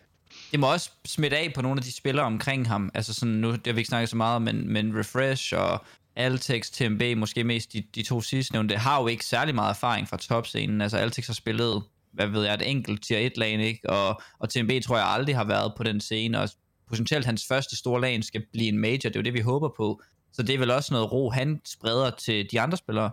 det 0.53 0.61
må 0.61 0.73
også 0.73 0.91
smitte 1.05 1.37
af 1.37 1.53
på 1.55 1.63
nogle 1.63 1.79
af 1.79 1.83
de 1.83 1.93
spillere 1.93 2.27
omkring 2.27 2.69
ham. 2.69 2.91
Altså 2.95 3.15
sådan, 3.15 3.35
nu 3.35 3.53
det 3.53 3.67
har 3.67 3.73
vi 3.73 3.81
ikke 3.81 3.89
snakket 3.89 4.09
så 4.09 4.17
meget 4.17 4.37
om, 4.37 4.43
men, 4.43 4.73
men 4.73 4.99
Refresh 4.99 5.55
og 5.57 5.85
Altex, 6.17 6.71
TMB, 6.71 7.03
måske 7.17 7.45
mest 7.45 7.73
de, 7.73 7.83
de 7.95 8.03
to 8.03 8.21
sidstnævnte, 8.21 8.77
har 8.77 9.01
jo 9.01 9.07
ikke 9.07 9.25
særlig 9.25 9.55
meget 9.55 9.71
erfaring 9.71 10.09
fra 10.09 10.17
topscenen. 10.17 10.81
Altså 10.81 10.97
Altex 10.97 11.27
har 11.27 11.35
spillet, 11.35 11.83
hvad 12.13 12.27
ved 12.27 12.45
jeg, 12.45 12.55
et 12.55 12.71
enkelt 12.71 13.05
tier 13.05 13.19
1 13.19 13.37
lag, 13.37 13.61
ikke? 13.61 13.91
Og, 13.91 14.23
og 14.39 14.49
TMB 14.49 14.71
tror 14.85 14.97
jeg 14.97 15.07
aldrig 15.07 15.37
har 15.37 15.45
været 15.45 15.73
på 15.77 15.83
den 15.83 16.01
scene, 16.01 16.41
og 16.41 16.49
potentielt 16.89 17.27
hans 17.27 17.47
første 17.49 17.77
store 17.77 18.01
lag 18.01 18.25
skal 18.25 18.43
blive 18.53 18.69
en 18.69 18.79
major, 18.79 18.97
det 18.97 19.17
er 19.17 19.21
jo 19.21 19.25
det, 19.25 19.35
vi 19.35 19.41
håber 19.41 19.69
på. 19.77 20.03
Så 20.33 20.43
det 20.43 20.55
er 20.55 20.59
vel 20.59 20.71
også 20.71 20.95
noget 20.95 21.13
ro, 21.13 21.31
han 21.31 21.61
spreder 21.65 22.11
til 22.11 22.51
de 22.51 22.61
andre 22.61 22.77
spillere. 22.77 23.11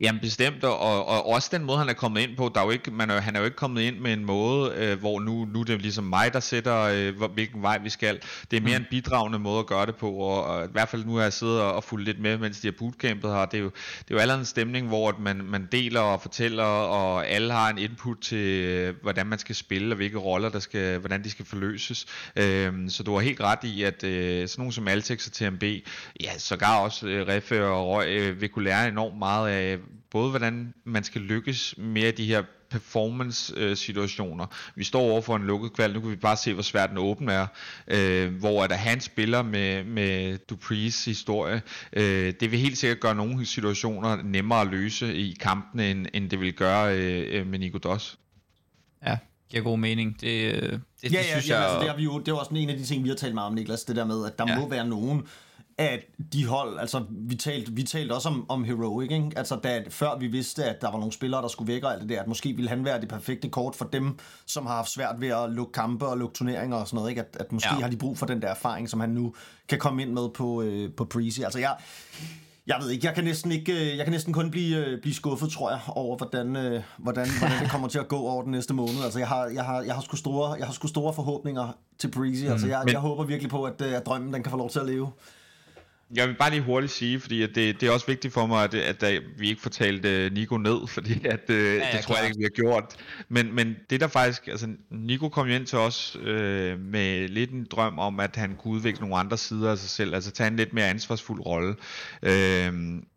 Jamen 0.00 0.20
bestemt, 0.20 0.64
og, 0.64 1.06
og 1.08 1.26
også 1.26 1.48
den 1.52 1.64
måde, 1.64 1.78
han 1.78 1.88
er 1.88 1.92
kommet 1.92 2.20
ind 2.20 2.36
på, 2.36 2.50
der 2.54 2.60
er 2.60 2.64
jo 2.64 2.70
ikke, 2.70 2.90
man 2.90 3.10
er, 3.10 3.20
han 3.20 3.36
er 3.36 3.40
jo 3.40 3.44
ikke 3.44 3.56
kommet 3.56 3.82
ind 3.82 3.98
med 3.98 4.12
en 4.12 4.24
måde, 4.24 4.72
øh, 4.76 4.98
hvor 4.98 5.20
nu, 5.20 5.44
nu 5.44 5.60
er 5.60 5.64
det 5.64 5.82
ligesom 5.82 6.04
mig, 6.04 6.32
der 6.32 6.40
sætter, 6.40 6.76
øh, 6.76 7.32
hvilken 7.32 7.62
vej 7.62 7.78
vi 7.78 7.90
skal. 7.90 8.20
Det 8.50 8.56
er 8.56 8.60
mere 8.60 8.78
mm. 8.78 8.84
en 8.84 8.86
bidragende 8.90 9.38
måde 9.38 9.58
at 9.58 9.66
gøre 9.66 9.86
det 9.86 9.96
på, 9.96 10.10
og, 10.10 10.44
og 10.44 10.64
i 10.64 10.68
hvert 10.72 10.88
fald 10.88 11.04
nu 11.04 11.14
har 11.14 11.22
jeg 11.22 11.32
siddet 11.32 11.60
og, 11.60 11.72
og 11.72 11.84
fulgt 11.84 12.04
lidt 12.04 12.20
med, 12.20 12.38
mens 12.38 12.60
de 12.60 12.66
har 12.66 12.74
bootcampet 12.78 13.30
her. 13.30 13.44
Det 13.44 13.58
er 13.58 13.62
jo, 13.62 13.70
det 13.98 14.10
er 14.10 14.14
jo 14.14 14.18
allerede 14.18 14.40
en 14.40 14.46
stemning, 14.46 14.88
hvor 14.88 15.08
at 15.08 15.18
man, 15.18 15.36
man 15.44 15.68
deler 15.72 16.00
og 16.00 16.22
fortæller, 16.22 16.64
og 16.64 17.26
alle 17.28 17.52
har 17.52 17.70
en 17.70 17.78
input 17.78 18.18
til, 18.20 18.64
øh, 18.64 18.94
hvordan 19.02 19.26
man 19.26 19.38
skal 19.38 19.54
spille, 19.54 19.92
og 19.92 19.96
hvilke 19.96 20.18
roller, 20.18 20.48
der 20.48 20.58
skal, 20.58 20.98
hvordan 20.98 21.24
de 21.24 21.30
skal 21.30 21.44
forløses. 21.44 22.06
Øh, 22.36 22.72
så 22.88 23.02
du 23.02 23.14
har 23.14 23.20
helt 23.20 23.40
ret 23.40 23.64
i, 23.64 23.82
at 23.82 24.04
øh, 24.04 24.48
sådan 24.48 24.62
nogle 24.62 24.72
som 24.72 24.88
Altex 24.88 25.26
og 25.26 25.32
TMB, 25.32 25.62
ja, 26.20 26.38
sågar 26.38 26.78
også 26.78 27.06
øh, 27.06 27.28
Reffe 27.28 27.64
og 27.64 27.88
Røg, 27.88 28.08
øh, 28.08 28.40
vil 28.40 28.48
kunne 28.48 28.64
lære 28.64 28.88
enormt 28.88 29.18
meget 29.18 29.50
af, 29.50 29.78
både 30.10 30.30
hvordan 30.30 30.74
man 30.84 31.04
skal 31.04 31.20
lykkes 31.20 31.74
med 31.78 32.12
de 32.12 32.26
her 32.26 32.42
performance-situationer. 32.70 34.46
Vi 34.74 34.84
står 34.84 35.00
over 35.00 35.20
for 35.20 35.36
en 35.36 35.42
lukket 35.42 35.72
kval, 35.72 35.92
nu 35.92 36.00
kan 36.00 36.10
vi 36.10 36.16
bare 36.16 36.36
se, 36.36 36.54
hvor 36.54 36.62
svært 36.62 36.90
den 36.90 36.98
åben 36.98 37.28
er, 37.28 37.46
øh, 37.88 38.34
hvor 38.34 38.64
at 38.64 38.78
han 38.78 39.00
spiller 39.00 39.42
med, 39.42 39.84
med 39.84 40.38
Duprees 40.38 41.04
historie. 41.04 41.62
Øh, 41.92 42.34
det 42.40 42.50
vil 42.50 42.58
helt 42.58 42.78
sikkert 42.78 43.00
gøre 43.00 43.14
nogle 43.14 43.46
situationer 43.46 44.22
nemmere 44.22 44.60
at 44.60 44.66
løse 44.66 45.14
i 45.14 45.36
kampene, 45.40 45.90
end, 45.90 46.06
end 46.14 46.30
det 46.30 46.40
vil 46.40 46.52
gøre 46.52 46.96
øh, 46.96 47.46
med 47.46 47.58
Nico 47.58 47.78
Doss. 47.78 48.18
Ja, 49.06 49.18
giver 49.50 49.62
god 49.62 49.78
mening. 49.78 50.20
Det, 50.20 50.54
øh, 50.54 50.62
det, 50.62 50.62
det, 50.62 50.80
Ja, 51.02 51.08
det 51.08 51.14
ja, 51.14 51.22
synes 51.22 51.48
ja, 51.48 51.54
jeg... 51.54 51.64
altså, 51.64 51.80
det, 51.80 51.88
har 51.88 51.96
vi 51.96 52.02
jo, 52.04 52.18
det 52.18 52.28
er 52.28 52.32
også 52.32 52.54
en 52.54 52.70
af 52.70 52.76
de 52.76 52.84
ting, 52.84 53.04
vi 53.04 53.08
har 53.08 53.16
talt 53.16 53.34
meget 53.34 53.46
om, 53.46 53.54
Niklas, 53.54 53.84
det 53.84 53.96
der 53.96 54.04
med, 54.04 54.26
at 54.26 54.38
der 54.38 54.44
Ja. 54.48 54.52
ja. 54.54 54.60
må 54.60 54.68
være 54.68 54.86
nogen 54.88 55.26
at 55.80 56.00
de 56.32 56.46
hold, 56.46 56.78
altså 56.78 57.04
vi 57.10 57.34
talte, 57.34 57.72
vi 57.72 57.82
talte 57.82 58.12
også 58.12 58.28
om, 58.28 58.46
om 58.50 58.64
Heroic, 58.64 59.10
ikke? 59.10 59.30
altså 59.36 59.56
da, 59.56 59.82
før 59.88 60.18
vi 60.18 60.26
vidste, 60.26 60.64
at 60.64 60.80
der 60.80 60.90
var 60.90 60.98
nogle 60.98 61.12
spillere, 61.12 61.42
der 61.42 61.48
skulle 61.48 61.72
væk 61.72 61.84
og 61.84 61.92
alt 61.92 62.00
det 62.00 62.08
der, 62.08 62.20
at 62.20 62.28
måske 62.28 62.52
ville 62.52 62.68
han 62.68 62.84
være 62.84 63.00
det 63.00 63.08
perfekte 63.08 63.48
kort 63.48 63.76
for 63.76 63.84
dem, 63.84 64.18
som 64.46 64.66
har 64.66 64.74
haft 64.74 64.90
svært 64.90 65.20
ved 65.20 65.28
at 65.28 65.50
lukke 65.50 65.72
kampe 65.72 66.06
og 66.06 66.18
lukke 66.18 66.34
turneringer 66.34 66.76
og 66.76 66.86
sådan 66.88 66.96
noget, 66.96 67.10
ikke? 67.10 67.20
At, 67.20 67.36
at 67.40 67.52
måske 67.52 67.74
Ja. 67.74 67.80
har 67.80 67.88
de 67.90 67.96
brug 67.96 68.18
for 68.18 68.26
den 68.26 68.42
der 68.42 68.48
erfaring, 68.48 68.88
som 68.90 69.00
han 69.00 69.10
nu 69.10 69.34
kan 69.68 69.78
komme 69.78 70.02
ind 70.02 70.10
med 70.12 70.28
på, 70.34 70.62
øh, 70.62 70.90
på 70.96 71.04
Prezy. 71.04 71.40
Altså 71.40 71.58
jeg, 71.58 71.76
jeg 72.66 72.76
ved 72.82 72.90
ikke, 72.90 73.06
jeg 73.06 73.14
kan 73.14 73.24
næsten 73.24 73.52
ikke, 73.52 73.72
øh, 73.72 73.96
jeg 73.96 74.04
kan 74.06 74.12
næsten 74.12 74.32
kun 74.32 74.50
blive, 74.50 74.86
øh, 74.86 75.00
blive 75.00 75.14
skuffet, 75.14 75.50
tror 75.50 75.70
jeg, 75.70 75.80
over 75.88 76.16
hvordan, 76.16 76.56
øh, 76.56 76.82
hvordan, 76.98 77.26
hvordan 77.38 77.62
det 77.62 77.70
kommer 77.70 77.88
til 77.88 77.98
at 77.98 78.08
gå 78.08 78.16
over 78.18 78.42
den 78.42 78.50
næste 78.52 78.74
måned. 78.74 79.04
Altså 79.04 79.18
jeg 79.18 79.28
har, 79.28 79.46
jeg 79.46 79.64
har, 79.64 79.80
jeg 79.82 79.94
har 79.94 80.02
sgu 80.02 80.16
store, 80.16 80.52
jeg 80.58 80.66
har 80.66 80.72
sgu 80.72 80.88
store 80.88 81.14
forhåbninger 81.14 81.76
til 81.98 82.10
Breezy. 82.10 82.44
Altså 82.44 82.66
jeg, 82.68 82.80
Men- 82.84 82.92
jeg 82.92 83.00
håber 83.00 83.24
virkelig 83.24 83.50
på, 83.50 83.64
at, 83.64 83.80
øh, 83.86 83.92
at 83.92 84.06
drømmen 84.06 84.34
den 84.34 84.42
kan 84.42 84.50
få 84.50 84.56
lov 84.58 84.70
til 84.70 84.78
at 84.78 84.86
leve. 84.86 85.10
Jeg 86.14 86.28
vil 86.28 86.34
bare 86.34 86.50
lige 86.50 86.62
hurtigt 86.62 86.92
sige, 86.92 87.20
fordi 87.20 87.42
at 87.42 87.54
det, 87.54 87.80
det 87.80 87.88
er 87.88 87.92
også 87.92 88.06
vigtigt 88.06 88.34
for 88.34 88.46
mig, 88.46 88.64
at, 88.64 88.74
at 88.74 89.00
der, 89.00 89.20
vi 89.38 89.48
ikke 89.48 89.62
får 89.62 89.70
talt 89.70 90.06
uh, 90.06 90.36
Nico 90.36 90.56
ned, 90.56 90.86
fordi 90.94 91.26
at, 91.26 91.40
uh, 91.48 91.56
ja, 91.56 91.74
ja, 91.74 91.96
det 91.96 92.00
tror 92.00 92.16
jeg 92.16 92.26
ikke, 92.26 92.38
vi 92.38 92.42
har 92.42 92.62
gjort. 92.62 92.96
Men, 93.28 93.54
men 93.54 93.76
det 93.90 94.00
der 94.00 94.08
faktisk, 94.08 94.48
altså 94.48 94.68
Nico 94.90 95.28
kom 95.28 95.46
jo 95.48 95.54
ind 95.54 95.66
til 95.66 95.78
os 95.78 96.16
øh, 96.22 96.80
med 96.80 97.28
lidt 97.28 97.50
en 97.50 97.66
drøm 97.70 97.98
om, 97.98 98.20
at 98.20 98.36
han 98.36 98.56
kunne 98.56 98.74
udvikle 98.74 99.00
nogle 99.00 99.16
andre 99.16 99.36
sider 99.36 99.70
af 99.70 99.78
sig 99.78 99.90
selv, 99.90 100.14
altså 100.14 100.30
tage 100.30 100.48
en 100.48 100.56
lidt 100.56 100.72
mere 100.72 100.88
ansvarsfuld 100.88 101.40
rolle, 101.40 101.74
øh, 102.22 102.72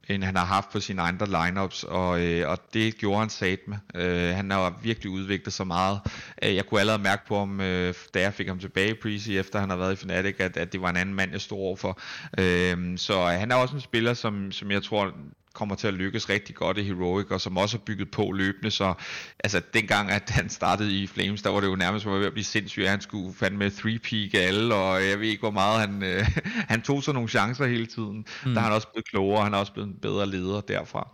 end 0.10 0.24
han 0.24 0.36
har 0.36 0.46
haft 0.46 0.70
på 0.72 0.80
sine 0.80 1.02
andre 1.02 1.26
lineups, 1.28 1.84
og, 1.84 2.22
øh, 2.22 2.50
og 2.50 2.58
det 2.74 2.98
gjorde 2.98 3.20
han 3.20 3.30
sat 3.30 3.60
med. 3.68 3.78
Øh, 3.96 4.36
han 4.36 4.52
har 4.52 4.80
virkelig 4.82 5.12
udviklet 5.12 5.54
sig 5.54 5.68
meget. 5.68 6.00
Øh, 6.44 6.56
Jeg 6.56 6.66
kunne 6.66 6.80
allerede 6.80 7.04
mærke 7.04 7.26
på 7.28 7.40
ham, 7.40 7.62
øh, 7.62 7.94
da 8.14 8.22
jeg 8.22 8.34
fik 8.34 8.48
ham 8.48 8.60
tilbage 8.60 8.90
i 8.90 8.94
Prezi, 8.94 9.38
efter 9.38 9.60
han 9.60 9.70
har 9.70 9.78
været 9.78 9.94
i 9.94 9.96
Fnatic, 9.96 10.36
at, 10.40 10.58
at 10.58 10.74
det 10.74 10.82
var 10.82 10.90
en 10.90 10.98
anden 10.98 11.16
mand, 11.16 11.32
jeg 11.32 11.42
stod 11.42 11.58
overfor. 11.58 12.00
Øh, 12.38 12.98
så 12.98 13.26
han 13.26 13.52
er 13.52 13.56
også 13.56 13.76
en 13.76 13.82
spiller, 13.82 14.14
som, 14.14 14.52
som 14.52 14.72
jeg 14.72 14.84
tror 14.84 15.12
kommer 15.54 15.76
til 15.76 15.88
at 15.88 15.94
lykkes 15.94 16.30
rigtig 16.30 16.56
godt 16.56 16.78
i 16.78 16.84
Heroic, 16.84 17.28
og 17.30 17.42
som 17.42 17.58
også 17.58 17.78
har 17.78 17.84
bygget 17.84 18.12
på 18.12 18.32
løbende, 18.32 18.72
så 18.72 18.94
altså 19.44 19.62
dengang, 19.74 20.12
at 20.12 20.30
han 20.30 20.50
startede 20.50 21.02
i 21.02 21.08
Flames, 21.08 21.42
der 21.42 21.50
var 21.50 21.60
det 21.60 21.68
jo 21.68 21.76
nærmest 21.76 22.06
var 22.06 22.12
ved 22.12 22.26
at 22.26 22.34
blive 22.34 22.46
sindssygt, 22.46 22.86
at 22.86 22.92
han 22.92 23.02
skulle 23.02 23.34
fandme 23.34 23.68
3-peak 23.68 24.34
alle, 24.34 24.76
og 24.76 25.08
jeg 25.08 25.20
ved 25.20 25.28
ikke, 25.28 25.42
hvor 25.42 25.52
meget 25.52 25.80
han, 25.80 26.04
øh, 26.04 26.28
han 26.72 26.82
tog 26.82 27.04
sig 27.04 27.14
nogle 27.14 27.30
chancer 27.30 27.66
hele 27.66 27.86
tiden. 27.86 28.26
Mm. 28.46 28.54
Der 28.54 28.60
er 28.60 28.64
han 28.64 28.74
også 28.74 28.88
blevet 28.88 29.10
klogere, 29.10 29.38
og 29.38 29.44
han 29.44 29.54
er 29.54 29.58
også 29.58 29.74
blevet 29.74 29.88
en 29.88 29.98
bedre 30.02 30.30
leder 30.30 30.62
derfra. 30.62 31.08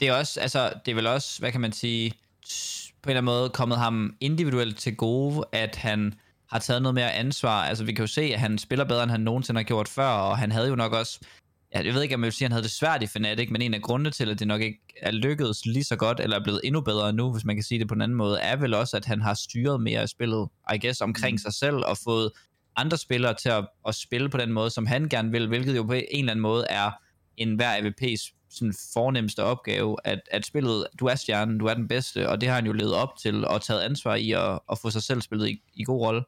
det 0.00 0.08
er 0.08 0.12
også, 0.14 0.40
altså, 0.40 0.72
det 0.86 0.90
er 0.90 0.96
vel 0.96 1.06
også, 1.06 1.40
hvad 1.40 1.52
kan 1.52 1.60
man 1.60 1.72
sige, 1.72 2.12
på 3.02 3.10
en 3.10 3.16
eller 3.16 3.20
anden 3.20 3.24
måde 3.24 3.50
kommet 3.50 3.78
ham 3.78 4.16
individuelt 4.20 4.78
til 4.78 4.96
gode, 4.96 5.44
at 5.52 5.76
han 5.76 6.14
har 6.50 6.58
taget 6.58 6.82
noget 6.82 6.94
mere 6.94 7.12
ansvar. 7.12 7.64
Altså, 7.64 7.84
vi 7.84 7.92
kan 7.92 8.02
jo 8.02 8.06
se, 8.06 8.22
at 8.22 8.40
han 8.40 8.58
spiller 8.58 8.84
bedre, 8.84 9.02
end 9.02 9.10
han 9.10 9.20
nogensinde 9.20 9.58
har 9.58 9.64
gjort 9.64 9.88
før, 9.88 10.06
og 10.06 10.38
han 10.38 10.52
havde 10.52 10.68
jo 10.68 10.74
nok 10.74 10.92
også, 10.92 11.20
ja, 11.74 11.84
jeg 11.84 11.94
ved 11.94 12.02
ikke, 12.02 12.14
om 12.14 12.20
jeg 12.20 12.26
vil 12.26 12.32
sige, 12.32 12.46
at 12.46 12.48
han 12.48 12.52
havde 12.52 12.62
det 12.62 12.70
svært 12.70 13.02
i 13.02 13.06
Fnatic, 13.06 13.50
men 13.50 13.62
en 13.62 13.74
af 13.74 13.82
grundene 13.82 14.10
til, 14.10 14.30
at 14.30 14.38
det 14.38 14.46
nok 14.46 14.60
ikke 14.60 14.78
er 15.02 15.10
lykkedes 15.10 15.66
lige 15.66 15.84
så 15.84 15.96
godt, 15.96 16.20
eller 16.20 16.38
er 16.38 16.42
blevet 16.42 16.60
endnu 16.64 16.80
bedre 16.80 17.12
nu, 17.12 17.32
hvis 17.32 17.44
man 17.44 17.56
kan 17.56 17.62
sige 17.62 17.78
det 17.78 17.88
på 17.88 17.94
en 17.94 18.02
anden 18.02 18.18
måde, 18.18 18.40
er 18.40 18.56
vel 18.56 18.74
også, 18.74 18.96
at 18.96 19.04
han 19.04 19.22
har 19.22 19.34
styret 19.34 19.80
mere 19.80 20.00
af 20.00 20.08
spillet, 20.08 20.48
I 20.74 20.78
guess, 20.86 21.00
omkring 21.00 21.34
mm. 21.34 21.38
sig 21.38 21.54
selv, 21.54 21.76
og 21.76 21.98
fået 22.04 22.30
andre 22.76 22.96
spillere 22.96 23.34
til 23.34 23.48
at, 23.48 23.66
at 23.88 23.94
spille 23.94 24.28
på 24.28 24.36
den 24.36 24.52
måde, 24.52 24.70
som 24.70 24.86
han 24.86 25.08
gerne 25.08 25.30
vil, 25.30 25.48
hvilket 25.48 25.76
jo 25.76 25.82
på 25.82 25.92
en 25.92 26.04
eller 26.10 26.30
anden 26.30 26.42
måde 26.42 26.66
er 26.70 26.90
en 27.36 27.54
hver 27.54 27.78
AVP's 27.78 28.34
sådan 28.50 28.74
fornemmeste 28.92 29.44
opgave, 29.44 29.96
at, 30.04 30.20
at 30.30 30.46
spillet, 30.46 30.86
du 31.00 31.06
er 31.06 31.14
stjernen, 31.14 31.58
du 31.58 31.66
er 31.66 31.74
den 31.74 31.88
bedste, 31.88 32.28
og 32.28 32.40
det 32.40 32.48
har 32.48 32.54
han 32.56 32.66
jo 32.66 32.72
levet 32.72 32.94
op 32.94 33.16
til, 33.22 33.46
og 33.46 33.62
taget 33.62 33.80
ansvar 33.80 34.14
i 34.14 34.32
at, 34.32 34.58
at 34.72 34.78
få 34.78 34.90
sig 34.90 35.02
selv 35.02 35.22
spillet 35.22 35.48
i, 35.48 35.62
i 35.74 35.84
god 35.84 36.00
rolle. 36.00 36.22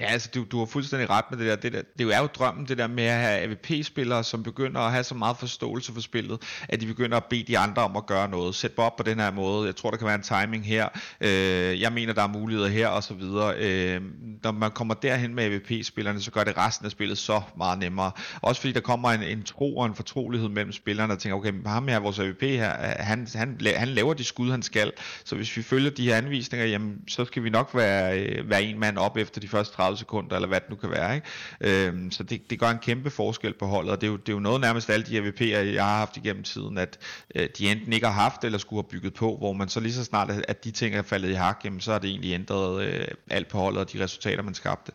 Ja, 0.00 0.04
altså 0.04 0.30
du, 0.34 0.44
du 0.50 0.58
har 0.58 0.66
fuldstændig 0.66 1.10
ret 1.10 1.24
med 1.30 1.38
det 1.38 1.46
der. 1.46 1.56
det 1.56 1.72
der. 1.72 1.82
Det 1.98 2.14
er 2.14 2.20
jo 2.20 2.26
drømmen, 2.26 2.68
det 2.68 2.78
der 2.78 2.86
med 2.86 3.04
at 3.04 3.20
have 3.20 3.40
AVP-spillere, 3.40 4.24
som 4.24 4.42
begynder 4.42 4.80
at 4.80 4.92
have 4.92 5.04
så 5.04 5.14
meget 5.14 5.36
forståelse 5.36 5.92
for 5.92 6.00
spillet, 6.00 6.42
at 6.68 6.80
de 6.80 6.86
begynder 6.86 7.16
at 7.16 7.24
bede 7.24 7.42
de 7.42 7.58
andre 7.58 7.82
om 7.82 7.96
at 7.96 8.06
gøre 8.06 8.28
noget. 8.28 8.54
Sæt 8.54 8.70
op 8.76 8.96
på 8.96 9.02
den 9.02 9.20
her 9.20 9.30
måde. 9.30 9.66
Jeg 9.66 9.76
tror, 9.76 9.90
der 9.90 9.96
kan 9.96 10.06
være 10.06 10.14
en 10.14 10.22
timing 10.22 10.66
her. 10.66 10.88
Øh, 11.20 11.80
jeg 11.80 11.92
mener, 11.92 12.12
der 12.12 12.22
er 12.22 12.28
muligheder 12.28 12.68
her, 12.68 12.88
og 12.88 13.02
så 13.02 13.14
videre. 13.14 13.54
Øh, 13.58 14.00
når 14.42 14.52
man 14.52 14.70
kommer 14.70 14.94
derhen 14.94 15.34
med 15.34 15.44
AVP-spillerne, 15.44 16.20
så 16.20 16.30
gør 16.30 16.44
det 16.44 16.56
resten 16.56 16.86
af 16.86 16.92
spillet 16.92 17.18
så 17.18 17.40
meget 17.56 17.78
nemmere. 17.78 18.10
Også 18.42 18.60
fordi 18.60 18.72
der 18.72 18.80
kommer 18.80 19.10
en, 19.10 19.22
en 19.22 19.42
tro 19.42 19.76
og 19.76 19.86
en 19.86 19.94
fortrolighed 19.94 20.48
mellem 20.48 20.72
spillerne, 20.72 21.12
der 21.12 21.18
tænker, 21.18 21.36
okay, 21.36 21.50
men 21.50 21.66
ham 21.66 21.88
her, 21.88 21.98
vores 21.98 22.18
AVP 22.18 22.42
her, 22.42 22.72
han, 23.02 23.28
han, 23.34 23.60
han 23.76 23.88
laver 23.88 24.14
de 24.14 24.24
skud, 24.24 24.50
han 24.50 24.62
skal. 24.62 24.92
Så 25.24 25.36
hvis 25.36 25.56
vi 25.56 25.62
følger 25.62 25.90
de 25.90 26.04
her 26.04 26.16
anvisninger, 26.16 26.66
jamen, 26.66 26.96
så 27.08 27.24
skal 27.24 27.44
vi 27.44 27.50
nok 27.50 27.70
være, 27.74 28.20
øh, 28.20 28.50
være 28.50 28.62
en 28.62 28.78
mand 28.78 28.98
op 28.98 29.16
efter 29.16 29.40
de 29.40 29.48
første 29.48 29.76
30 29.76 29.89
sekunder, 29.98 30.36
eller 30.36 30.48
hvad 30.48 30.60
det 30.60 30.70
nu 30.70 30.76
kan 30.76 30.90
være. 30.90 31.14
Ikke? 31.14 31.86
Øhm, 31.86 32.10
så 32.10 32.22
det, 32.22 32.50
det 32.50 32.60
gør 32.60 32.70
en 32.70 32.78
kæmpe 32.78 33.10
forskel 33.10 33.54
på 33.54 33.66
holdet, 33.66 33.92
og 33.92 34.00
det 34.00 34.06
er 34.06 34.10
jo, 34.10 34.16
det 34.16 34.28
er 34.28 34.32
jo 34.32 34.38
noget 34.38 34.60
nærmest 34.60 34.90
alle 34.90 35.06
de 35.06 35.18
AVP'er, 35.20 35.58
jeg 35.58 35.84
har 35.84 35.96
haft 35.96 36.16
igennem 36.16 36.42
tiden, 36.42 36.78
at 36.78 36.98
øh, 37.34 37.48
de 37.58 37.70
enten 37.70 37.92
ikke 37.92 38.06
har 38.06 38.22
haft, 38.22 38.44
eller 38.44 38.58
skulle 38.58 38.82
have 38.82 38.90
bygget 38.90 39.14
på, 39.14 39.36
hvor 39.36 39.52
man 39.52 39.68
så 39.68 39.80
lige 39.80 39.92
så 39.92 40.04
snart, 40.04 40.30
at, 40.30 40.44
at 40.48 40.64
de 40.64 40.70
ting 40.70 40.94
er 40.94 41.02
faldet 41.02 41.28
i 41.30 41.32
hak, 41.32 41.60
jamen, 41.64 41.80
så 41.80 41.92
har 41.92 41.98
det 41.98 42.10
egentlig 42.10 42.32
ændret 42.32 42.84
øh, 42.84 43.06
alt 43.30 43.48
på 43.48 43.58
holdet, 43.58 43.80
og 43.80 43.92
de 43.92 44.04
resultater, 44.04 44.42
man 44.42 44.54
skabte. 44.54 44.92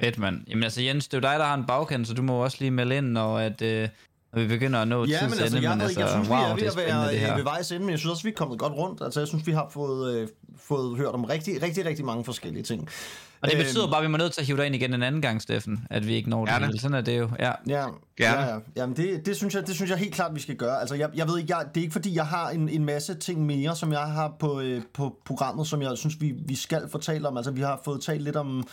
Fedt, 0.00 0.18
mand. 0.18 0.44
Jamen 0.48 0.64
altså, 0.64 0.82
Jens, 0.82 1.08
det 1.08 1.14
er 1.14 1.28
jo 1.28 1.32
dig, 1.32 1.38
der 1.38 1.44
har 1.44 1.54
en 1.54 1.66
bagkant, 1.66 2.08
så 2.08 2.14
du 2.14 2.22
må 2.22 2.44
også 2.44 2.56
lige 2.60 2.70
melde 2.70 2.96
ind, 2.96 3.06
når, 3.06 3.38
at, 3.38 3.62
øh, 3.62 3.88
når 4.34 4.42
vi 4.42 4.48
begynder 4.48 4.80
at 4.80 4.88
nå 4.88 5.04
Ja, 5.04 5.20
men 5.22 5.30
tids 5.30 5.40
altså, 5.40 5.58
jeg, 5.58 5.78
ved 5.78 5.88
ikke, 5.90 6.00
jeg 6.02 6.10
synes, 6.10 6.28
wow, 6.28 6.38
vi 6.38 6.44
er 6.44 6.54
ved 6.54 6.56
det 6.60 6.66
er 6.66 6.70
at 6.70 6.76
være 6.76 7.10
det 7.12 7.20
her. 7.20 7.30
øh, 7.32 7.36
ved 7.36 7.44
vejs 7.44 7.72
ende, 7.72 7.80
men 7.80 7.90
jeg 7.90 7.98
synes 7.98 8.10
også, 8.10 8.22
vi 8.22 8.28
er 8.28 8.34
kommet 8.34 8.58
godt 8.58 8.72
rundt. 8.72 9.00
Altså, 9.02 9.20
jeg 9.20 9.28
synes, 9.28 9.46
vi 9.46 9.52
har 9.52 9.68
fået, 9.72 10.14
øh, 10.16 10.28
fået 10.60 10.96
hørt 10.96 11.14
om 11.14 11.24
rigtig, 11.24 11.62
rigtig, 11.62 11.84
rigtig 11.84 12.04
mange 12.04 12.24
forskellige 12.24 12.62
ting. 12.62 12.88
Og 13.40 13.50
det 13.50 13.56
Øhm, 13.56 13.64
betyder 13.64 13.86
bare, 13.86 13.96
at 13.98 14.02
vi 14.02 14.08
må 14.08 14.16
nødt 14.16 14.32
til 14.32 14.40
at 14.40 14.46
hive 14.46 14.58
dig 14.58 14.66
ind 14.66 14.74
igen 14.74 14.94
en 14.94 15.02
anden 15.02 15.22
gang, 15.22 15.42
Steffen, 15.42 15.86
at 15.90 16.06
vi 16.06 16.14
ikke 16.14 16.30
når 16.30 16.44
det 16.44 16.54
hele. 16.54 16.78
Sådan 16.80 16.94
er 16.96 17.00
det 17.00 17.18
jo, 17.18 17.28
ja. 17.38 17.52
Ja, 17.68 17.84
ja, 18.20 18.42
ja. 18.48 18.56
Jamen 18.76 18.96
det, 18.96 19.26
det, 19.26 19.36
synes 19.36 19.54
jeg, 19.54 19.66
det 19.66 19.74
synes 19.74 19.90
jeg 19.90 19.98
helt 19.98 20.14
klart, 20.14 20.34
vi 20.34 20.40
skal 20.40 20.56
gøre. 20.56 20.80
Altså, 20.80 20.94
jeg, 20.94 21.10
jeg 21.14 21.28
ved 21.28 21.38
ikke, 21.38 21.56
jeg, 21.56 21.66
det 21.74 21.80
er 21.80 21.82
ikke 21.82 21.92
fordi, 21.92 22.16
jeg 22.16 22.26
har 22.26 22.50
en, 22.50 22.68
en 22.68 22.84
masse 22.84 23.14
ting 23.14 23.46
mere, 23.46 23.76
som 23.76 23.92
jeg 23.92 24.00
har 24.00 24.32
på, 24.38 24.60
øh, 24.60 24.82
på 24.94 25.16
programmet, 25.26 25.66
som 25.66 25.82
jeg 25.82 25.98
synes, 25.98 26.20
vi, 26.20 26.34
vi 26.46 26.54
skal 26.54 26.88
fortælle 26.90 27.28
om. 27.28 27.36
Altså, 27.36 27.52
vi 27.52 27.60
har 27.60 27.80
fået 27.84 28.02
talt 28.02 28.22
lidt 28.22 28.36
om, 28.36 28.64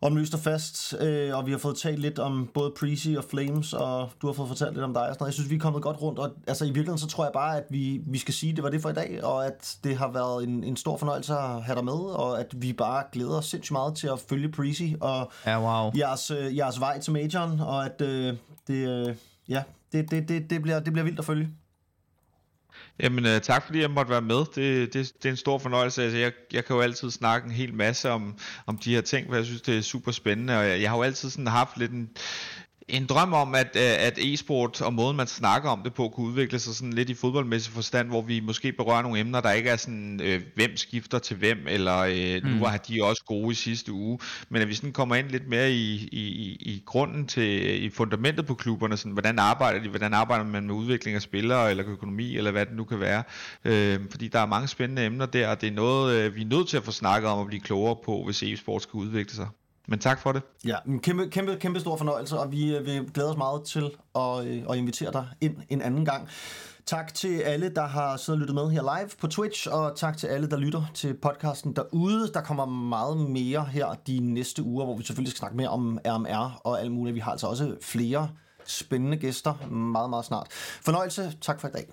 om 0.00 0.16
løst 0.16 0.34
og 0.34 0.40
fast, 0.40 0.94
øh, 1.00 1.36
og 1.36 1.46
vi 1.46 1.50
har 1.50 1.58
fået 1.58 1.76
talt 1.76 1.98
lidt 1.98 2.18
om 2.18 2.50
både 2.54 2.72
Precy 2.80 3.08
og 3.08 3.24
Flames, 3.24 3.72
og 3.72 4.10
du 4.22 4.26
har 4.26 4.34
fået 4.34 4.48
fortalt 4.48 4.72
lidt 4.74 4.84
om 4.84 4.92
dig 4.94 5.02
og 5.02 5.08
sådan 5.08 5.16
noget. 5.20 5.28
Jeg 5.28 5.34
synes, 5.34 5.50
vi 5.50 5.54
er 5.54 5.58
kommet 5.60 5.82
godt 5.82 6.02
rundt, 6.02 6.18
og 6.18 6.30
altså, 6.46 6.64
i 6.64 6.68
virkeligheden, 6.68 6.98
så 6.98 7.06
tror 7.06 7.24
jeg 7.24 7.32
bare, 7.32 7.56
at 7.56 7.64
vi, 7.70 8.00
vi 8.06 8.18
skal 8.18 8.34
sige, 8.34 8.50
at 8.50 8.56
det 8.56 8.64
var 8.64 8.70
det 8.70 8.82
for 8.82 8.90
i 8.90 8.92
dag, 8.92 9.24
og 9.24 9.46
at 9.46 9.76
det 9.84 9.96
har 9.96 10.12
været 10.12 10.44
en, 10.44 10.64
en 10.64 10.76
stor 10.76 10.96
fornøjelse 10.96 11.32
at 11.32 11.62
have 11.62 11.76
dig 11.76 11.84
med, 11.84 11.92
og 11.92 12.40
at 12.40 12.46
vi 12.56 12.72
bare 12.72 13.04
glæder 13.12 13.36
os 13.38 13.46
sindssygt 13.46 13.72
meget 13.72 13.94
til 13.96 14.06
at 14.06 14.18
følge 14.28 14.48
Precy, 14.52 14.82
og 15.00 15.30
Ja, 15.46 15.82
wow. 15.82 15.92
jeres, 15.96 16.30
øh, 16.30 16.56
jeres 16.56 16.80
vej 16.80 17.00
til 17.00 17.12
majoren, 17.12 17.60
og 17.60 17.84
at 17.84 18.00
øh, 18.00 18.34
det, 18.66 18.88
øh, 18.88 19.14
ja, 19.48 19.62
det, 19.92 20.10
det, 20.10 20.28
det, 20.28 20.50
det, 20.50 20.62
bliver, 20.62 20.80
det 20.80 20.92
bliver 20.92 21.04
vildt 21.04 21.18
at 21.18 21.24
følge. 21.24 21.48
Jamen, 23.00 23.26
øh, 23.26 23.40
tak 23.40 23.66
fordi 23.66 23.80
jeg 23.80 23.90
måtte 23.90 24.10
være 24.10 24.20
med. 24.20 24.38
Det, 24.54 24.94
det, 24.94 25.12
det 25.22 25.24
er 25.24 25.30
en 25.30 25.36
stor 25.36 25.58
fornøjelse. 25.58 26.02
Altså, 26.02 26.18
jeg, 26.18 26.32
jeg 26.52 26.64
kan 26.64 26.76
jo 26.76 26.82
altid 26.82 27.10
snakke 27.10 27.46
en 27.46 27.52
hel 27.52 27.74
masse 27.74 28.10
om, 28.10 28.38
om 28.66 28.78
de 28.78 28.94
her 28.94 29.00
ting, 29.00 29.28
for 29.28 29.36
jeg 29.36 29.44
synes, 29.44 29.62
det 29.62 29.78
er 29.78 29.82
super 29.82 30.12
spændende, 30.12 30.58
og 30.58 30.68
jeg, 30.68 30.80
jeg 30.80 30.90
har 30.90 30.96
jo 30.96 31.02
altid 31.02 31.30
sådan 31.30 31.46
haft 31.46 31.76
lidt 31.76 31.92
en, 31.92 32.10
en 32.88 33.06
drøm 33.06 33.32
om, 33.32 33.54
at, 33.54 33.70
øh, 33.76 34.06
at 34.06 34.18
e-sport 34.18 34.80
og 34.80 34.94
måden, 34.94 35.16
man 35.16 35.26
snakker 35.26 35.70
om 35.70 35.80
det 35.84 35.94
på, 35.94 36.08
kunne 36.08 36.26
udvikle 36.26 36.58
sig 36.58 36.74
sådan 36.74 36.92
lidt 36.92 37.10
i 37.10 37.14
fodboldmæssig 37.14 37.72
forstand, 37.72 38.08
hvor 38.08 38.22
vi 38.22 38.40
måske 38.40 38.72
berører 38.72 39.02
nogle 39.02 39.18
emner, 39.20 39.40
der 39.40 39.52
ikke 39.52 39.70
er 39.70 39.76
sådan, 39.76 40.20
øh, 40.24 40.40
hvem 40.54 40.76
skifter 40.76 41.18
til 41.18 41.36
hvem, 41.36 41.58
eller 41.68 41.98
øh, 41.98 42.42
nu 42.44 42.50
Mm. 42.54 42.60
var 42.60 42.76
de 42.76 42.98
også 43.04 43.24
gode 43.26 43.52
i 43.52 43.54
sidste 43.54 43.92
uge, 43.92 44.18
men 44.48 44.62
at 44.62 44.68
vi 44.68 44.74
sådan 44.74 44.92
kommer 44.92 45.14
ind 45.14 45.28
lidt 45.28 45.48
mere 45.48 45.72
i, 45.72 46.08
i, 46.12 46.20
i- 46.28 46.56
i 46.60 46.82
grunden 46.86 47.26
til, 47.26 47.82
i 47.84 47.90
fundamentet 47.90 48.46
på 48.46 48.54
klubberne, 48.54 48.96
sådan, 48.96 49.12
hvordan 49.12 49.38
arbejder 49.38 49.82
de, 49.82 49.88
hvordan 49.88 50.14
arbejder 50.14 50.44
man 50.44 50.66
med 50.66 50.74
udvikling 50.74 51.14
af 51.16 51.22
spillere, 51.22 51.70
eller 51.70 51.84
økonomi, 51.88 52.36
eller 52.36 52.50
hvad 52.50 52.66
det 52.66 52.76
nu 52.76 52.84
kan 52.84 53.00
være, 53.00 53.22
øh, 53.64 54.00
fordi 54.10 54.28
der 54.28 54.38
er 54.38 54.46
mange 54.46 54.68
spændende 54.68 55.04
emner 55.06 55.26
der, 55.26 55.48
og 55.48 55.60
det 55.60 55.66
er 55.68 55.72
noget, 55.72 56.14
øh, 56.16 56.34
vi 56.34 56.42
er 56.42 56.46
nødt 56.46 56.68
til 56.68 56.76
at 56.76 56.84
få 56.84 56.92
snakket 56.92 57.30
om 57.30 57.38
og 57.38 57.46
blive 57.46 57.60
klogere 57.60 57.96
på, 58.04 58.22
hvis 58.24 58.42
e-sport 58.42 58.82
skal 58.82 58.94
udvikle 58.96 59.34
sig. 59.34 59.46
Men 59.88 59.98
tak 59.98 60.20
for 60.20 60.32
det. 60.32 60.42
Ja, 60.64 60.76
en 60.86 61.00
kæmpe, 61.00 61.28
kæmpe, 61.28 61.56
kæmpe 61.60 61.80
stor 61.80 61.96
fornøjelse, 61.96 62.38
og 62.38 62.52
vi 62.52 62.76
øh, 62.76 62.86
vi 62.86 63.00
glæder 63.14 63.30
os 63.30 63.36
meget 63.36 63.64
til 63.64 63.90
at, 64.14 64.46
øh, 64.46 64.62
at 64.70 64.76
invitere 64.76 65.12
dig 65.12 65.28
ind 65.40 65.56
en 65.68 65.82
anden 65.82 66.04
gang. 66.04 66.28
Tak 66.86 67.14
til 67.14 67.40
alle, 67.40 67.68
der 67.74 67.86
har 67.86 68.16
siddet 68.16 68.36
og 68.36 68.40
lyttet 68.40 68.54
med 68.54 68.70
her 68.70 68.98
live 68.98 69.10
på 69.20 69.26
Twitch, 69.26 69.68
og 69.70 69.96
tak 69.96 70.16
til 70.16 70.26
alle, 70.26 70.50
der 70.50 70.56
lytter 70.56 70.84
til 70.94 71.14
podcasten 71.14 71.76
derude. 71.76 72.32
Der 72.34 72.40
kommer 72.40 72.64
meget 72.66 73.16
mere 73.16 73.64
her 73.64 73.94
de 74.06 74.20
næste 74.20 74.62
uger, 74.62 74.84
hvor 74.84 74.96
vi 74.96 75.04
selvfølgelig 75.04 75.30
skal 75.30 75.38
snakke 75.38 75.56
mere 75.56 75.68
om 75.68 75.98
RMR 76.06 76.60
og 76.64 76.80
alt 76.80 76.92
muligt. 76.92 77.14
Vi 77.14 77.20
har 77.20 77.30
altså 77.30 77.46
også 77.46 77.76
flere 77.82 78.30
spændende 78.66 79.16
gæster 79.16 79.66
meget, 79.70 80.10
meget 80.10 80.24
snart. 80.24 80.46
Fornøjelse. 80.82 81.36
Tak 81.40 81.60
for 81.60 81.68
i 81.68 81.70
dag. 81.70 81.92